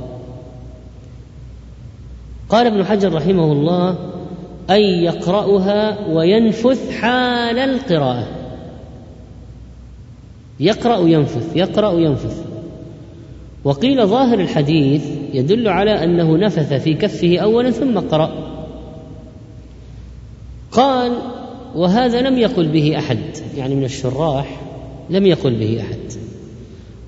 قال 2.50 2.68
ابن 2.68 2.86
حجر 2.86 3.14
رحمه 3.14 3.52
الله 3.52 3.90
أن 4.70 4.82
يقرأها 4.82 6.08
وينفث 6.08 6.92
حال 6.92 7.60
القراءة. 7.60 8.28
يقرأ 10.60 11.08
ينفث 11.08 11.56
يقرأ 11.56 11.94
ينفث 11.94 12.46
وقيل 13.64 14.08
ظاهر 14.08 14.40
الحديث 14.40 15.06
يدل 15.34 15.68
على 15.68 16.04
أنه 16.04 16.38
نفث 16.38 16.74
في 16.74 16.94
كفه 16.94 17.38
أولا 17.38 17.72
ثم 17.72 18.00
قرأ. 18.00 18.32
قال 20.72 21.12
وهذا 21.76 22.22
لم 22.22 22.38
يقل 22.38 22.68
به 22.68 22.98
أحد 22.98 23.20
يعني 23.58 23.76
من 23.76 23.84
الشراح 23.84 24.62
لم 25.10 25.26
يقل 25.26 25.60
به 25.60 25.82
أحد. 25.82 26.29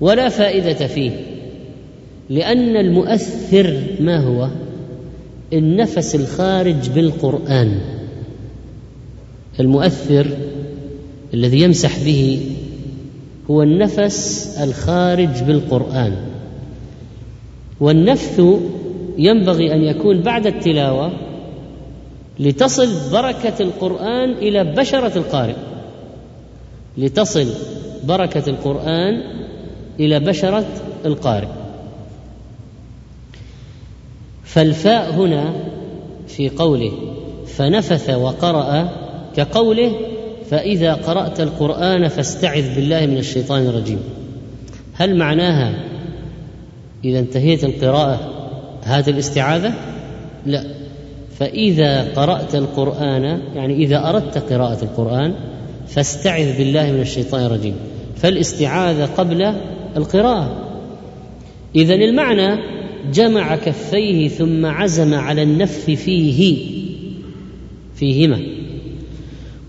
ولا 0.02 0.28
فائدة 0.28 0.86
فيه. 0.86 1.10
لأن 2.30 2.76
المؤثر 2.76 3.80
ما 4.00 4.18
هو؟ 4.18 4.48
النفس 5.52 6.14
الخارج 6.14 6.90
بالقرآن. 6.94 7.80
المؤثر 9.60 10.26
الذي 11.34 11.60
يمسح 11.60 12.04
به 12.04 12.40
هو 13.50 13.62
النفس 13.62 14.46
الخارج 14.62 15.42
بالقرآن. 15.46 16.16
والنفث 17.80 18.42
ينبغي 19.18 19.74
أن 19.74 19.82
يكون 19.84 20.20
بعد 20.20 20.46
التلاوة 20.46 21.12
لتصل 22.40 23.12
بركة 23.12 23.62
القرآن 23.62 24.30
إلى 24.30 24.64
بشرة 24.64 25.18
القارئ. 25.18 25.56
لتصل 26.98 27.46
بركة 28.04 28.50
القرآن 28.50 29.41
إلى 30.00 30.20
بشرة 30.20 30.64
القارئ. 31.04 31.48
فالفاء 34.44 35.10
هنا 35.10 35.54
في 36.28 36.48
قوله 36.48 36.92
فنفث 37.46 38.10
وقرأ 38.10 38.88
كقوله 39.36 39.92
فإذا 40.50 40.94
قرأت 40.94 41.40
القرآن 41.40 42.08
فاستعذ 42.08 42.74
بالله 42.74 43.06
من 43.06 43.18
الشيطان 43.18 43.66
الرجيم. 43.66 43.98
هل 44.94 45.16
معناها 45.16 45.74
إذا 47.04 47.18
انتهيت 47.18 47.64
القراءة 47.64 48.20
هذه 48.82 49.10
الاستعاذة؟ 49.10 49.72
لا. 50.46 50.64
فإذا 51.38 52.12
قرأت 52.12 52.54
القرآن 52.54 53.40
يعني 53.54 53.74
إذا 53.74 54.08
أردت 54.08 54.38
قراءة 54.38 54.84
القرآن 54.84 55.34
فاستعذ 55.88 56.58
بالله 56.58 56.92
من 56.92 57.00
الشيطان 57.00 57.46
الرجيم. 57.46 57.74
فالاستعاذة 58.16 59.04
قبل 59.04 59.54
القراءة. 59.96 60.68
إذا 61.76 61.94
المعنى 61.94 62.58
جمع 63.12 63.56
كفيه 63.56 64.28
ثم 64.28 64.66
عزم 64.66 65.14
على 65.14 65.42
النفث 65.42 65.90
فيه 65.90 66.56
فيهما. 67.94 68.40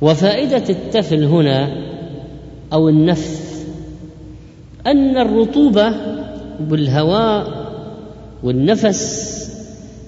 وفائدة 0.02 0.64
التفل 0.70 1.24
هنا 1.24 1.84
أو 2.74 2.90
النفث 2.90 3.66
أن 4.88 5.18
الرطوبة 5.18 5.96
بالهواء 6.60 7.64
والنفس 8.44 9.34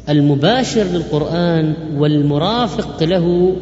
المباشر 0.09 0.83
للقرآن 0.83 1.73
والمرافق 1.97 3.03
له 3.03 3.55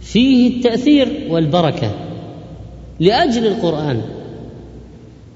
فيه 0.00 0.56
التأثير 0.56 1.26
والبركة 1.30 1.90
لأجل 3.00 3.46
القرآن. 3.46 4.02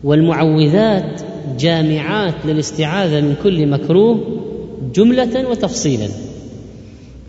والمعوذات 0.07 1.20
جامعات 1.59 2.34
للاستعاذة 2.44 3.20
من 3.20 3.34
كل 3.42 3.66
مكروه 3.66 4.40
جملة 4.94 5.48
وتفصيلا. 5.50 6.09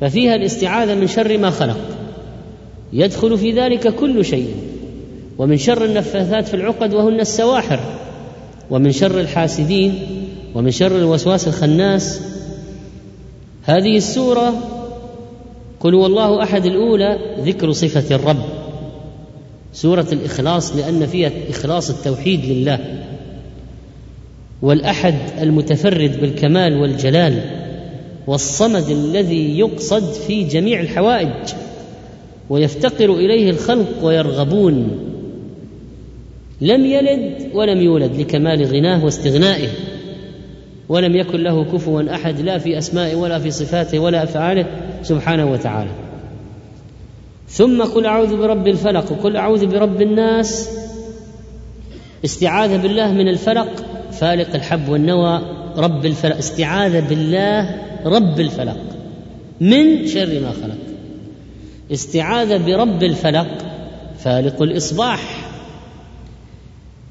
ففيها 0.02 0.36
الاستعاذة 0.36 0.96
من 0.96 1.08
شر 1.08 1.38
ما 1.38 1.50
خلق. 1.50 1.80
يدخل 2.94 3.38
في 3.38 3.52
ذلك 3.52 3.96
كل 3.96 4.26
شيء. 4.26 4.56
ومن 5.38 5.58
شر 5.58 5.86
النفاثات 5.86 6.48
في 6.48 6.54
العقد 6.54 6.94
وهن 6.94 7.20
السواحر. 7.20 7.80
ومن 8.70 8.92
شر 8.92 9.20
الحاسدين. 9.20 10.00
ومن 10.56 10.72
شر 10.72 10.98
الوسواس 10.98 11.48
الخناس. 11.48 12.22
هذه 13.64 13.98
السورة 13.98 14.54
قل 15.80 15.96
هو 15.96 16.06
الله 16.06 16.44
أحد 16.44 16.66
الأولى 16.66 17.20
ذكر 17.46 17.72
صفة 17.72 18.16
الرب. 18.16 18.57
سورة 19.78 20.08
الإخلاص 20.12 20.76
لأن 20.76 21.06
فيها 21.06 21.32
إخلاص 21.50 21.90
التوحيد 21.90 22.46
لله. 22.46 22.80
والأحد 24.62 25.16
المتفرد 25.42 26.22
بالكمال 26.22 26.78
والجلال 26.78 27.42
والصمد 28.28 28.90
الذي 28.90 29.60
يقصد 29.60 30.14
في 30.14 30.44
جميع 30.44 30.80
الحوائج 30.80 31.54
ويفتقر 32.50 33.14
إليه 33.14 33.50
الخلق 33.50 34.04
ويرغبون. 34.04 35.00
لم 36.62 36.86
يلد 36.86 37.50
ولم 37.54 37.82
يولد 37.82 38.16
لكمال 38.16 38.66
غناه 38.66 39.06
واستغنائه. 39.06 39.70
ولم 40.90 41.16
يكن 41.16 41.44
له 41.44 41.64
كفوا 41.64 42.16
أحد 42.16 42.42
لا 42.42 42.58
في 42.58 42.78
أسمائه 42.78 43.16
ولا 43.16 43.40
في 43.40 43.52
صفاته 43.52 44.00
ولا 44.00 44.24
أفعاله 44.24 44.66
سبحانه 45.04 45.52
وتعالى. 45.52 46.07
ثم 47.50 47.84
قل 47.84 48.06
أعوذ 48.06 48.38
برب 48.38 48.68
الفلق 48.68 49.12
وقل 49.12 49.38
أعوذ 49.38 49.66
برب 49.66 50.02
الناس. 50.02 50.70
استعاذه 52.26 52.78
بالله 52.78 53.12
من 53.12 53.28
الفلق 53.28 53.86
فالق 54.12 54.56
الحب 54.56 54.90
والنوى 54.90 55.42
رب 55.78 56.06
الفلق. 56.06 56.38
استعاذه 56.38 57.00
بالله 57.00 57.76
رب 58.06 58.40
الفلق 58.40 58.78
من 59.62 60.08
شر 60.08 60.40
ما 60.40 60.52
خلق. 60.52 60.78
استعاذه 61.92 62.58
برب 62.58 63.04
الفلق 63.04 63.48
فالق 64.20 64.62
الإصباح. 64.62 65.50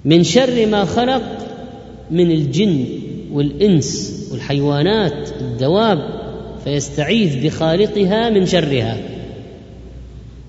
من 0.04 0.22
شر 0.22 0.66
ما 0.66 0.84
خلق 0.84 1.22
من 2.10 2.30
الجن 2.30 2.84
والإنس 3.32 4.12
والحيوانات 4.32 5.28
الدواب 5.40 5.98
فيستعيذ 6.64 7.46
بخالقها 7.46 8.30
من 8.30 8.46
شرها. 8.46 9.15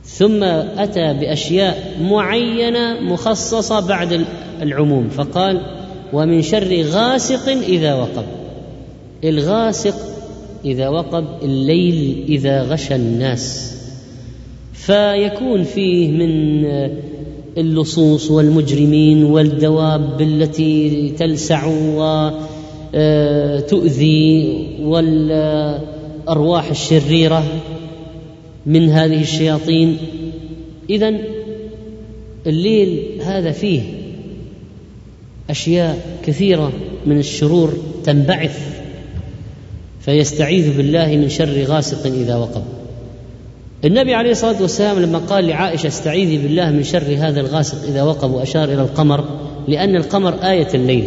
ثم 0.07 0.43
أتى 0.43 1.13
بأشياء 1.13 1.97
معينة 2.01 2.99
مخصصة 3.01 3.79
بعد 3.87 4.25
العموم 4.61 5.09
فقال 5.09 5.61
ومن 6.13 6.41
شر 6.41 6.81
غاسق 6.81 7.49
إذا 7.49 7.93
وقب. 7.93 8.25
الغاسق 9.23 9.95
إذا 10.65 10.89
وقب 10.89 11.25
الليل 11.43 12.25
إذا 12.29 12.63
غشى 12.63 12.95
الناس. 12.95 13.73
فيكون 14.73 15.63
فيه 15.63 16.11
من 16.11 16.65
اللصوص 17.57 18.31
والمجرمين 18.31 19.23
والدواب 19.23 20.21
التي 20.21 21.09
تلسع 21.19 21.67
وتؤذي 22.93 24.67
والأرواح 24.81 26.69
الشريرة. 26.69 27.43
من 28.67 28.89
هذه 28.89 29.21
الشياطين. 29.21 29.97
اذا 30.89 31.13
الليل 32.47 33.21
هذا 33.21 33.51
فيه 33.51 33.81
أشياء 35.49 36.19
كثيرة 36.25 36.71
من 37.05 37.17
الشرور 37.19 37.73
تنبعث 38.03 38.81
فيستعيذ 40.01 40.77
بالله 40.77 41.07
من 41.07 41.29
شر 41.29 41.63
غاسق 41.63 42.05
إذا 42.05 42.35
وقب. 42.35 42.63
النبي 43.85 44.13
عليه 44.13 44.31
الصلاة 44.31 44.61
والسلام 44.61 44.99
لما 44.99 45.17
قال 45.17 45.47
لعائشة 45.47 45.87
استعيذي 45.87 46.37
بالله 46.37 46.71
من 46.71 46.83
شر 46.83 47.15
هذا 47.17 47.39
الغاسق 47.39 47.87
إذا 47.87 48.03
وقب 48.03 48.31
وأشار 48.31 48.63
إلى 48.63 48.81
القمر 48.81 49.25
لأن 49.67 49.95
القمر 49.95 50.33
آية 50.33 50.67
الليل 50.73 51.03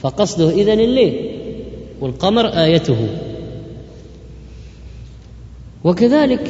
فقصده 0.00 0.50
إذن 0.50 0.80
الليل 0.80 1.14
والقمر 2.00 2.46
آيته. 2.46 2.96
وكذلك 5.84 6.48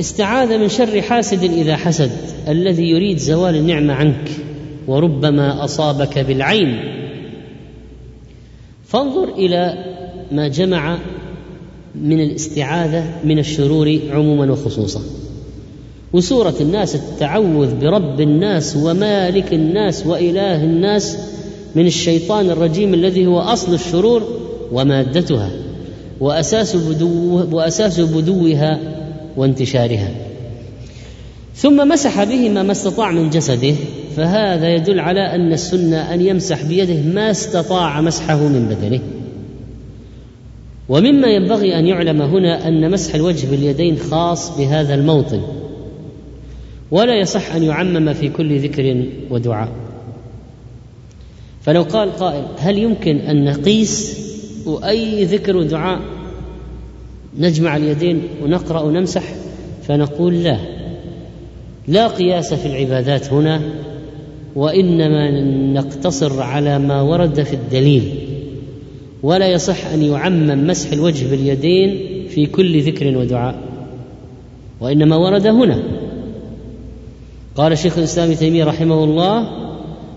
استعاذ 0.00 0.58
من 0.58 0.68
شر 0.68 1.02
حاسد 1.02 1.44
إذا 1.44 1.76
حسد 1.76 2.10
الذي 2.48 2.90
يريد 2.90 3.18
زوال 3.18 3.56
النعمة 3.56 3.94
عنك 3.94 4.30
وربما 4.86 5.64
أصابك 5.64 6.18
بالعين. 6.18 6.80
فانظر 8.86 9.34
إلى 9.34 9.84
ما 10.32 10.48
جمع 10.48 10.98
من 11.94 12.20
الاستعاذة 12.20 13.04
من 13.24 13.38
الشرور 13.38 13.98
عموما 14.10 14.52
وخصوصا. 14.52 15.00
وسورة 16.12 16.54
الناس 16.60 16.94
التعوذ 16.94 17.74
برب 17.74 18.20
الناس 18.20 18.76
ومالك 18.76 19.54
الناس 19.54 20.06
وإله 20.06 20.64
الناس 20.64 21.18
من 21.74 21.86
الشيطان 21.86 22.50
الرجيم 22.50 22.94
الذي 22.94 23.26
هو 23.26 23.38
أصل 23.38 23.74
الشرور 23.74 24.22
ومادتها. 24.72 25.50
وأساس 26.20 26.76
بدو 26.76 27.46
وأساس 27.56 28.00
بدوها 28.00 28.80
وانتشارها. 29.36 30.10
ثم 31.54 31.88
مسح 31.88 32.24
بهما 32.24 32.62
ما 32.62 32.72
استطاع 32.72 33.10
من 33.10 33.30
جسده 33.30 33.74
فهذا 34.16 34.74
يدل 34.74 35.00
على 35.00 35.20
أن 35.20 35.52
السنة 35.52 36.14
أن 36.14 36.20
يمسح 36.20 36.62
بيده 36.62 37.02
ما 37.14 37.30
استطاع 37.30 38.00
مسحه 38.00 38.36
من 38.36 38.68
بدنه. 38.68 39.00
ومما 40.88 41.28
ينبغي 41.28 41.78
أن 41.78 41.86
يعلم 41.86 42.22
هنا 42.22 42.68
أن 42.68 42.90
مسح 42.90 43.14
الوجه 43.14 43.46
باليدين 43.46 43.98
خاص 43.98 44.58
بهذا 44.58 44.94
الموطن. 44.94 45.42
ولا 46.90 47.20
يصح 47.20 47.54
أن 47.54 47.62
يعمم 47.62 48.12
في 48.12 48.28
كل 48.28 48.60
ذكر 48.60 49.06
ودعاء. 49.30 49.68
فلو 51.62 51.82
قال 51.82 52.12
قائل 52.12 52.44
هل 52.58 52.78
يمكن 52.78 53.16
أن 53.16 53.44
نقيس 53.44 54.27
وأي 54.66 55.24
ذكر 55.24 55.56
ودعاء 55.56 56.00
نجمع 57.38 57.76
اليدين 57.76 58.22
ونقرأ 58.42 58.80
ونمسح 58.82 59.22
فنقول 59.82 60.42
لا. 60.42 60.58
لا 61.88 62.08
قياس 62.08 62.54
في 62.54 62.66
العبادات 62.66 63.32
هنا 63.32 63.60
وإنما 64.56 65.30
نقتصر 65.72 66.42
على 66.42 66.78
ما 66.78 67.02
ورد 67.02 67.42
في 67.42 67.54
الدليل. 67.54 68.14
ولا 69.22 69.48
يصح 69.48 69.86
أن 69.86 70.02
يعمم 70.02 70.66
مسح 70.66 70.92
الوجه 70.92 71.30
باليدين 71.30 71.98
في 72.28 72.46
كل 72.46 72.82
ذكر 72.82 73.18
ودعاء 73.18 73.62
وإنما 74.80 75.16
ورد 75.16 75.46
هنا. 75.46 75.82
قال 77.56 77.78
شيخ 77.78 77.98
الإسلام 77.98 78.32
تيمية 78.32 78.64
رحمه 78.64 79.04
الله 79.04 79.48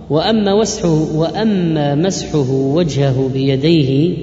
وأما 0.10 0.60
مسحه 0.62 1.18
وأما 1.18 1.96
مسحه 1.96 2.52
وجهه 2.52 3.30
بيديه 3.34 4.18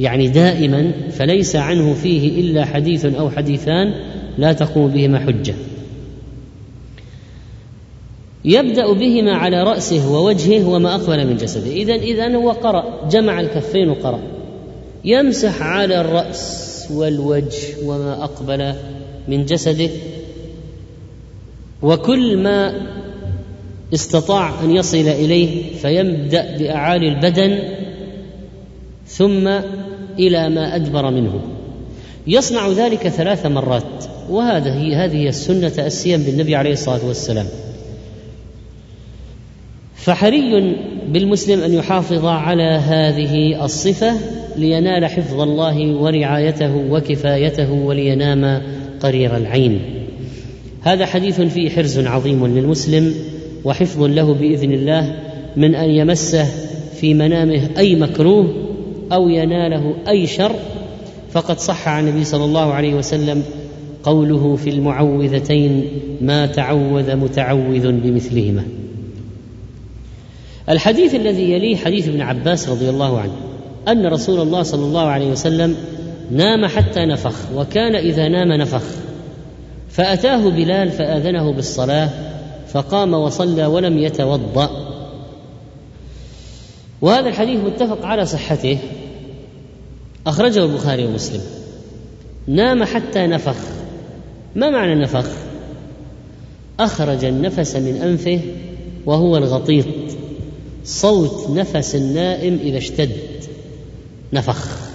يعني 0.00 0.28
دائما 0.28 0.92
فليس 1.10 1.56
عنه 1.56 1.94
فيه 1.94 2.40
إلا 2.40 2.64
حديث 2.64 3.04
أو 3.04 3.30
حديثان 3.30 3.94
لا 4.38 4.52
تقوم 4.52 4.88
بهما 4.88 5.18
حجة. 5.18 5.54
يبدأ 8.44 8.92
بهما 8.92 9.32
على 9.32 9.62
رأسه 9.62 10.12
ووجهه 10.12 10.68
وما 10.68 10.94
أقبل 10.94 11.26
من 11.26 11.36
جسده. 11.36 11.70
اذا 11.70 11.94
إذا 11.94 12.36
هو 12.36 12.50
قرأ 12.50 13.08
جمع 13.10 13.40
الكفين 13.40 13.88
وقرأ. 13.88 14.20
يمسح 15.04 15.62
على 15.62 16.00
الرأس 16.00 16.86
والوجه 16.90 17.84
وما 17.84 18.24
أقبل 18.24 18.74
من 19.28 19.44
جسده. 19.44 19.90
وكل 21.82 22.36
ما 22.36 22.86
استطاع 23.94 24.64
أن 24.64 24.70
يصل 24.70 24.96
إليه 24.96 25.74
فيبدأ 25.76 26.56
بأعالي 26.58 27.08
البدن. 27.08 27.58
ثم 29.06 29.48
إلى 30.18 30.48
ما 30.48 30.76
أدبر 30.76 31.10
منه. 31.10 31.40
يصنع 32.26 32.68
ذلك 32.68 33.08
ثلاث 33.08 33.46
مرات 33.46 34.04
وهذا 34.30 34.74
هي 34.74 34.94
هذه 34.94 35.28
السنة 35.28 35.68
تاسيا 35.68 36.16
بالنبي 36.16 36.56
عليه 36.56 36.72
الصلاة 36.72 37.06
والسلام. 37.06 37.46
فحري 39.94 40.76
بالمسلم 41.08 41.60
أن 41.60 41.74
يحافظ 41.74 42.26
على 42.26 42.62
هذه 42.62 43.64
الصفة 43.64 44.12
لينال 44.56 45.06
حفظ 45.06 45.40
الله 45.40 45.86
ورعايته 45.86 46.76
وكفايته 46.76 47.72
ولينام 47.72 48.62
قرير 49.00 49.36
العين. 49.36 49.80
هذا 50.82 51.06
حديث 51.06 51.40
فيه 51.40 51.70
حرز 51.70 51.98
عظيم 51.98 52.46
للمسلم 52.46 53.14
وحفظ 53.64 54.02
له 54.02 54.34
بإذن 54.34 54.72
الله 54.72 55.14
من 55.56 55.74
أن 55.74 55.90
يمسه 55.90 56.46
في 57.00 57.14
منامه 57.14 57.68
أي 57.78 57.96
مكروه 57.96 58.54
أو 59.12 59.28
يناله 59.28 59.94
أي 60.08 60.26
شر 60.26 60.54
فقد 61.32 61.58
صح 61.58 61.88
عن 61.88 62.08
النبي 62.08 62.24
صلى 62.24 62.44
الله 62.44 62.72
عليه 62.72 62.94
وسلم 62.94 63.42
قوله 64.02 64.56
في 64.56 64.70
المعوذتين 64.70 65.88
ما 66.20 66.46
تعوذ 66.46 67.16
متعوذ 67.16 67.92
بمثلهما. 67.92 68.64
الحديث 70.68 71.14
الذي 71.14 71.52
يليه 71.52 71.76
حديث 71.76 72.08
ابن 72.08 72.20
عباس 72.20 72.68
رضي 72.68 72.90
الله 72.90 73.20
عنه 73.20 73.32
أن 73.88 74.06
رسول 74.06 74.40
الله 74.40 74.62
صلى 74.62 74.84
الله 74.84 75.06
عليه 75.06 75.30
وسلم 75.30 75.76
نام 76.30 76.66
حتى 76.66 77.06
نفخ 77.06 77.34
وكان 77.56 77.94
إذا 77.94 78.28
نام 78.28 78.52
نفخ. 78.52 78.82
فأتاه 79.90 80.48
بلال 80.48 80.90
فآذنه 80.90 81.52
بالصلاة 81.52 82.10
فقام 82.68 83.14
وصلى 83.14 83.66
ولم 83.66 83.98
يتوضأ. 83.98 84.70
وهذا 87.02 87.28
الحديث 87.28 87.60
متفق 87.60 88.04
على 88.06 88.26
صحته 88.26 88.78
أخرجه 90.26 90.64
البخاري 90.64 91.06
ومسلم. 91.06 91.40
نام 92.46 92.84
حتى 92.84 93.26
نفخ. 93.26 93.56
ما 94.56 94.70
معنى 94.70 94.92
النفخ 94.92 95.26
أخرج 96.80 97.24
النفس 97.24 97.76
من 97.76 97.96
أنفه 97.96 98.40
وهو 99.06 99.36
الغطيط. 99.36 99.86
صوت 100.84 101.50
نفس 101.50 101.94
النائم 101.94 102.58
إذا 102.62 102.78
اشتد. 102.78 103.10
نفخ. 104.32 104.90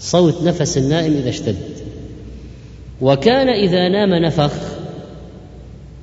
صوت 0.00 0.42
نفس 0.42 0.78
النائم 0.78 1.12
إذا 1.12 1.28
اشتد. 1.28 1.56
وكان 3.00 3.48
إذا 3.48 3.88
نام 3.88 4.14
نفخ. 4.14 4.52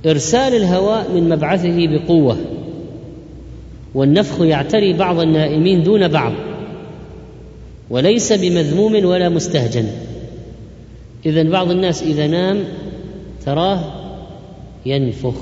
إرسال 0.06 0.56
الهواء 0.56 1.12
من 1.12 1.30
مبعثه 1.30 1.88
بقوة. 1.88 2.38
والنفخ 3.96 4.42
يعتري 4.42 4.94
بعض 4.94 5.20
النائمين 5.20 5.84
دون 5.84 6.08
بعض. 6.08 6.34
وليس 7.90 8.34
بمذموم 8.34 9.06
ولا 9.06 9.30
مستهجن. 9.30 9.88
اذا 11.26 11.44
بعض 11.44 11.72
الناس 11.72 12.04
إذا 12.04 12.28
نام 12.28 12.64
تراه 13.46 13.80
ينفخ 14.86 15.36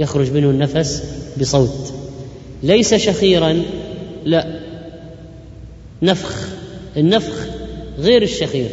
يخرج 0.00 0.32
منه 0.32 0.50
النفس 0.50 1.02
بصوت. 1.40 1.92
ليس 2.62 2.94
شخيرا 2.94 3.62
لا. 4.24 4.60
نفخ 6.02 6.48
النفخ 6.96 7.46
غير 7.98 8.22
الشخير. 8.22 8.68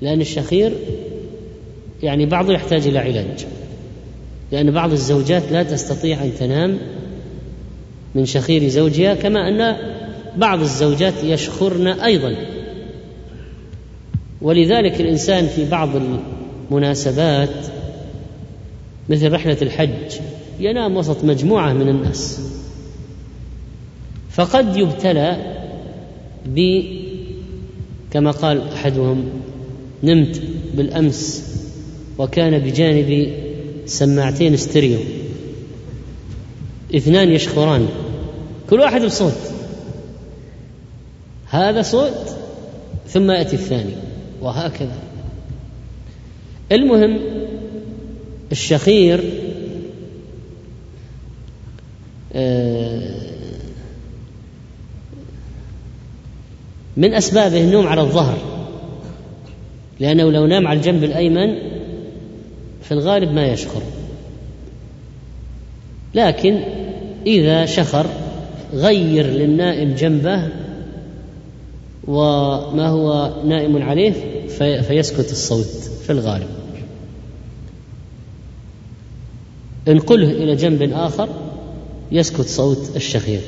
لأن 0.00 0.20
الشخير 0.20 0.72
يعني 2.02 2.26
بعضه 2.26 2.52
يحتاج 2.52 2.86
إلى 2.86 2.98
علاج. 2.98 3.46
لأن 4.52 4.70
بعض 4.70 4.92
الزوجات 4.92 5.42
لا 5.52 5.62
تستطيع 5.62 6.24
أن 6.24 6.32
تنام 6.38 6.78
من 8.14 8.26
شخير 8.26 8.68
زوجها 8.68 9.14
كما 9.14 9.48
أن 9.48 9.93
بعض 10.36 10.60
الزوجات 10.60 11.14
يشخرن 11.24 11.86
أيضا. 11.86 12.36
ولذلك 14.42 15.00
الإنسان 15.00 15.46
في 15.46 15.64
بعض 15.70 15.88
المناسبات 16.70 17.66
مثل 19.08 19.32
رحلة 19.32 19.56
الحج 19.62 20.20
ينام 20.60 20.96
وسط 20.96 21.24
مجموعة 21.24 21.72
من 21.72 21.88
الناس. 21.88 22.40
فقد 24.30 24.76
يبتلى 24.76 25.56
ب 26.46 26.82
كما 28.12 28.30
قال 28.30 28.68
أحدهم 28.68 29.24
نمت 30.02 30.42
بالأمس 30.74 31.44
وكان 32.18 32.58
بجانبي 32.58 33.32
سماعتين 33.86 34.54
استريو 34.54 34.98
اثنان 36.96 37.30
يشخران. 37.30 37.88
كل 38.70 38.80
واحد 38.80 39.02
بصوت. 39.02 39.53
هذا 41.54 41.82
صوت 41.82 42.36
ثم 43.08 43.30
يأتي 43.30 43.56
الثاني 43.56 43.94
وهكذا. 44.42 44.98
المهم 46.72 47.18
الشخير 48.52 49.20
آه، 52.32 53.20
من 56.96 57.14
أسبابه 57.14 57.60
النوم 57.60 57.86
على 57.86 58.00
الظهر 58.00 58.38
لأنه 60.00 60.32
لو 60.32 60.46
نام 60.46 60.66
على 60.66 60.76
الجنب 60.76 61.04
الأيمن 61.04 61.58
في 62.82 62.92
الغالب 62.92 63.32
ما 63.32 63.46
يشخر. 63.46 63.82
لكن 66.14 66.60
إذا 67.26 67.66
شخر 67.66 68.06
غير 68.72 69.26
للنائم 69.26 69.94
جنبه 69.94 70.63
وما 72.08 72.88
هو 72.88 73.32
نائم 73.44 73.82
عليه 73.82 74.12
في 74.48 74.82
فيسكت 74.82 75.32
الصوت 75.32 75.90
في 76.06 76.12
الغالب. 76.12 76.48
انقله 79.88 80.30
إلى 80.30 80.56
جنب 80.56 80.82
آخر 80.92 81.28
يسكت 82.12 82.46
صوت 82.46 82.96
الشخير 82.96 83.40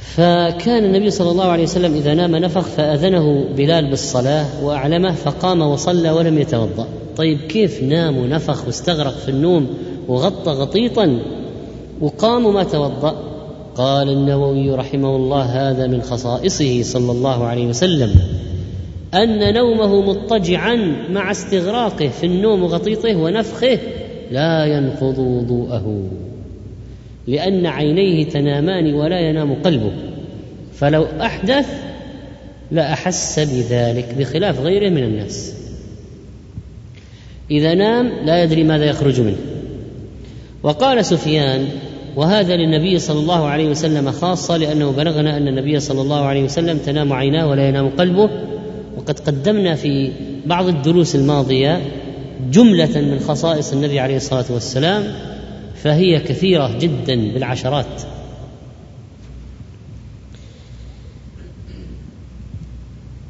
فكان 0.00 0.84
النبي 0.84 1.10
صلى 1.10 1.30
الله 1.30 1.44
عليه 1.44 1.62
وسلم 1.62 1.94
إذا 1.94 2.14
نام 2.14 2.36
نفخ 2.36 2.60
فأذنه 2.60 3.44
بلال 3.56 3.90
بالصلاة 3.90 4.64
وأعلمه 4.64 5.12
فقام 5.12 5.60
وصلى 5.62 6.10
ولم 6.10 6.38
يتوضأ. 6.38 6.88
طيب 7.16 7.40
كيف 7.40 7.82
نام 7.82 8.16
ونفخ 8.18 8.66
واستغرق 8.66 9.16
في 9.18 9.28
النوم 9.28 9.68
وغطى 10.08 10.50
غطيطا 10.50 11.18
وقام 12.00 12.46
وما 12.46 12.64
توضأ؟ 12.64 13.35
قال 13.76 14.10
النووي 14.10 14.70
رحمه 14.70 15.16
الله 15.16 15.42
هذا 15.70 15.86
من 15.86 16.02
خصائصه 16.02 16.82
صلى 16.82 17.12
الله 17.12 17.44
عليه 17.44 17.66
وسلم 17.66 18.14
أن 19.14 19.54
نومه 19.54 20.00
مضطجعا 20.00 20.76
مع 21.10 21.30
استغراقه 21.30 22.08
في 22.08 22.26
النوم 22.26 22.62
وغطيطه 22.62 23.16
ونفخه 23.16 23.78
لا 24.30 24.64
ينقض 24.64 25.18
وضوءه 25.18 26.02
لأن 27.26 27.66
عينيه 27.66 28.24
تنامان 28.24 28.94
ولا 28.94 29.20
ينام 29.20 29.54
قلبه 29.54 29.92
فلو 30.74 31.06
أحدث 31.20 31.66
لأحس 32.70 33.38
بذلك 33.38 34.14
بخلاف 34.18 34.60
غيره 34.60 34.88
من 34.88 35.02
الناس. 35.04 35.54
إذا 37.50 37.74
نام 37.74 38.12
لا 38.24 38.42
يدري 38.42 38.64
ماذا 38.64 38.84
يخرج 38.84 39.20
منه. 39.20 39.36
وقال 40.62 41.04
سفيان 41.04 41.68
وهذا 42.16 42.56
للنبي 42.56 42.98
صلى 42.98 43.20
الله 43.20 43.46
عليه 43.46 43.68
وسلم 43.68 44.10
خاصة 44.10 44.56
لأنه 44.56 44.90
بلغنا 44.90 45.36
أن 45.36 45.48
النبي 45.48 45.80
صلى 45.80 46.00
الله 46.00 46.24
عليه 46.24 46.44
وسلم 46.44 46.78
تنام 46.78 47.12
عيناه 47.12 47.48
ولا 47.48 47.68
ينام 47.68 47.88
قلبه. 47.88 48.30
وقد 48.96 49.20
قدمنا 49.20 49.74
في 49.74 50.12
بعض 50.46 50.68
الدروس 50.68 51.16
الماضية 51.16 51.80
جملة 52.50 53.00
من 53.00 53.18
خصائص 53.18 53.72
النبي 53.72 54.00
عليه 54.00 54.16
الصلاة 54.16 54.44
والسلام 54.50 55.04
فهي 55.74 56.20
كثيرة 56.20 56.78
جدا 56.78 57.32
بالعشرات. 57.34 58.02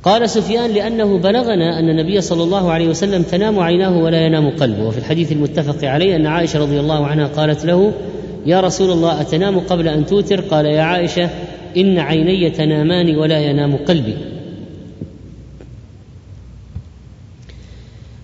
قال 0.02 0.30
سفيان 0.30 0.70
لأنه 0.70 1.18
بلغنا 1.18 1.78
أن 1.78 1.88
النبي 1.88 2.20
صلى 2.20 2.42
الله 2.42 2.72
عليه 2.72 2.88
وسلم 2.88 3.22
تنام 3.22 3.58
عيناه 3.58 3.98
ولا 3.98 4.26
ينام 4.26 4.50
قلبه. 4.50 4.82
وفي 4.82 4.98
الحديث 4.98 5.32
المتفق 5.32 5.88
عليه 5.88 6.16
أن 6.16 6.26
عائشة 6.26 6.58
رضي 6.58 6.80
الله 6.80 7.06
عنها 7.06 7.26
قالت 7.26 7.64
له 7.64 7.92
يا 8.46 8.60
رسول 8.60 8.90
الله 8.90 9.20
أتنام 9.20 9.58
قبل 9.58 9.88
أن 9.88 10.06
توتر؟ 10.06 10.40
قال 10.40 10.66
يا 10.66 10.82
عائشة 10.82 11.30
إن 11.76 11.98
عيني 11.98 12.50
تنامان 12.50 13.16
ولا 13.16 13.38
ينام 13.38 13.76
قلبي. 13.76 14.16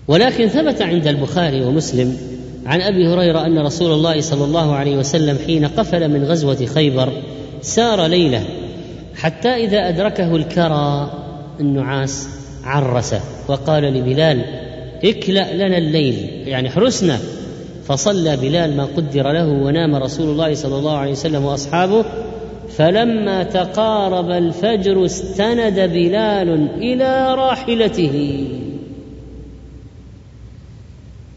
ولكن 0.07 0.47
ثبت 0.47 0.81
عند 0.81 1.07
البخاري 1.07 1.61
ومسلم 1.61 2.17
عن 2.65 2.81
أبي 2.81 3.07
هريرة 3.07 3.45
أن 3.45 3.59
رسول 3.59 3.91
الله 3.91 4.21
صلى 4.21 4.45
الله 4.45 4.75
عليه 4.75 4.97
وسلم 4.97 5.37
حين 5.45 5.65
قفل 5.65 6.09
من 6.09 6.23
غزوة 6.23 6.65
خيبر 6.65 7.13
سار 7.61 8.05
ليلة 8.05 8.43
حتى 9.15 9.49
إذا 9.49 9.89
أدركه 9.89 10.35
الكرى 10.35 11.13
النعاس 11.59 12.29
عرس 12.63 13.15
وقال 13.47 13.83
لبلال 13.83 14.45
اكلأ 15.03 15.53
لنا 15.53 15.77
الليل 15.77 16.29
يعني 16.45 16.69
حرسنا. 16.69 17.19
فصلى 17.87 18.37
بلال 18.37 18.77
ما 18.77 18.85
قدر 18.85 19.31
له 19.31 19.47
ونام 19.47 19.95
رسول 19.95 20.29
الله 20.29 20.53
صلى 20.53 20.75
الله 20.75 20.97
عليه 20.97 21.11
وسلم 21.11 21.45
وأصحابه 21.45 22.05
فلما 22.69 23.43
تقارب 23.43 24.31
الفجر 24.31 25.05
استند 25.05 25.79
بلال 25.79 26.49
إلى 26.77 27.35
راحلته. 27.35 28.47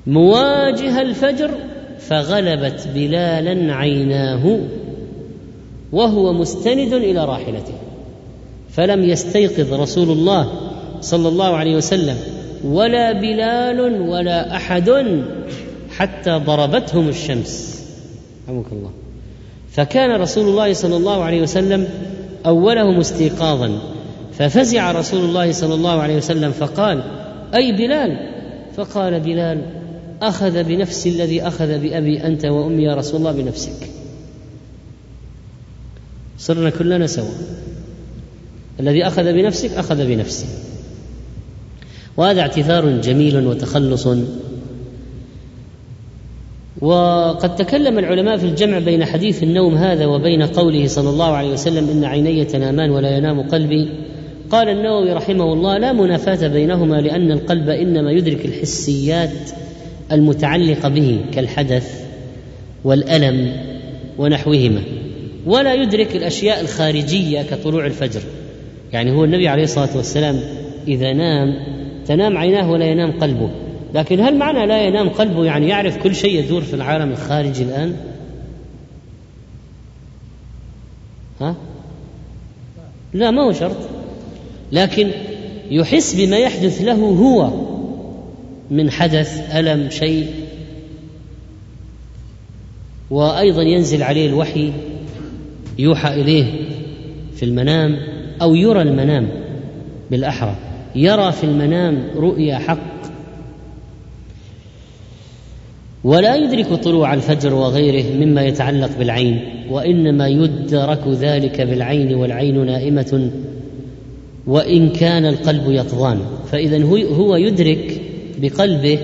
مواجه 0.06 1.02
الفجر 1.02 1.50
فغلبت 1.98 2.88
بلالا 2.94 3.74
عيناه 3.74 4.58
وهو 5.92 6.32
مستند 6.32 6.92
إلى 6.92 7.24
راحلته. 7.24 7.74
فلم 8.70 9.04
يستيقظ 9.04 9.72
رسول 9.74 10.10
الله 10.10 10.52
صلى 11.00 11.28
الله 11.28 11.56
عليه 11.56 11.76
وسلم 11.76 12.16
ولا 12.64 13.12
بلال 13.12 14.00
ولا 14.08 14.56
أحد 14.56 14.88
حتى 15.96 16.30
ضربتهم 16.30 17.08
الشمس. 17.08 17.82
رحمك 18.48 18.72
الله. 18.72 18.90
فكان 19.72 20.20
رسول 20.20 20.48
الله 20.48 20.72
صلى 20.72 20.96
الله 20.96 21.24
عليه 21.24 21.42
وسلم 21.42 21.88
أولهم 22.46 23.00
استيقاظا. 23.00 23.78
ففزع 24.38 24.92
رسول 24.92 25.24
الله 25.24 25.52
صلى 25.52 25.74
الله 25.74 26.00
عليه 26.02 26.16
وسلم 26.16 26.52
فقال 26.52 27.02
أي 27.54 27.72
بلال؟ 27.72 28.18
فقال 28.76 29.20
بلال 29.20 29.66
أخذ 30.22 30.64
بنفس 30.64 31.06
الذي 31.06 31.42
أخذ 31.42 31.78
بأبي 31.78 32.26
أنت 32.26 32.44
وأمي 32.44 32.82
يا 32.82 32.94
رسول 32.94 33.16
الله 33.16 33.32
بنفسك. 33.32 33.90
صرنا 36.38 36.70
كلنا 36.70 37.06
سوا. 37.06 37.34
الذي 38.80 39.06
أخذ 39.06 39.32
بنفسك 39.32 39.70
أخذ 39.70 40.06
بنفسه. 40.06 40.46
وهذا 42.16 42.40
اعتذار 42.40 43.00
جميل 43.00 43.46
وتخلص. 43.46 44.08
وقد 46.80 47.56
تكلم 47.56 47.98
العلماء 47.98 48.36
في 48.36 48.44
الجمع 48.44 48.78
بين 48.78 49.04
حديث 49.04 49.42
النوم 49.42 49.74
هذا 49.74 50.06
وبين 50.06 50.42
قوله 50.42 50.86
صلى 50.86 51.10
الله 51.10 51.26
عليه 51.26 51.52
وسلم 51.52 51.90
إن 51.90 52.04
عيني 52.04 52.44
تنامان 52.44 52.90
ولا 52.90 53.16
ينام 53.16 53.40
قلبي. 53.40 53.88
قال 54.50 54.68
النووي 54.68 55.12
رحمه 55.12 55.52
الله 55.52 55.78
لا 55.78 55.92
منافاة 55.92 56.48
بينهما 56.48 57.00
لأن 57.00 57.32
القلب 57.32 57.68
إنما 57.68 58.12
يدرك 58.12 58.44
الحسيات 58.44 59.50
المتعلقة 60.12 60.88
به 60.88 61.20
كالحدث 61.32 62.04
والألم 62.84 63.52
ونحوهما 64.18 64.80
ولا 65.46 65.74
يدرك 65.74 66.16
الأشياء 66.16 66.60
الخارجية 66.60 67.42
كطلوع 67.42 67.86
الفجر. 67.86 68.20
يعني 68.92 69.12
هو 69.12 69.24
النبي 69.24 69.48
عليه 69.48 69.64
الصلاة 69.64 69.96
والسلام 69.96 70.40
إذا 70.88 71.12
نام 71.12 71.54
تنام 72.06 72.38
عيناه 72.38 72.70
ولا 72.70 72.84
ينام 72.84 73.12
قلبه. 73.12 73.50
لكن 73.94 74.20
هل 74.20 74.38
معنى 74.38 74.66
لا 74.66 74.82
ينام 74.82 75.08
قلبه 75.08 75.44
يعني 75.44 75.68
يعرف 75.68 75.96
كل 75.96 76.14
شيء 76.14 76.38
يدور 76.38 76.62
في 76.62 76.74
العالم 76.74 77.10
الخارجي 77.12 77.62
الآن؟ 77.62 77.96
ها؟ 81.40 81.54
لا 83.12 83.30
ما 83.30 83.42
هو 83.42 83.52
شرط. 83.52 83.76
لكن 84.72 85.10
يحس 85.70 86.14
بما 86.14 86.36
يحدث 86.36 86.82
له 86.82 86.94
هو 86.94 87.50
من 88.70 88.90
حدث 88.90 89.56
ألم 89.56 89.90
شيء. 89.90 90.30
وأيضا 93.10 93.62
ينزل 93.62 94.02
عليه 94.02 94.26
الوحي 94.28 94.72
يوحى 95.78 96.20
إليه 96.20 96.68
في 97.36 97.44
المنام 97.44 97.98
أو 98.42 98.54
يرى 98.54 98.82
المنام 98.82 99.28
بالأحرى. 100.10 100.56
يرى 100.94 101.32
في 101.32 101.44
المنام 101.44 102.10
رؤيا 102.16 102.58
حق. 102.58 102.95
ولا 106.06 106.36
يدرك 106.36 106.74
طلوع 106.74 107.14
الفجر 107.14 107.54
وغيره 107.54 108.24
مما 108.24 108.42
يتعلق 108.44 108.90
بالعين 108.98 109.40
وإنما 109.70 110.28
يدرك 110.28 111.08
ذلك 111.08 111.60
بالعين 111.60 112.14
والعين 112.14 112.66
نائمة 112.66 113.30
وإن 114.46 114.88
كان 114.88 115.26
القلب 115.26 115.70
يقظان 115.70 116.20
فإذا 116.52 116.84
هو 117.14 117.36
يدرك 117.36 118.00
بقلبه 118.38 118.98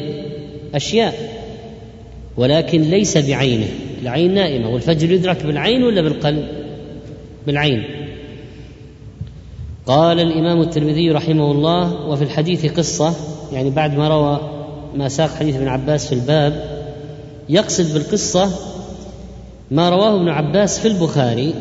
أشياء 0.75 1.15
ولكن 2.37 2.83
ليس 2.83 3.19
بعينه. 3.19 3.69
العين 4.03 4.35
نائمة 4.35 4.69
والفجر 4.69 5.13
يدرك 5.13 5.47
بالعين 5.47 5.83
ولا 5.83 6.03
بالقلب؟ 6.03 6.45
بالعين. 7.47 7.85
قال 9.87 10.21
الإمام 10.21 10.61
الترمذي 10.61 11.11
رحمه 11.11 11.51
الله 11.51 12.09
وفي 12.09 12.25
الحديث 12.25 12.73
قصة 12.73 13.15
يعني 13.53 13.71
بعد 13.71 13.97
ما 13.97 14.09
روى 14.09 14.41
ما 14.97 15.09
ساق 15.09 15.31
حديث 15.31 15.57
ابن 15.57 15.69
عباس 15.69 16.07
في 16.07 16.13
الباب 16.13 16.72
يقصد 17.49 17.95
بالقصة 17.95 18.51
ما 19.71 19.91
رواه 19.91 20.17
ابن 20.17 20.29
عباس 20.29 20.79
في 20.79 20.89
البخاري. 20.89 21.55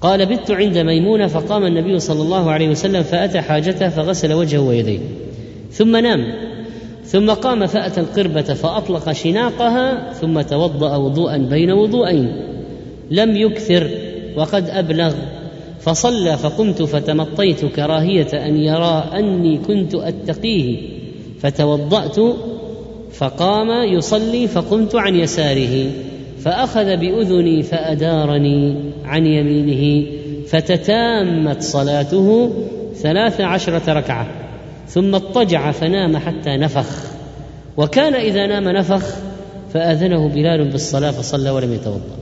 قال 0.00 0.26
بت 0.26 0.50
عند 0.50 0.78
ميمونة 0.78 1.26
فقام 1.26 1.66
النبي 1.66 1.98
صلى 1.98 2.22
الله 2.22 2.50
عليه 2.50 2.68
وسلم 2.68 3.02
فأتى 3.02 3.40
حاجته 3.40 3.88
فغسل 3.88 4.32
وجهه 4.32 4.60
ويديه 4.60 4.98
ثم 5.72 5.96
نام 5.96 6.34
ثم 7.04 7.30
قام 7.30 7.66
فأتى 7.66 8.00
القربة 8.00 8.42
فأطلق 8.42 9.12
شناقها 9.12 10.12
ثم 10.12 10.40
توضأ 10.40 10.96
وضوءا 10.96 11.36
بين 11.36 11.70
وضوءين 11.70 12.32
لم 13.10 13.36
يكثر 13.36 13.90
وقد 14.36 14.68
أبلغ 14.70 15.14
فصلى 15.80 16.36
فقمت 16.36 16.82
فتمطيت 16.82 17.64
كراهية 17.64 18.46
أن 18.46 18.56
يرى 18.56 19.10
أني 19.14 19.58
كنت 19.58 19.94
أتقيه 19.94 20.76
فتوضأت 21.40 22.16
فقام 23.12 23.92
يصلي 23.92 24.48
فقمت 24.48 24.94
عن 24.94 25.16
يساره 25.16 25.90
فأخذ 26.44 26.96
بأذني 26.96 27.62
فأدارني 27.62 28.74
عن 29.04 29.26
يمينه 29.26 30.06
فتتامت 30.46 31.62
صلاته 31.62 32.50
ثلاث 32.94 33.40
عشرة 33.40 33.92
ركعة 33.92 34.26
ثم 34.88 35.14
اضطجع 35.14 35.70
فنام 35.70 36.16
حتى 36.16 36.56
نفخ 36.56 37.10
وكان 37.76 38.14
إذا 38.14 38.46
نام 38.46 38.68
نفخ 38.68 39.16
فأذنه 39.72 40.28
بلال 40.28 40.68
بالصلاة 40.68 41.10
فصلى 41.10 41.50
ولم 41.50 41.72
يتوضأ. 41.72 42.16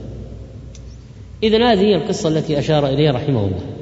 اذا 1.43 1.71
هذه 1.71 1.79
هي 1.79 1.95
القصة 1.95 2.29
التي 2.29 2.59
أشار 2.59 2.87
إليها 2.87 3.11
رحمه 3.11 3.39
الله. 3.39 3.78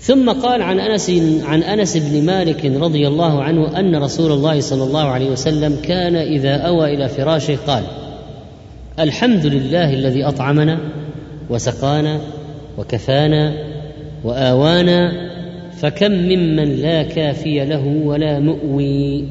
ثم 0.00 0.30
قال 0.30 0.62
عن 0.62 0.80
أنس 0.80 1.10
عن 1.44 1.62
أنس 1.62 1.96
بن 1.96 2.26
مالك 2.26 2.64
رضي 2.64 3.08
الله 3.08 3.42
عنه 3.42 3.78
أن 3.78 3.96
رسول 3.96 4.32
الله 4.32 4.60
صلى 4.60 4.84
الله 4.84 5.04
عليه 5.04 5.30
وسلم 5.30 5.76
كان 5.82 6.16
إذا 6.16 6.56
أوى 6.56 6.94
إلى 6.94 7.08
فراشه 7.08 7.56
قال 7.66 7.84
الحمد 8.98 9.46
لله 9.46 9.94
الذي 9.94 10.24
أطعمنا 10.24 10.78
وسقانا 11.50 12.20
وكفانا 12.78 13.54
وآوانا 14.24 15.26
فكم 15.76 16.12
ممن 16.12 16.64
لا 16.64 17.02
كافي 17.02 17.64
له 17.64 17.86
ولا 17.86 18.38
مؤوي. 18.38 19.24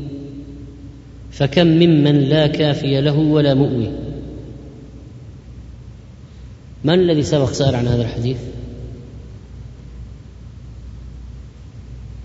فكم 1.32 1.68
ممن 1.68 2.16
لا 2.16 2.48
كافي 2.48 3.02
له 3.02 3.18
ولا 3.18 3.54
مؤوي. 3.54 3.90
من 6.84 6.94
الذي 6.94 7.24
سبق 7.24 7.52
سأل 7.52 7.76
عن 7.76 7.88
هذا 7.88 8.02
الحديث؟ 8.02 8.38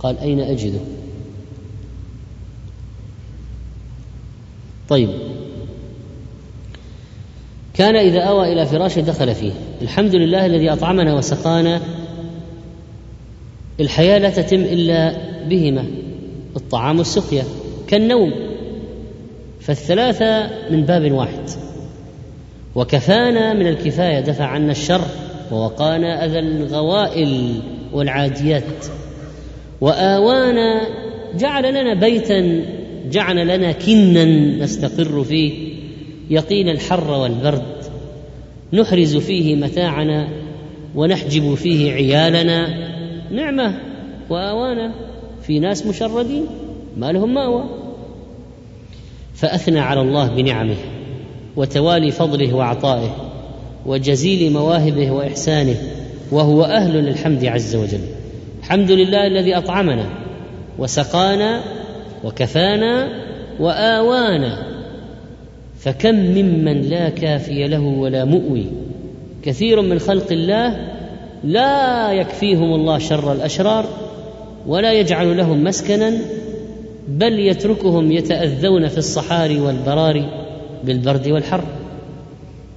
قال 0.02 0.18
أين 0.18 0.40
أجده؟ 0.40 0.80
طيب. 4.88 5.10
كان 7.74 7.96
إذا 7.96 8.20
أوى 8.20 8.52
إلى 8.52 8.66
فراشه 8.66 9.00
دخل 9.00 9.34
فيه. 9.34 9.52
الحمد 9.82 10.14
لله 10.14 10.46
الذي 10.46 10.72
أطعمنا 10.72 11.14
وسقانا. 11.14 11.80
الحياة 13.80 14.18
لا 14.18 14.30
تتم 14.30 14.60
إلا 14.60 15.16
بهما. 15.48 15.84
الطعام 16.56 16.98
والسقيا. 16.98 17.44
كالنوم. 17.86 18.32
فالثلاثة 19.60 20.50
من 20.70 20.82
باب 20.82 21.12
واحد. 21.12 21.50
وكفانا 22.74 23.54
من 23.54 23.66
الكفاية. 23.66 24.20
دفع 24.20 24.44
عنا 24.44 24.72
الشر 24.72 25.04
ووقانا 25.52 26.24
أذى 26.24 26.38
الغوائل 26.38 27.62
والعاديات. 27.92 28.86
وآوانا 29.80 30.80
جعل 31.38 31.70
لنا 31.70 31.94
بيتا 31.94 32.64
جعل 33.10 33.48
لنا 33.48 33.72
كنا 33.72 34.24
نستقر 34.64 35.24
فيه. 35.24 35.52
يقين 36.30 36.68
الحر 36.68 37.10
والبرد 37.10 37.62
نحرز 38.72 39.16
فيه 39.16 39.56
متاعنا 39.56 40.28
ونحجب 40.94 41.54
فيه 41.54 41.92
عيالنا. 41.92 42.68
نعمة 43.30 43.80
وآوانا 44.30 44.94
في 45.42 45.58
ناس 45.58 45.86
مشردين 45.86 46.46
ما 46.96 47.12
لهم 47.12 47.34
مأوى. 47.34 47.64
فأثنى 49.34 49.80
على 49.80 50.00
الله 50.00 50.28
بنعمه 50.28 50.76
وتوالي 51.56 52.10
فضله 52.10 52.54
وعطائه 52.54 53.16
وجزيل 53.86 54.52
مواهبه 54.52 55.10
وإحسانه 55.10 55.76
وهو 56.32 56.64
أهل 56.64 56.92
للحمد 56.92 57.44
عز 57.44 57.76
وجل. 57.76 58.00
الحمد 58.70 58.90
لله 58.90 59.26
الذي 59.26 59.56
أطعمنا 59.56 60.06
وسقانا 60.78 61.60
وكفانا 62.24 63.08
وآوانا 63.60 64.58
فكم 65.78 66.14
ممن 66.14 66.80
لا 66.80 67.08
كافي 67.08 67.68
له 67.68 67.80
ولا 67.80 68.24
مؤوي 68.24 68.64
كثير 69.42 69.82
من 69.82 69.98
خلق 69.98 70.32
الله 70.32 70.76
لا 71.44 72.12
يكفيهم 72.12 72.74
الله 72.74 72.98
شر 72.98 73.32
الأشرار 73.32 73.84
ولا 74.66 74.92
يجعل 74.92 75.36
لهم 75.36 75.64
مسكنا 75.64 76.18
بل 77.08 77.38
يتركهم 77.38 78.12
يتأذون 78.12 78.88
في 78.88 78.98
الصحاري 78.98 79.60
والبراري 79.60 80.24
بالبرد 80.84 81.28
والحر 81.28 81.64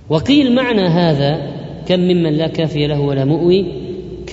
وقيل 0.10 0.56
معنى 0.56 0.88
هذا 0.88 1.53
كم 1.88 1.99
ممن 1.99 2.34
لا 2.34 2.48
كافي 2.48 2.88
له 2.88 2.99
ولا 2.99 3.26
مؤوي 3.26 3.82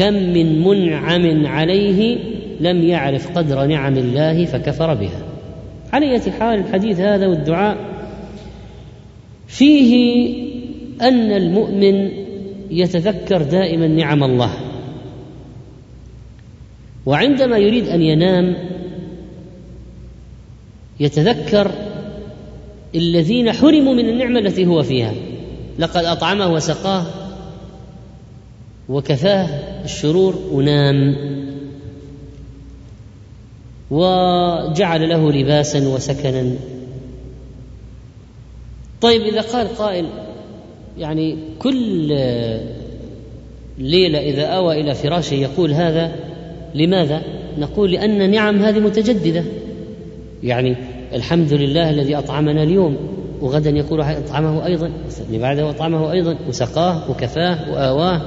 كم 0.01 0.15
من 0.15 0.65
منعم 0.65 1.47
عليه 1.47 2.19
لم 2.61 2.83
يعرف 2.83 3.39
قدر 3.39 3.67
نعم 3.67 3.97
الله 3.97 4.45
فكفر 4.45 4.95
بها. 4.95 5.23
على 5.93 6.13
اية 6.13 6.31
حال 6.31 6.59
الحديث 6.59 7.01
هذا 7.01 7.27
والدعاء 7.27 7.77
فيه 9.49 9.95
أن 11.03 11.33
المؤمن 11.33 12.11
يتذكر 12.71 13.43
دائما 13.43 13.89
نعم 13.89 14.25
الله 14.25 14.51
وعندما 17.07 17.59
يريد 17.59 17.89
أن 17.89 18.03
ينام 18.03 18.57
يتذكر 21.01 21.71
الذين 22.95 23.53
حرموا 23.53 23.95
من 23.95 24.09
النعمة 24.09 24.41
التي 24.41 24.67
هو 24.67 24.83
فيها. 24.83 25.15
لقد 25.79 26.05
أطعمه 26.05 26.53
وسقاه 26.53 27.07
وكفاه 28.91 29.47
الشرور 29.85 30.35
ونام. 30.53 31.17
وجعل 33.91 35.09
له 35.09 35.33
لباسا 35.33 35.89
وسكنا. 35.89 36.55
طيب 39.01 39.23
إذا 39.23 39.41
قال 39.41 39.69
قائل 39.69 40.07
يعني 40.99 41.39
كل 41.59 42.09
ليلة 43.79 44.19
إذا 44.19 44.47
آوى 44.47 44.81
إلى 44.81 44.95
فراشه 44.95 45.35
يقول 45.35 45.73
هذا 45.73 46.13
لماذا؟ 46.75 47.23
نقول 47.59 47.93
لأن 47.93 48.31
نعم 48.31 48.63
هذه 48.63 48.79
متجددة. 48.79 49.45
يعني 50.43 50.77
الحمد 51.13 51.53
لله 51.53 51.91
الذي 51.91 52.19
أطعمنا 52.19 52.63
اليوم. 52.63 52.97
وغدا 53.41 53.71
يقول 53.71 54.01
أطعمه 54.01 54.67
أيضا 54.67 54.91
بعده 55.31 55.71
أطعمه 55.71 56.13
أيضا. 56.13 56.37
وسقاه 56.49 57.11
وكفاه 57.11 57.73
وآواه. 57.73 58.23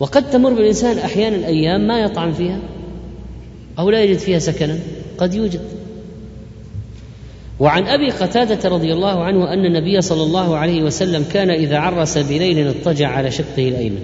وقد 0.00 0.30
تمر 0.30 0.54
بالإنسان 0.54 0.98
أحيانا 0.98 1.46
أيام 1.46 1.86
ما 1.86 2.00
يطعم 2.00 2.32
فيها 2.32 2.58
أو 3.78 3.90
لا 3.90 4.02
يجد 4.02 4.18
فيها 4.18 4.38
سكنا 4.38 4.78
قد 5.18 5.34
يوجد. 5.34 5.60
وعن 7.60 7.86
أبي 7.86 8.10
قتادة 8.10 8.68
رضي 8.68 8.92
الله 8.92 9.24
عنه 9.24 9.52
أن 9.52 9.64
النبي 9.64 10.00
صلى 10.00 10.22
الله 10.22 10.56
عليه 10.56 10.82
وسلم 10.82 11.24
كان 11.32 11.50
إذا 11.50 11.78
عرس 11.78 12.18
بليل 12.18 12.68
اضطجع 12.68 13.08
على 13.08 13.30
شقه 13.30 13.68
الأيمن. 13.68 14.02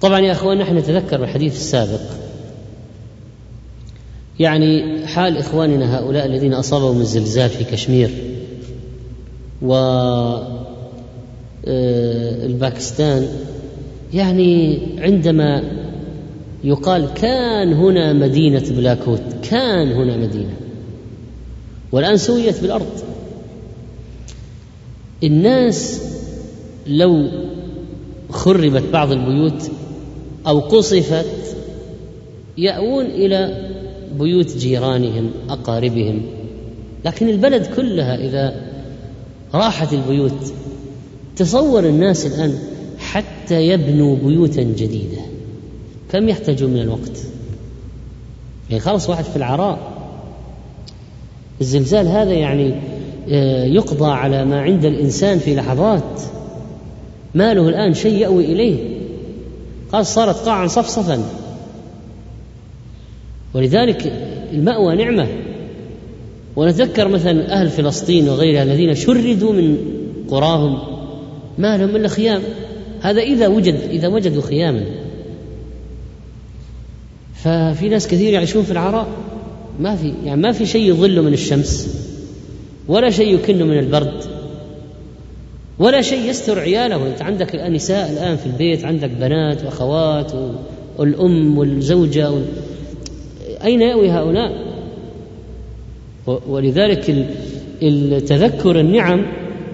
طبعا 0.00 0.20
يا 0.20 0.32
أخوان 0.32 0.58
نحن 0.58 0.76
نتذكر 0.76 1.24
الحديث 1.24 1.56
السابق. 1.56 2.00
يعني 4.40 5.06
حال 5.06 5.38
إخواننا 5.38 5.98
هؤلاء 5.98 6.26
الذين 6.26 6.54
أصابهم 6.54 7.00
الزلزال 7.00 7.50
في 7.50 7.64
كشمير 7.64 8.10
و 9.62 9.74
الباكستان 11.66 13.28
يعني 14.14 14.78
عندما 14.98 15.62
يقال 16.64 17.14
كان 17.14 17.72
هنا 17.72 18.12
مدينة 18.12 18.64
بلاكوت 18.70 19.22
كان 19.42 19.92
هنا 19.92 20.16
مدينة 20.16 20.54
والآن 21.92 22.16
سويت 22.16 22.60
بالأرض. 22.60 22.86
الناس 25.24 26.02
لو 26.86 27.28
خربت 28.30 28.82
بعض 28.92 29.12
البيوت 29.12 29.70
أو 30.46 30.60
قصفت 30.60 31.56
يأوون 32.58 33.04
إلى 33.04 33.70
بيوت 34.18 34.56
جيرانهم 34.56 35.30
أقاربهم 35.50 36.22
لكن 37.04 37.28
البلد 37.28 37.66
كلها 37.66 38.16
إذا 38.16 38.54
راحت 39.54 39.92
البيوت 39.92 40.52
تصور 41.36 41.84
الناس 41.84 42.26
الآن 42.26 42.58
حتى 42.98 43.68
يبنوا 43.68 44.16
بيوتا 44.16 44.62
جديدة. 44.62 45.20
كم 46.12 46.28
يحتاجون 46.28 46.70
من 46.70 46.80
الوقت؟ 46.80 47.22
يعني 48.70 48.80
خلاص 48.80 49.10
واحد 49.10 49.24
في 49.24 49.36
العراء. 49.36 49.78
الزلزال 51.60 52.08
هذا 52.08 52.32
يعني 52.32 52.74
آه، 53.30 53.64
يقضى 53.64 54.10
على 54.10 54.44
ما 54.44 54.60
عند 54.60 54.84
الإنسان 54.84 55.38
في 55.38 55.54
لحظات. 55.54 56.20
ما 57.34 57.54
له 57.54 57.68
الآن 57.68 57.94
شيء 57.94 58.18
يأوي 58.18 58.44
إليه. 58.44 58.98
خلاص 59.92 60.14
صارت 60.14 60.36
قاعا 60.36 60.66
صفصفا. 60.66 61.24
ولذلك 63.54 64.12
المأوى 64.52 64.96
نعمة. 64.96 65.28
ونتذكر 66.56 67.08
مثلا 67.08 67.52
أهل 67.52 67.70
فلسطين 67.70 68.28
وغيرها 68.28 68.62
الذين 68.62 68.94
شردوا 68.94 69.52
من 69.52 69.78
قراهم. 70.30 70.93
ما 71.58 71.76
لهم 71.76 71.96
إلا 71.96 72.08
خيام. 72.08 72.42
هذا 73.00 73.22
إذا 73.22 73.48
وجد 73.48 73.74
إذا 73.90 74.08
وجدوا 74.08 74.42
خياما. 74.42 74.84
ففي 77.34 77.88
ناس 77.88 78.08
كثير 78.08 78.32
يعيشون 78.32 78.62
في 78.62 78.70
العراء 78.70 79.06
ما 79.80 79.96
في 79.96 80.12
يعني 80.24 80.40
ما 80.40 80.52
في 80.52 80.66
شيء 80.66 80.90
يظله 80.90 81.22
من 81.22 81.32
الشمس 81.32 81.96
ولا 82.88 83.10
شيء 83.10 83.34
يكنه 83.34 83.64
من 83.64 83.78
البرد 83.78 84.24
ولا 85.78 86.02
شيء 86.02 86.30
يستر 86.30 86.58
عياله. 86.58 87.06
إنت 87.06 87.22
عندك 87.22 87.54
الان 87.54 87.72
نساء 87.72 88.10
الآن 88.10 88.36
في 88.36 88.46
البيت 88.46 88.84
عندك 88.84 89.10
بنات 89.10 89.64
وأخوات 89.64 90.32
والأم 90.98 91.58
والزوجة 91.58 92.30
وال... 92.30 92.44
أين 93.64 93.82
يأوي 93.82 94.10
هؤلاء؟ 94.10 94.74
ولذلك 96.26 97.26
التذكر 97.82 98.80
النعم 98.80 99.26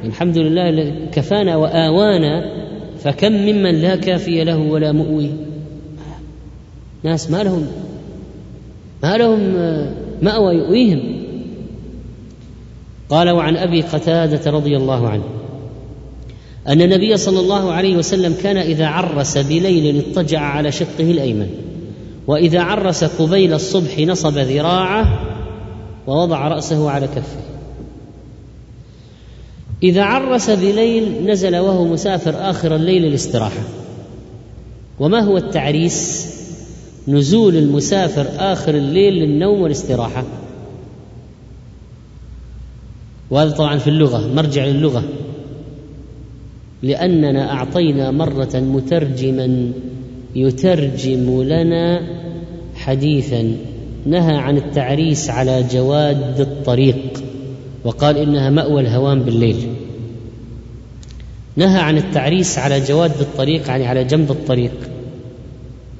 الحمد 0.05 0.39
لله 0.39 0.95
كفانا 1.13 1.57
وآوانا 1.57 2.61
فكم 2.99 3.33
ممن 3.33 3.75
لا 3.75 3.97
كافي 3.97 4.45
له 4.45 4.59
ولا 4.59 4.93
مؤوي. 4.93 5.31
ناس 7.03 7.31
ما 7.31 7.43
لهم 7.43 7.67
ما 9.03 9.17
لهم 9.17 9.41
مأوى 10.23 10.55
يؤويهم. 10.55 11.21
قال 13.11 13.31
وعن 13.31 13.57
أبي 13.57 13.83
قتادة 13.83 14.51
رضي 14.51 14.77
الله 14.77 15.09
عنه 15.09 15.25
أن 16.69 16.83
النبي 16.83 17.17
صلى 17.17 17.41
الله 17.41 17.73
عليه 17.73 17.97
وسلم 17.97 18.35
كان 18.43 18.57
إذا 18.57 18.87
عرس 18.87 19.39
بليل 19.39 19.97
اضطجع 19.97 20.41
على 20.41 20.73
شقه 20.73 21.11
الأيمن 21.11 21.51
وإذا 22.27 22.61
عرس 22.61 23.05
قبيل 23.05 23.55
الصبح 23.55 23.99
نصب 23.99 24.39
ذراعه 24.39 25.27
ووضع 26.07 26.49
رأسه 26.49 26.91
على 26.91 27.07
كفه. 27.07 27.50
إذا 29.82 30.02
عرس 30.02 30.51
بليل 30.51 31.27
نزل 31.27 31.57
وهو 31.57 31.85
مسافر 31.85 32.51
آخر 32.51 32.77
الليل 32.77 33.05
الاستراحه 33.05 33.62
وما 35.01 35.20
هو 35.20 35.36
التعريس؟ 35.36 36.31
نزول 37.09 37.57
المسافر 37.57 38.27
آخر 38.39 38.74
الليل 38.74 39.15
للنوم 39.15 39.61
والاستراحة. 39.61 40.24
وهذا 43.31 43.51
طبعا 43.51 43.78
في 43.78 43.90
اللغة 43.90 44.35
مرجع 44.35 44.65
للغة. 44.65 45.05
لأننا 46.82 47.52
أعطينا 47.52 48.11
مرة 48.11 48.57
مترجما 48.57 49.73
يترجم 50.35 51.43
لنا 51.43 52.01
حديثا 52.74 53.57
نهى 54.07 54.36
عن 54.36 54.57
التعريس 54.57 55.31
على 55.31 55.65
جواد 55.73 56.40
الطريق. 56.40 57.23
وقال 57.85 58.16
إنها 58.16 58.51
مأوى 58.51 58.81
الهوام 58.81 59.23
بالليل. 59.23 59.74
نهى 61.57 61.81
عن 61.81 61.97
التعريس 61.97 62.59
على 62.59 62.81
جواد 62.81 63.20
الطريق 63.20 63.69
يعني 63.69 63.86
على 63.86 64.05
جنب 64.05 64.31
الطريق 64.31 64.73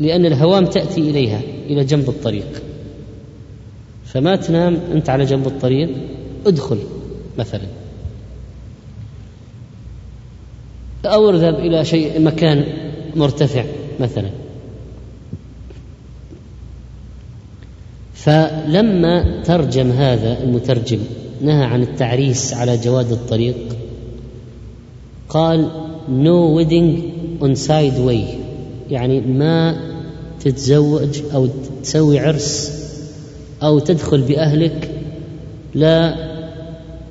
لأن 0.01 0.27
الهوام 0.27 0.67
تأتي 0.67 1.01
إليها 1.01 1.41
إلى 1.67 1.85
جنب 1.85 2.09
الطريق. 2.09 2.63
فما 4.05 4.37
تنام 4.37 4.79
أنت 4.93 5.11
على 5.11 5.25
جنب 5.25 5.47
الطريق 5.47 5.91
ادخل 6.47 6.79
مثلا. 7.39 7.67
أو 11.05 11.31
اذهب 11.31 11.55
إلى 11.55 11.85
شيء 11.85 12.21
مكان 12.21 12.65
مرتفع 13.17 13.65
مثلا. 14.01 14.31
فلما 18.15 19.43
ترجم 19.45 19.91
هذا 19.91 20.43
المترجم 20.43 20.99
نهى 21.43 21.65
عن 21.65 21.83
التعريس 21.83 22.55
على 22.55 22.77
جواد 22.77 23.13
الطريق. 23.13 23.57
قال 25.29 25.71
no 26.09 26.55
wedding 26.59 27.01
on 27.43 27.55
side 27.69 27.99
way. 28.09 28.25
يعني 28.91 29.21
ما 29.21 29.81
تتزوج 30.41 31.21
أو 31.35 31.49
تسوي 31.83 32.19
عرس 32.19 32.81
أو 33.63 33.79
تدخل 33.79 34.21
بأهلك 34.21 34.91
لا 35.75 36.15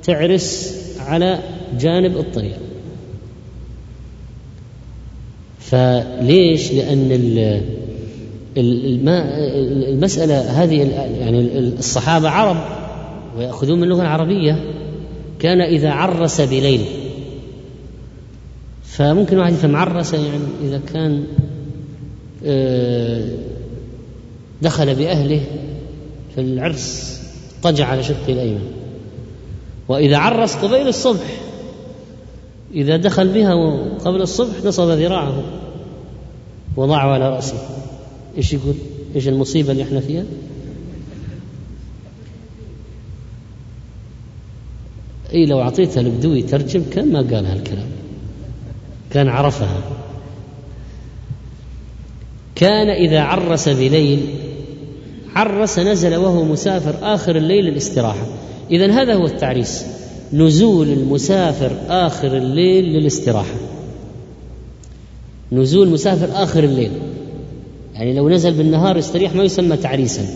تعرس 0.02 0.76
على 0.98 1.38
جانب 1.80 2.16
الطريق. 2.16 2.58
فليش؟ 5.60 6.72
لأن 6.72 7.08
المسألة 8.56 10.40
هذه 10.62 10.76
يعني 11.20 11.58
الصحابة 11.58 12.28
عرب. 12.28 12.89
ويأخذون 13.36 13.78
من 13.78 13.84
اللغة 13.84 14.02
العربية 14.02 14.64
كان 15.38 15.60
إذا 15.60 15.90
عرس 15.90 16.40
بليل 16.40 16.84
فممكن 18.84 19.38
واحد 19.38 19.52
يفهم 19.52 19.76
عرس 19.76 20.14
يعني 20.14 20.38
إذا 20.62 20.80
كان 20.92 21.24
آه، 22.44 23.28
دخل 24.62 24.94
بأهله 24.94 25.40
في 26.34 26.40
العرس 26.40 27.20
اضطجع 27.58 27.86
على 27.86 28.02
شقه 28.02 28.32
الأيمن 28.32 28.72
وإذا 29.88 30.16
عرس 30.16 30.56
قبيل 30.56 30.88
الصبح 30.88 31.40
إذا 32.74 32.96
دخل 32.96 33.28
بها 33.28 33.54
قبل 34.04 34.22
الصبح 34.22 34.64
نصب 34.64 34.88
ذراعه 34.88 35.42
وضعه 36.76 37.06
على 37.06 37.28
رأسه 37.28 37.54
إيش 38.36 38.52
يقول؟ 38.52 38.74
إيش 39.16 39.28
المصيبة 39.28 39.72
اللي 39.72 39.82
إحنا 39.82 40.00
فيها؟ 40.00 40.24
اي 45.34 45.46
لو 45.46 45.60
أعطيتها 45.60 46.00
البدوي 46.00 46.38
يترجم 46.38 46.82
كان 46.92 47.12
ما 47.12 47.18
قال 47.18 47.46
هالكلام. 47.46 47.88
كان 49.10 49.28
عرفها. 49.28 49.80
كان 52.54 52.88
إذا 52.88 53.20
عرس 53.20 53.68
بليل 53.68 54.20
عرس 55.34 55.78
نزل 55.78 56.16
وهو 56.16 56.44
مسافر 56.44 57.14
آخر 57.14 57.36
الليل 57.36 57.64
للاستراحة. 57.64 58.26
اذا 58.70 58.92
هذا 58.92 59.14
هو 59.14 59.26
التعريس. 59.26 59.84
نزول 60.32 60.88
المسافر 60.88 61.72
آخر 61.88 62.36
الليل 62.36 62.84
للاستراحة. 62.84 63.54
نزول 65.52 65.88
مسافر 65.88 66.42
آخر 66.42 66.64
الليل. 66.64 66.92
يعني 67.94 68.14
لو 68.14 68.28
نزل 68.28 68.52
بالنهار 68.52 68.96
يستريح 68.96 69.34
ما 69.34 69.44
يسمى 69.44 69.76
تعريسا. 69.76 70.26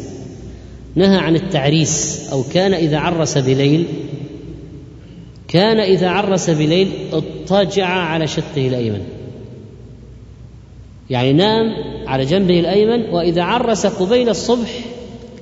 نهى 0.95 1.17
عن 1.17 1.37
التعريس 1.37 2.21
أو 2.33 2.43
كان 2.53 2.75
إذا 2.75 2.99
عرس 2.99 3.39
بليل 3.39 3.87
كان 5.55 5.81
إذا 5.81 6.09
عرس 6.09 6.51
بليل 6.51 6.89
اضطجع 7.13 7.87
على 7.87 8.27
شقه 8.27 8.69
الأيمن. 8.69 9.03
يعني 11.11 11.33
نام 11.33 11.67
على 12.07 12.25
جنبه 12.25 12.61
الأيمن 12.61 13.11
وإذا 13.11 13.43
عرس 13.43 13.87
قبيل 13.87 14.29
الصبح 14.29 14.85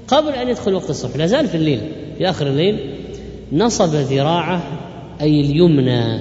قبل 0.08 0.28
أن 0.28 0.48
يدخل 0.48 0.74
وقت 0.74 0.90
الصبح 0.90 1.16
لا 1.16 1.26
زال 1.26 1.48
في 1.48 1.54
الليل 1.54 1.80
في 2.18 2.30
آخر 2.30 2.46
الليل 2.46 2.78
نصب 3.52 3.94
ذراعه 3.94 4.62
أي 5.20 5.40
اليمنى 5.40 6.20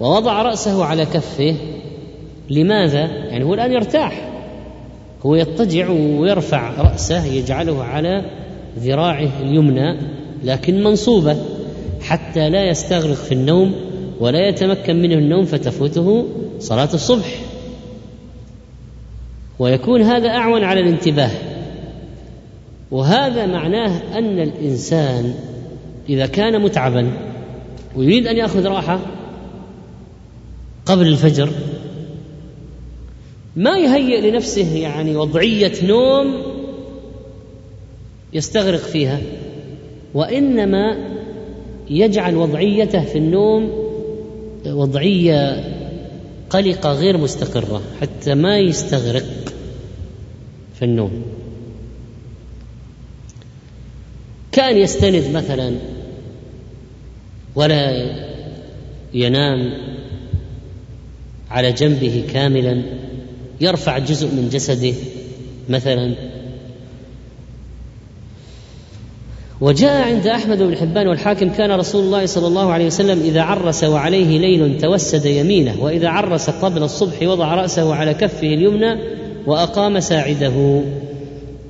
ووضع 0.00 0.42
رأسه 0.42 0.84
على 0.84 1.06
كفه. 1.06 1.54
لماذا؟ 2.50 3.00
يعني 3.00 3.44
هو 3.44 3.54
الآن 3.54 3.72
يرتاح. 3.72 4.30
هو 5.26 5.34
يضطجع 5.34 5.90
ويرفع 5.90 6.82
رأسه 6.82 7.24
يجعله 7.24 7.84
على 7.84 8.24
ذراعه 8.78 9.28
اليمنى 9.42 9.96
لكن 10.44 10.84
منصوبة. 10.84 11.57
حتى 12.00 12.50
لا 12.50 12.68
يستغرق 12.68 13.16
في 13.16 13.32
النوم 13.32 13.74
ولا 14.20 14.48
يتمكن 14.48 15.02
منه 15.02 15.14
النوم 15.14 15.44
فتفوته 15.44 16.26
صلاة 16.58 16.94
الصبح. 16.94 17.40
ويكون 19.58 20.02
هذا 20.02 20.28
أعون 20.28 20.64
على 20.64 20.80
الانتباه. 20.80 21.30
وهذا 22.90 23.46
معناه 23.46 24.18
أن 24.18 24.38
الإنسان 24.40 25.34
إذا 26.08 26.26
كان 26.26 26.62
متعبا 26.62 27.12
ويريد 27.96 28.26
أن 28.26 28.36
يأخذ 28.36 28.66
راحة 28.66 29.00
قبل 30.86 31.06
الفجر 31.06 31.50
ما 33.56 33.78
يهيئ 33.78 34.30
لنفسه 34.30 34.76
يعني 34.76 35.16
وضعية 35.16 35.72
نوم 35.82 36.42
يستغرق 38.32 38.80
فيها 38.80 39.20
وإنما 40.14 41.17
يجعل 41.90 42.36
وضعيته 42.36 43.04
في 43.04 43.18
النوم 43.18 43.88
وضعية 44.66 45.64
قلقة 46.50 46.92
غير 46.92 47.16
مستقرة 47.16 47.82
حتى 48.00 48.34
ما 48.34 48.58
يستغرق 48.58 49.54
في 50.74 50.84
النوم. 50.84 51.22
كان 54.52 54.76
يستند 54.76 55.30
مثلا 55.34 55.74
ولا 57.54 58.10
ينام 59.14 59.72
على 61.50 61.72
جنبه 61.72 62.24
كاملا 62.32 62.82
يرفع 63.60 63.98
جزء 63.98 64.26
من 64.26 64.48
جسده 64.48 64.94
مثلا 65.68 66.14
وجاء 69.60 70.02
عند 70.02 70.26
أحمد 70.26 70.62
بن 70.62 70.76
حبان 70.76 71.08
والحاكم 71.08 71.48
كان 71.48 71.70
رسول 71.70 72.04
الله 72.04 72.26
صلى 72.26 72.46
الله 72.46 72.72
عليه 72.72 72.86
وسلم 72.86 73.20
إذا 73.20 73.42
عرس 73.42 73.84
وعليه 73.84 74.38
ليل 74.38 74.78
توسد 74.80 75.26
يمينه 75.26 75.82
وإذا 75.84 76.08
عرس 76.08 76.50
قبل 76.50 76.82
الصبح 76.82 77.22
وضع 77.22 77.54
رأسه 77.54 77.94
على 77.94 78.14
كفه 78.14 78.46
اليمنى 78.46 79.00
وأقام 79.46 80.00
ساعده. 80.00 80.82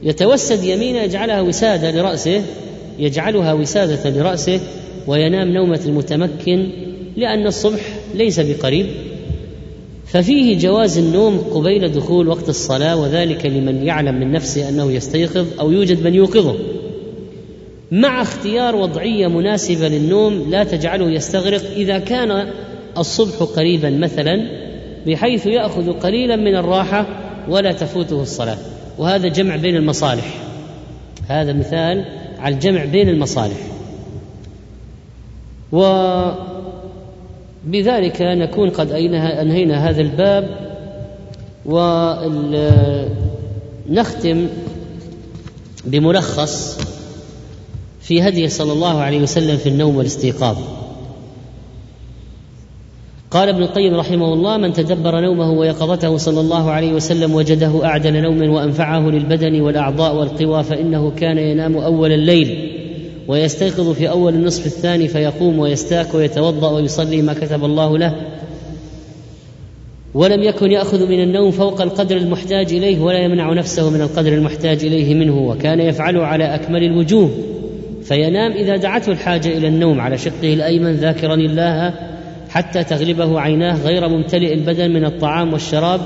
يتوسد 0.02 0.64
يمينه 0.64 0.98
يجعلها 0.98 1.40
وسادة 1.40 1.90
لرأسه 1.90 2.42
يجعلها 2.98 3.52
وسادة 3.52 4.10
لرأسه 4.10 4.60
وينام 5.06 5.48
نومة 5.48 5.80
المتمكن 5.86 6.68
لأن 7.16 7.46
الصبح 7.46 7.80
ليس 8.14 8.40
بقريب. 8.40 8.86
ففيه 10.06 10.58
جواز 10.58 10.98
النوم 10.98 11.38
قبيل 11.38 11.92
دخول 11.92 12.28
وقت 12.28 12.48
الصلاة 12.48 12.96
وذلك 12.96 13.46
لمن 13.46 13.86
يعلم 13.86 14.14
من 14.14 14.32
نفسه 14.32 14.68
أنه 14.68 14.92
يستيقظ 14.92 15.46
أو 15.60 15.70
يوجد 15.70 16.02
من 16.02 16.14
يوقظه. 16.14 16.54
مع 17.92 18.22
اختيار 18.22 18.76
وضعية 18.76 19.26
مناسبة 19.26 19.88
للنوم 19.88 20.50
لا 20.50 20.64
تجعله 20.64 21.10
يستغرق 21.10 21.62
إذا 21.76 21.98
كان 21.98 22.48
الصبح 22.98 23.42
قريبا 23.56 23.90
مثلا 23.90 24.46
بحيث 25.06 25.46
يأخذ 25.46 25.92
قليلا 25.92 26.36
من 26.36 26.56
الراحة 26.56 27.06
ولا 27.48 27.72
تفوته 27.72 28.22
الصلاة. 28.22 28.58
وهذا 28.98 29.28
جمع 29.28 29.56
بين 29.56 29.76
المصالح. 29.76 30.34
هذا 31.28 31.52
مثال 31.52 32.04
على 32.38 32.54
الجمع 32.54 32.84
بين 32.84 33.08
المصالح. 33.08 33.56
وبذلك 37.66 38.22
نكون 38.22 38.70
قد 38.70 38.92
أنهينا 38.92 39.88
هذا 39.90 40.00
الباب 40.00 40.48
ونختم 43.86 44.46
بملخص 45.84 46.87
في 48.08 48.22
هدي 48.22 48.48
صلى 48.48 48.72
الله 48.72 49.00
عليه 49.00 49.20
وسلم 49.20 49.56
في 49.56 49.68
النوم 49.68 49.96
والاستيقاظ. 49.96 50.56
قال 53.30 53.48
ابن 53.48 53.62
القيم 53.62 53.94
رحمه 53.94 54.32
الله 54.32 54.56
من 54.56 54.72
تدبر 54.72 55.20
نومه 55.20 55.50
ويقظته 55.50 56.16
صلى 56.16 56.40
الله 56.40 56.70
عليه 56.70 56.92
وسلم 56.92 57.34
وجده 57.34 57.84
أعدل 57.84 58.22
نوم 58.22 58.50
وأنفعه 58.50 59.10
للبدن 59.10 59.60
والأعضاء 59.60 60.16
والقوى 60.16 60.62
فإنه 60.64 61.10
كان 61.10 61.38
ينام 61.38 61.76
أول 61.76 62.12
الليل 62.12 62.72
ويستيقظ 63.28 63.92
في 63.92 64.10
أول 64.10 64.34
النصف 64.34 64.66
الثاني 64.66 65.08
فيقوم 65.08 65.58
ويستاك 65.58 66.14
ويتوضأ 66.14 66.70
ويصلي 66.70 67.22
ما 67.22 67.34
كتب 67.34 67.64
الله 67.64 67.98
له 67.98 68.14
ولم 70.14 70.42
يكن 70.42 70.72
يأخذ 70.72 71.06
من 71.08 71.22
النوم 71.22 71.50
فوق 71.50 71.80
القدر 71.80 72.16
المحتاج 72.16 72.72
إليه 72.72 73.00
ولا 73.00 73.18
يمنع 73.18 73.52
نفسه 73.52 73.90
من 73.90 74.00
القدر 74.00 74.32
المحتاج 74.32 74.84
إليه 74.84 75.14
منه 75.14 75.38
وكان 75.38 75.80
يفعله 75.80 76.26
على 76.26 76.54
أكمل 76.54 76.82
الوجوه 76.82 77.30
فينام 78.08 78.52
إذا 78.52 78.76
دعته 78.76 79.12
الحاجة 79.12 79.48
إلى 79.48 79.68
النوم 79.68 80.00
على 80.00 80.18
شقه 80.18 80.54
الأيمن 80.54 80.92
ذاكرا 80.92 81.34
الله 81.34 81.94
حتى 82.50 82.84
تغلبه 82.84 83.40
عيناه 83.40 83.84
غير 83.84 84.08
ممتلئ 84.08 84.54
البدن 84.54 84.90
من 84.90 85.04
الطعام 85.04 85.52
والشراب 85.52 86.00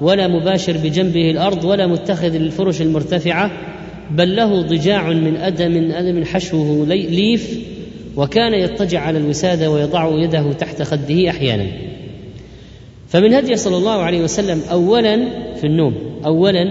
ولا 0.00 0.28
مباشر 0.28 0.76
بجنبه 0.76 1.30
الأرض 1.30 1.64
ولا 1.64 1.86
متخذ 1.86 2.28
للفرش 2.28 2.82
المرتفعة 2.82 3.50
بل 4.10 4.36
له 4.36 4.62
ضجاع 4.62 5.08
من 5.10 5.36
أدم 5.36 5.70
من 5.70 5.92
أدم 5.92 6.24
حشوه 6.24 6.86
ليف 6.86 7.58
وكان 8.16 8.54
يضطجع 8.54 9.00
على 9.00 9.18
الوسادة 9.18 9.70
ويضع 9.70 10.08
يده 10.18 10.52
تحت 10.52 10.82
خده 10.82 11.30
أحيانا. 11.30 11.66
فمن 13.08 13.34
هدي 13.34 13.56
صلى 13.56 13.76
الله 13.76 14.02
عليه 14.02 14.20
وسلم 14.20 14.62
اولا 14.70 15.28
في 15.54 15.66
النوم 15.66 15.94
اولا 16.24 16.62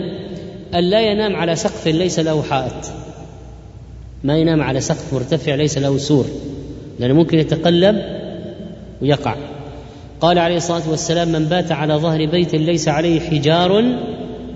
أن 0.75 0.83
لا 0.83 1.01
ينام 1.01 1.35
على 1.35 1.55
سقف 1.55 1.87
ليس 1.87 2.19
له 2.19 2.41
حائط. 2.41 3.02
ما 4.23 4.37
ينام 4.37 4.61
على 4.61 4.81
سقف 4.81 5.13
مرتفع 5.13 5.55
ليس 5.55 5.77
له 5.77 5.97
سور 5.97 6.25
لأنه 6.99 7.13
ممكن 7.13 7.39
يتقلب 7.39 8.01
ويقع. 9.01 9.35
قال 10.21 10.39
عليه 10.39 10.57
الصلاة 10.57 10.89
والسلام 10.89 11.31
من 11.31 11.45
بات 11.45 11.71
على 11.71 11.93
ظهر 11.93 12.25
بيت 12.25 12.55
ليس 12.55 12.87
عليه 12.87 13.19
حجار 13.19 13.83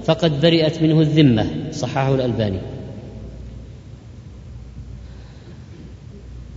فقد 0.04 0.42
برئت 0.42 0.82
منه 0.82 1.02
الذمة. 1.02 1.46
صححه 1.72 2.16
الألباني. 2.16 2.60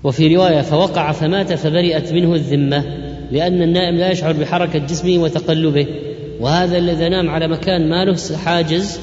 وفي 0.04 0.36
رواية 0.36 0.60
فوقع 0.60 1.12
فمات 1.12 1.52
فبرئت 1.52 2.12
منه 2.12 2.34
الذمة 2.34 2.84
لأن 3.32 3.62
النائم 3.62 3.96
لا 3.96 4.10
يشعر 4.10 4.32
بحركة 4.32 4.78
جسمه 4.78 5.22
وتقلبه 5.22 5.86
وهذا 6.40 6.78
الذي 6.78 7.08
نام 7.08 7.30
على 7.30 7.48
مكان 7.48 7.88
ما 7.88 8.04
له 8.04 8.36
حاجز 8.36 9.00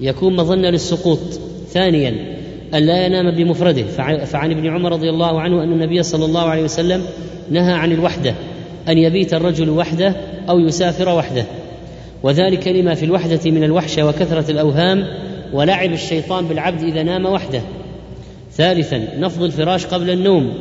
يكون 0.00 0.36
مظنة 0.36 0.70
للسقوط. 0.70 1.40
ثانيا 1.72 2.35
ألا 2.74 3.06
ينام 3.06 3.30
بمفرده. 3.30 3.82
فعن 4.24 4.50
ابن 4.50 4.66
عمر 4.66 4.92
رضي 4.92 5.10
الله 5.10 5.40
عنه 5.40 5.62
أن 5.62 5.72
النبي 5.72 6.02
صلى 6.02 6.24
الله 6.24 6.40
عليه 6.40 6.62
وسلم 6.62 7.02
نهى 7.50 7.72
عن 7.72 7.92
الوحدة 7.92 8.34
أن 8.88 8.98
يبيت 8.98 9.34
الرجل 9.34 9.70
وحده 9.70 10.16
أو 10.48 10.58
يسافر 10.58 11.08
وحده. 11.08 11.44
وذلك 12.22 12.68
لما 12.68 12.94
في 12.94 13.04
الوحدة 13.04 13.50
من 13.50 13.64
الوحشة 13.64 14.06
وكثرة 14.06 14.50
الأوهام 14.50 15.04
ولعب 15.52 15.92
الشيطان 15.92 16.46
بالعبد 16.46 16.82
إذا 16.82 17.02
نام 17.02 17.26
وحده. 17.26 17.60
ثالثا 18.52 19.08
نفض 19.18 19.42
الفراش 19.42 19.86
قبل 19.86 20.10
النوم. 20.10 20.52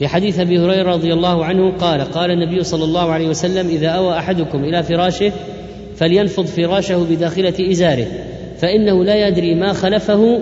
لحديث 0.00 0.40
أبي 0.40 0.58
هريرة 0.58 0.92
رضي 0.92 1.12
الله 1.12 1.44
عنه 1.44 1.72
قال 1.72 2.00
قال 2.00 2.30
النبي 2.30 2.64
صلى 2.64 2.84
الله 2.84 3.12
عليه 3.12 3.28
وسلم 3.28 3.68
إذا 3.68 3.88
أوى 3.88 4.18
أحدكم 4.18 4.64
إلى 4.64 4.82
فراشه 4.82 5.32
فلينفض 5.96 6.46
فراشه 6.46 7.06
بداخلة 7.10 7.70
إزاره 7.70 8.06
فإنه 8.58 9.04
لا 9.04 9.28
يدري 9.28 9.54
ما 9.54 9.72
خلفه 9.72 10.40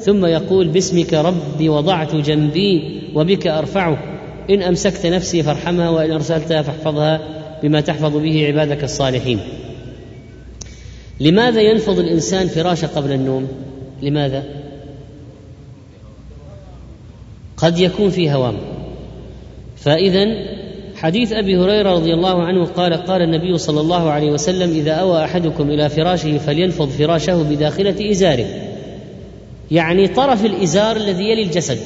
ثم 0.00 0.26
يقول 0.26 0.68
باسمك 0.68 1.14
ربي 1.14 1.68
وضعت 1.68 2.14
جنبي 2.14 3.00
وبك 3.14 3.46
أرفعه. 3.46 3.98
إن 4.50 4.62
أمسكت 4.62 5.06
نفسي 5.06 5.42
فارحمها 5.42 5.90
وإن 5.90 6.10
ارسلتها 6.10 6.62
فاحفظها 6.62 7.20
بما 7.62 7.80
تحفظ 7.80 8.16
به 8.16 8.46
عبادك 8.46 8.84
الصالحين. 8.84 9.40
لماذا 11.20 11.60
ينفض 11.60 11.98
الإنسان 11.98 12.46
فراشه 12.46 12.86
قبل 12.86 13.12
النوم؟ 13.12 13.48
لماذا؟ 14.02 14.44
قد 17.56 17.78
يكون 17.78 18.10
في 18.10 18.32
هوام. 18.32 18.56
فاذا 19.76 20.26
حديث 20.96 21.32
أبي 21.32 21.56
هريرة 21.56 21.92
رضي 21.92 22.14
الله 22.14 22.42
عنه 22.42 22.64
قال 22.64 22.94
قال 22.94 23.22
النبي 23.22 23.58
صلى 23.58 23.80
الله 23.80 24.10
عليه 24.10 24.30
وسلم 24.30 24.70
إذا 24.70 24.92
أوى 24.92 25.24
أحدكم 25.24 25.70
إلى 25.70 25.88
فراشه 25.88 26.38
فلينفض 26.38 26.88
فراشه 26.88 27.42
بداخلة 27.42 28.10
إزاره. 28.10 28.65
يعني 29.70 30.08
طرف 30.08 30.44
الإزار 30.44 30.96
الذي 30.96 31.24
يلي 31.24 31.42
الجسد 31.42 31.78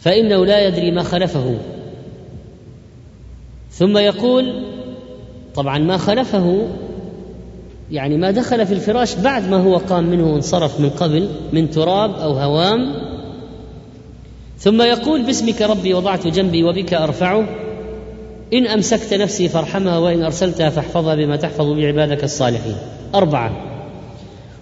فإنه 0.00 0.46
لا 0.46 0.66
يدري 0.66 0.90
ما 0.90 1.02
خلفه. 1.02 1.58
ثم 3.70 3.98
يقول 3.98 4.64
طبعا 5.54 5.78
ما 5.78 5.96
خلفه 5.96 6.68
يعني 7.90 8.16
ما 8.16 8.30
دخل 8.30 8.66
في 8.66 8.74
الفراش 8.74 9.14
بعد 9.14 9.48
ما 9.48 9.56
هو 9.56 9.76
قام 9.76 10.04
منه 10.04 10.32
وانصرف 10.32 10.80
من 10.80 10.90
قبل 10.90 11.28
من 11.52 11.70
تراب 11.70 12.14
أو 12.14 12.32
هوام. 12.32 12.94
ثم 14.58 14.82
يقول 14.82 15.22
باسمك 15.22 15.62
ربي 15.62 15.94
وضعت 15.94 16.26
جنبي 16.26 16.64
وبك 16.64 16.94
أرفعه 16.94 17.48
إن 18.52 18.66
أمسكت 18.66 19.14
نفسي 19.14 19.48
فارحمها 19.48 19.98
وإن 19.98 20.22
أرسلتها 20.22 20.70
فاحفظها 20.70 21.14
بما 21.14 21.36
تحفظ 21.36 21.66
بعبادك 21.66 22.24
الصالحين. 22.24 22.76
أربعة. 23.14 23.67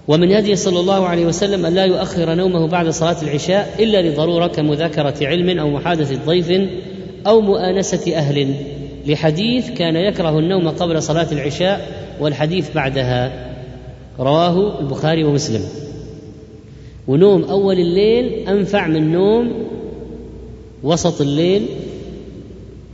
ومن 0.09 0.33
هدي 0.33 0.57
صلى 0.57 0.81
الله 0.81 1.07
عليه 1.07 1.27
وسلم 1.27 1.67
أن 1.67 1.75
لا 1.75 1.85
يؤخر 1.85 2.35
نومه 2.35 2.67
بعد 2.67 2.89
صلاة 2.89 3.17
العشاء 3.23 3.75
إلا 3.79 4.03
لضرورة 4.03 4.47
كمذاكرة 4.47 5.15
علم 5.23 5.59
أو 5.59 5.71
محادثة 5.71 6.19
ضيف 6.27 6.71
أو 7.27 7.41
مؤانسة 7.41 8.17
أهل. 8.17 8.55
لحديث 9.07 9.71
كان 9.71 9.97
يكره 9.97 10.39
النوم 10.39 10.69
قبل 10.69 11.03
صلاة 11.03 11.33
العشاء 11.33 11.89
والحديث 12.21 12.75
بعدها. 12.75 13.53
رواه 14.19 14.81
البخاري 14.81 15.25
ومسلم. 15.25 15.63
ونوم 17.09 17.45
أول 17.45 17.79
الليل 17.79 18.49
أنفع 18.49 18.87
من 18.87 19.13
نوم 19.13 19.53
وسط 20.83 21.21
الليل. 21.21 21.67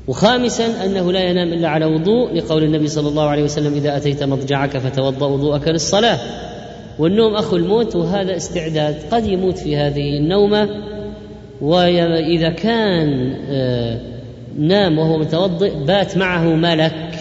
وخامسا 0.08 0.84
أنه 0.84 1.12
لا 1.12 1.20
ينام 1.20 1.52
إلا 1.52 1.68
على 1.68 1.86
وضوء 1.86 2.34
لقول 2.34 2.64
النبي 2.64 2.88
صلى 2.88 3.08
الله 3.08 3.28
عليه 3.28 3.42
وسلم 3.42 3.74
إذا 3.74 3.96
أتيت 3.96 4.22
مضجعك 4.22 4.78
فتوضأ 4.78 5.26
وضوءك 5.26 5.68
للصلاة. 5.68 6.18
والنوم 6.98 7.34
أخو 7.34 7.56
الموت 7.56 7.96
وهذا 7.96 8.36
استعداد 8.36 8.96
قد 9.10 9.26
يموت 9.26 9.58
في 9.58 9.76
هذه 9.76 10.16
النومة. 10.16 10.68
واذا 11.60 12.50
كان 12.50 13.36
آه، 13.48 14.00
نام 14.58 14.98
وهو 14.98 15.18
متوضئ 15.18 15.84
بات 15.84 16.16
معه 16.16 16.44
ملك. 16.44 17.14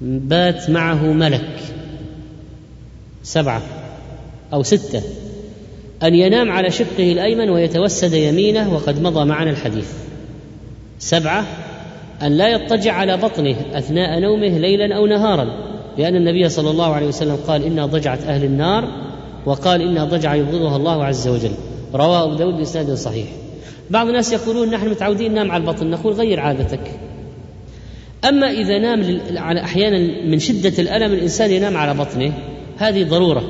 بات 0.00 0.70
معه 0.70 1.12
ملك. 1.12 1.58
سبعة 3.22 3.62
أو 4.52 4.62
ستة. 4.62 5.02
أن 6.02 6.14
ينام 6.14 6.52
على 6.52 6.70
شقه 6.70 7.12
الأيمن 7.12 7.50
ويتوسد 7.50 8.12
يمينه 8.12 8.74
وقد 8.74 9.02
مضى 9.02 9.24
معنا 9.24 9.50
الحديث. 9.50 9.92
سبعة 10.98 11.44
أن 12.22 12.32
لا 12.32 12.48
يضطجع 12.48 12.92
على 12.92 13.16
بطنه 13.16 13.56
أثناء 13.74 14.20
نومه 14.20 14.58
ليلا 14.58 14.96
أو 14.96 15.06
نهارا. 15.06 15.69
لأن 15.98 16.16
النبي 16.16 16.48
صلى 16.48 16.70
الله 16.70 16.94
عليه 16.94 17.06
وسلم 17.06 17.36
قال 17.46 17.64
إنها 17.64 17.86
ضجعة 17.86 18.18
أهل 18.26 18.44
النار 18.44 18.88
وقال 19.46 19.82
إنها 19.82 20.04
ضجعة 20.04 20.34
يبغضها 20.34 20.76
الله 20.76 21.04
عز 21.04 21.28
وجل. 21.28 21.50
رواه 21.94 22.24
أبو 22.24 22.34
داود 22.34 22.54
بإسناد 22.54 22.90
صحيح. 22.94 23.26
بعض 23.90 24.06
الناس 24.06 24.32
يقولون 24.32 24.70
نحن 24.70 24.88
متعودين 24.88 25.32
ننام 25.32 25.50
على 25.50 25.60
البطن 25.60 25.90
نقول 25.90 26.12
غير 26.12 26.40
عادتك. 26.40 26.80
أما 28.28 28.50
إذا 28.50 28.78
نام 28.78 29.20
على 29.36 29.60
أحيانا 29.60 30.26
من 30.26 30.38
شدة 30.38 30.72
الألم 30.78 31.12
الإنسان 31.12 31.50
ينام 31.50 31.76
على 31.76 31.94
بطنه 31.94 32.32
هذه 32.78 33.04
ضرورة. 33.04 33.42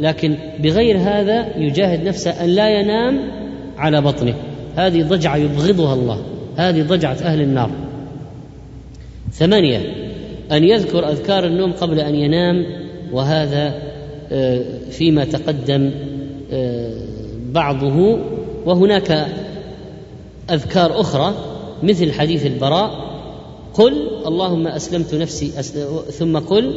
لكن 0.00 0.36
بغير 0.60 0.98
هذا 0.98 1.56
يجاهد 1.56 2.04
نفسه 2.04 2.30
أن 2.30 2.48
لا 2.48 2.80
ينام 2.80 3.20
على 3.78 4.00
بطنه. 4.00 4.34
هذه 4.76 5.02
ضجعه 5.02 5.36
يبغضها 5.36 5.94
الله. 5.94 6.22
هذه 6.56 6.82
ضجعة 6.82 7.16
أهل 7.22 7.40
النار. 7.40 7.70
ثمانية 9.32 10.07
أن 10.52 10.64
يذكر 10.64 11.08
أذكار 11.08 11.46
النوم 11.46 11.72
قبل 11.72 12.00
أن 12.00 12.14
ينام 12.14 12.66
وهذا 13.12 13.82
آه، 14.32 14.64
فيما 14.90 15.24
تقدم 15.24 15.90
آه، 16.52 16.92
بعضه. 17.52 18.18
وهناك 18.66 19.26
أذكار 20.50 21.00
أخرى 21.00 21.34
مثل 21.82 22.12
حديث 22.12 22.46
البراء 22.46 23.08
قل 23.74 24.08
اللهم 24.26 24.66
أسلمت 24.66 25.14
نفسي 25.14 25.46
ثم 26.10 26.38
قل 26.38 26.74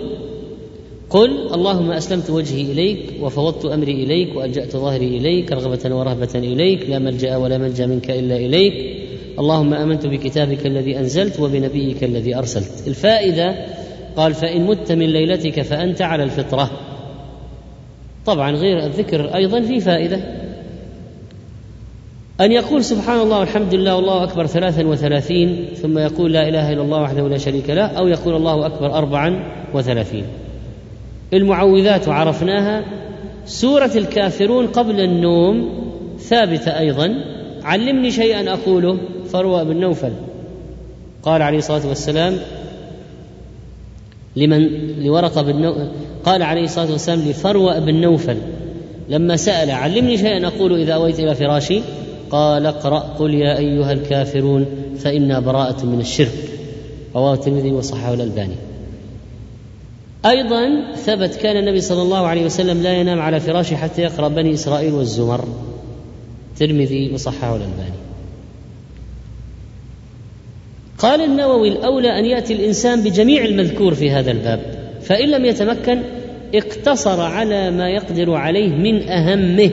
قل 1.09 1.53
اللهم 1.53 1.91
أسلمت 1.91 2.29
وجهي 2.29 2.61
إليك 2.61 2.99
وفوضت 3.21 3.65
أمري 3.65 3.91
إليك 3.91 4.35
وألجأت 4.35 4.71
ظهري 4.77 5.17
إليك 5.17 5.51
رغبة 5.51 5.95
ورهبة 5.95 6.29
إليك 6.35 6.89
لا 6.89 6.99
ملجأ 6.99 7.37
ولا 7.37 7.57
ملجأ 7.57 7.85
منك 7.85 8.11
إلا 8.11 8.35
إليك. 8.35 9.00
اللهم 9.39 9.73
آمنت 9.73 10.05
بكتابك 10.05 10.65
الذي 10.65 10.99
أنزلت 10.99 11.39
وبنبيك 11.39 12.03
الذي 12.03 12.35
أرسلت. 12.35 12.87
الفائدة 12.87 13.55
قال 14.17 14.33
فإن 14.33 14.65
مت 14.65 14.91
من 14.91 15.05
ليلتك 15.05 15.61
فأنت 15.61 16.01
على 16.01 16.23
الفطرة. 16.23 16.71
طبعا 18.25 18.51
غير 18.51 18.85
الذكر 18.85 19.35
أيضا 19.35 19.61
في 19.61 19.79
فائدة. 19.79 20.19
أن 22.41 22.51
يقول 22.51 22.83
سبحان 22.83 23.19
الله 23.19 23.39
والحمد 23.39 23.75
لله 23.75 23.95
والله 23.95 24.23
أكبر 24.23 24.45
ثلاثا 24.45 24.87
وثلاثين 24.87 25.65
ثم 25.75 25.97
يقول 25.97 26.33
لا 26.33 26.49
إله 26.49 26.73
إلا 26.73 26.81
الله 26.81 27.01
وحده 27.01 27.27
لا 27.27 27.37
شريك 27.37 27.69
له 27.69 27.85
أو 27.85 28.07
يقول 28.07 28.35
الله 28.35 28.65
أكبر 28.65 28.93
أربعا 28.93 29.53
وثلاثين. 29.73 30.23
المعوذات 31.33 32.07
وعرفناها 32.07 32.83
سورة 33.45 33.91
الكافرون 33.95 34.67
قبل 34.67 34.99
النوم 34.99 35.69
ثابتة 36.19 36.79
أيضا. 36.79 37.15
علمني 37.63 38.11
شيئا 38.11 38.53
أقوله. 38.53 38.97
فروى 39.33 39.65
بن 39.65 39.77
نوفل 39.77 40.11
قال 41.23 41.41
عليه 41.41 41.57
الصلاة 41.57 41.87
والسلام 41.87 42.37
لمن 44.35 44.67
لورقة 45.03 45.41
بن 45.41 45.61
نوفل 45.61 45.87
قال 46.25 46.43
عليه 46.43 46.63
الصلاة 46.63 46.91
والسلام 46.91 47.19
لفروى 47.19 47.79
بن 47.79 47.95
نوفل. 48.01 48.37
لما 49.09 49.35
سأل 49.35 49.71
علمني 49.71 50.17
شيئا؟ 50.17 50.47
أقول 50.47 50.81
إذا 50.81 50.93
أويت 50.93 51.19
إلى 51.19 51.35
فراشي؟ 51.35 51.81
قال 52.29 52.65
اقرأ 52.65 52.99
قل 52.99 53.33
يا 53.33 53.57
أيها 53.57 53.91
الكافرون 53.91 54.65
فإنا 54.97 55.39
براءة 55.39 55.85
من 55.85 55.99
الشرك. 55.99 56.49
رواه 57.15 57.33
الترمذي 57.33 57.71
وصححه 57.71 58.13
الألباني. 58.13 58.55
أيضا 60.25 60.93
ثبت 60.95 61.35
كان 61.35 61.57
النبي 61.57 61.81
صلى 61.81 62.01
الله 62.01 62.27
عليه 62.27 62.45
وسلم 62.45 62.83
لا 62.83 62.93
ينام 62.93 63.19
على 63.19 63.39
فراشه 63.39 63.75
حتى 63.75 64.01
يقرأ 64.01 64.27
بني 64.27 64.53
إسرائيل 64.53 64.93
والزمر. 64.93 65.45
الترمذي 66.53 67.11
وصححه 67.13 67.55
الألباني. 67.55 68.00
قال 71.01 71.21
النووي 71.21 71.69
الأولى 71.69 72.19
أن 72.19 72.25
يأتي 72.25 72.53
الإنسان 72.53 73.03
بجميع 73.03 73.45
المذكور 73.45 73.93
في 73.93 74.11
هذا 74.11 74.31
الباب 74.31 74.59
فإن 75.01 75.29
لم 75.29 75.45
يتمكن 75.45 76.01
اقتصر 76.55 77.21
على 77.21 77.71
ما 77.71 77.89
يقدر 77.89 78.33
عليه 78.33 78.69
من 78.69 79.09
أهمه. 79.09 79.71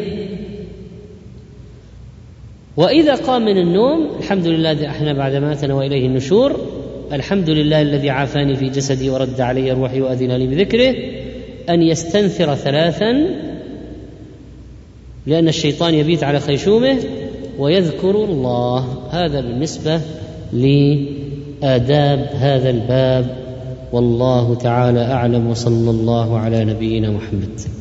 وإذا 2.76 3.14
قام 3.14 3.44
من 3.44 3.59
النوم 3.59 4.10
الحمد 4.18 4.46
لله 4.46 4.70
الذي 4.70 4.86
أحنا 4.86 5.12
بعد 5.12 5.34
ماتنا 5.34 5.74
وإليه 5.74 6.06
النشور 6.06 6.60
الحمد 7.12 7.50
لله 7.50 7.82
الذي 7.82 8.10
عافاني 8.10 8.56
في 8.56 8.68
جسدي 8.68 9.10
ورد 9.10 9.40
علي 9.40 9.72
روحي 9.72 10.00
وأذن 10.00 10.32
لي 10.32 10.46
بذكره 10.46 10.94
أن 11.70 11.82
يستنثر 11.82 12.55
ثلاثا 12.55 13.12
لأن 15.26 15.48
الشيطان 15.48 15.94
يبيت 15.94 16.24
على 16.24 16.40
خيشومه 16.40 16.98
ويذكر 17.59 18.24
الله. 18.24 19.09
هذا 19.10 19.40
بالنسبة 19.40 20.00
لآداب 21.62 22.28
هذا 22.35 22.70
الباب 22.70 23.36
والله 23.93 24.55
تعالى 24.55 25.12
أعلم 25.12 25.47
وصلى 25.51 25.90
الله 25.90 26.39
على 26.39 26.64
نبينا 26.64 27.10
محمد. 27.10 27.77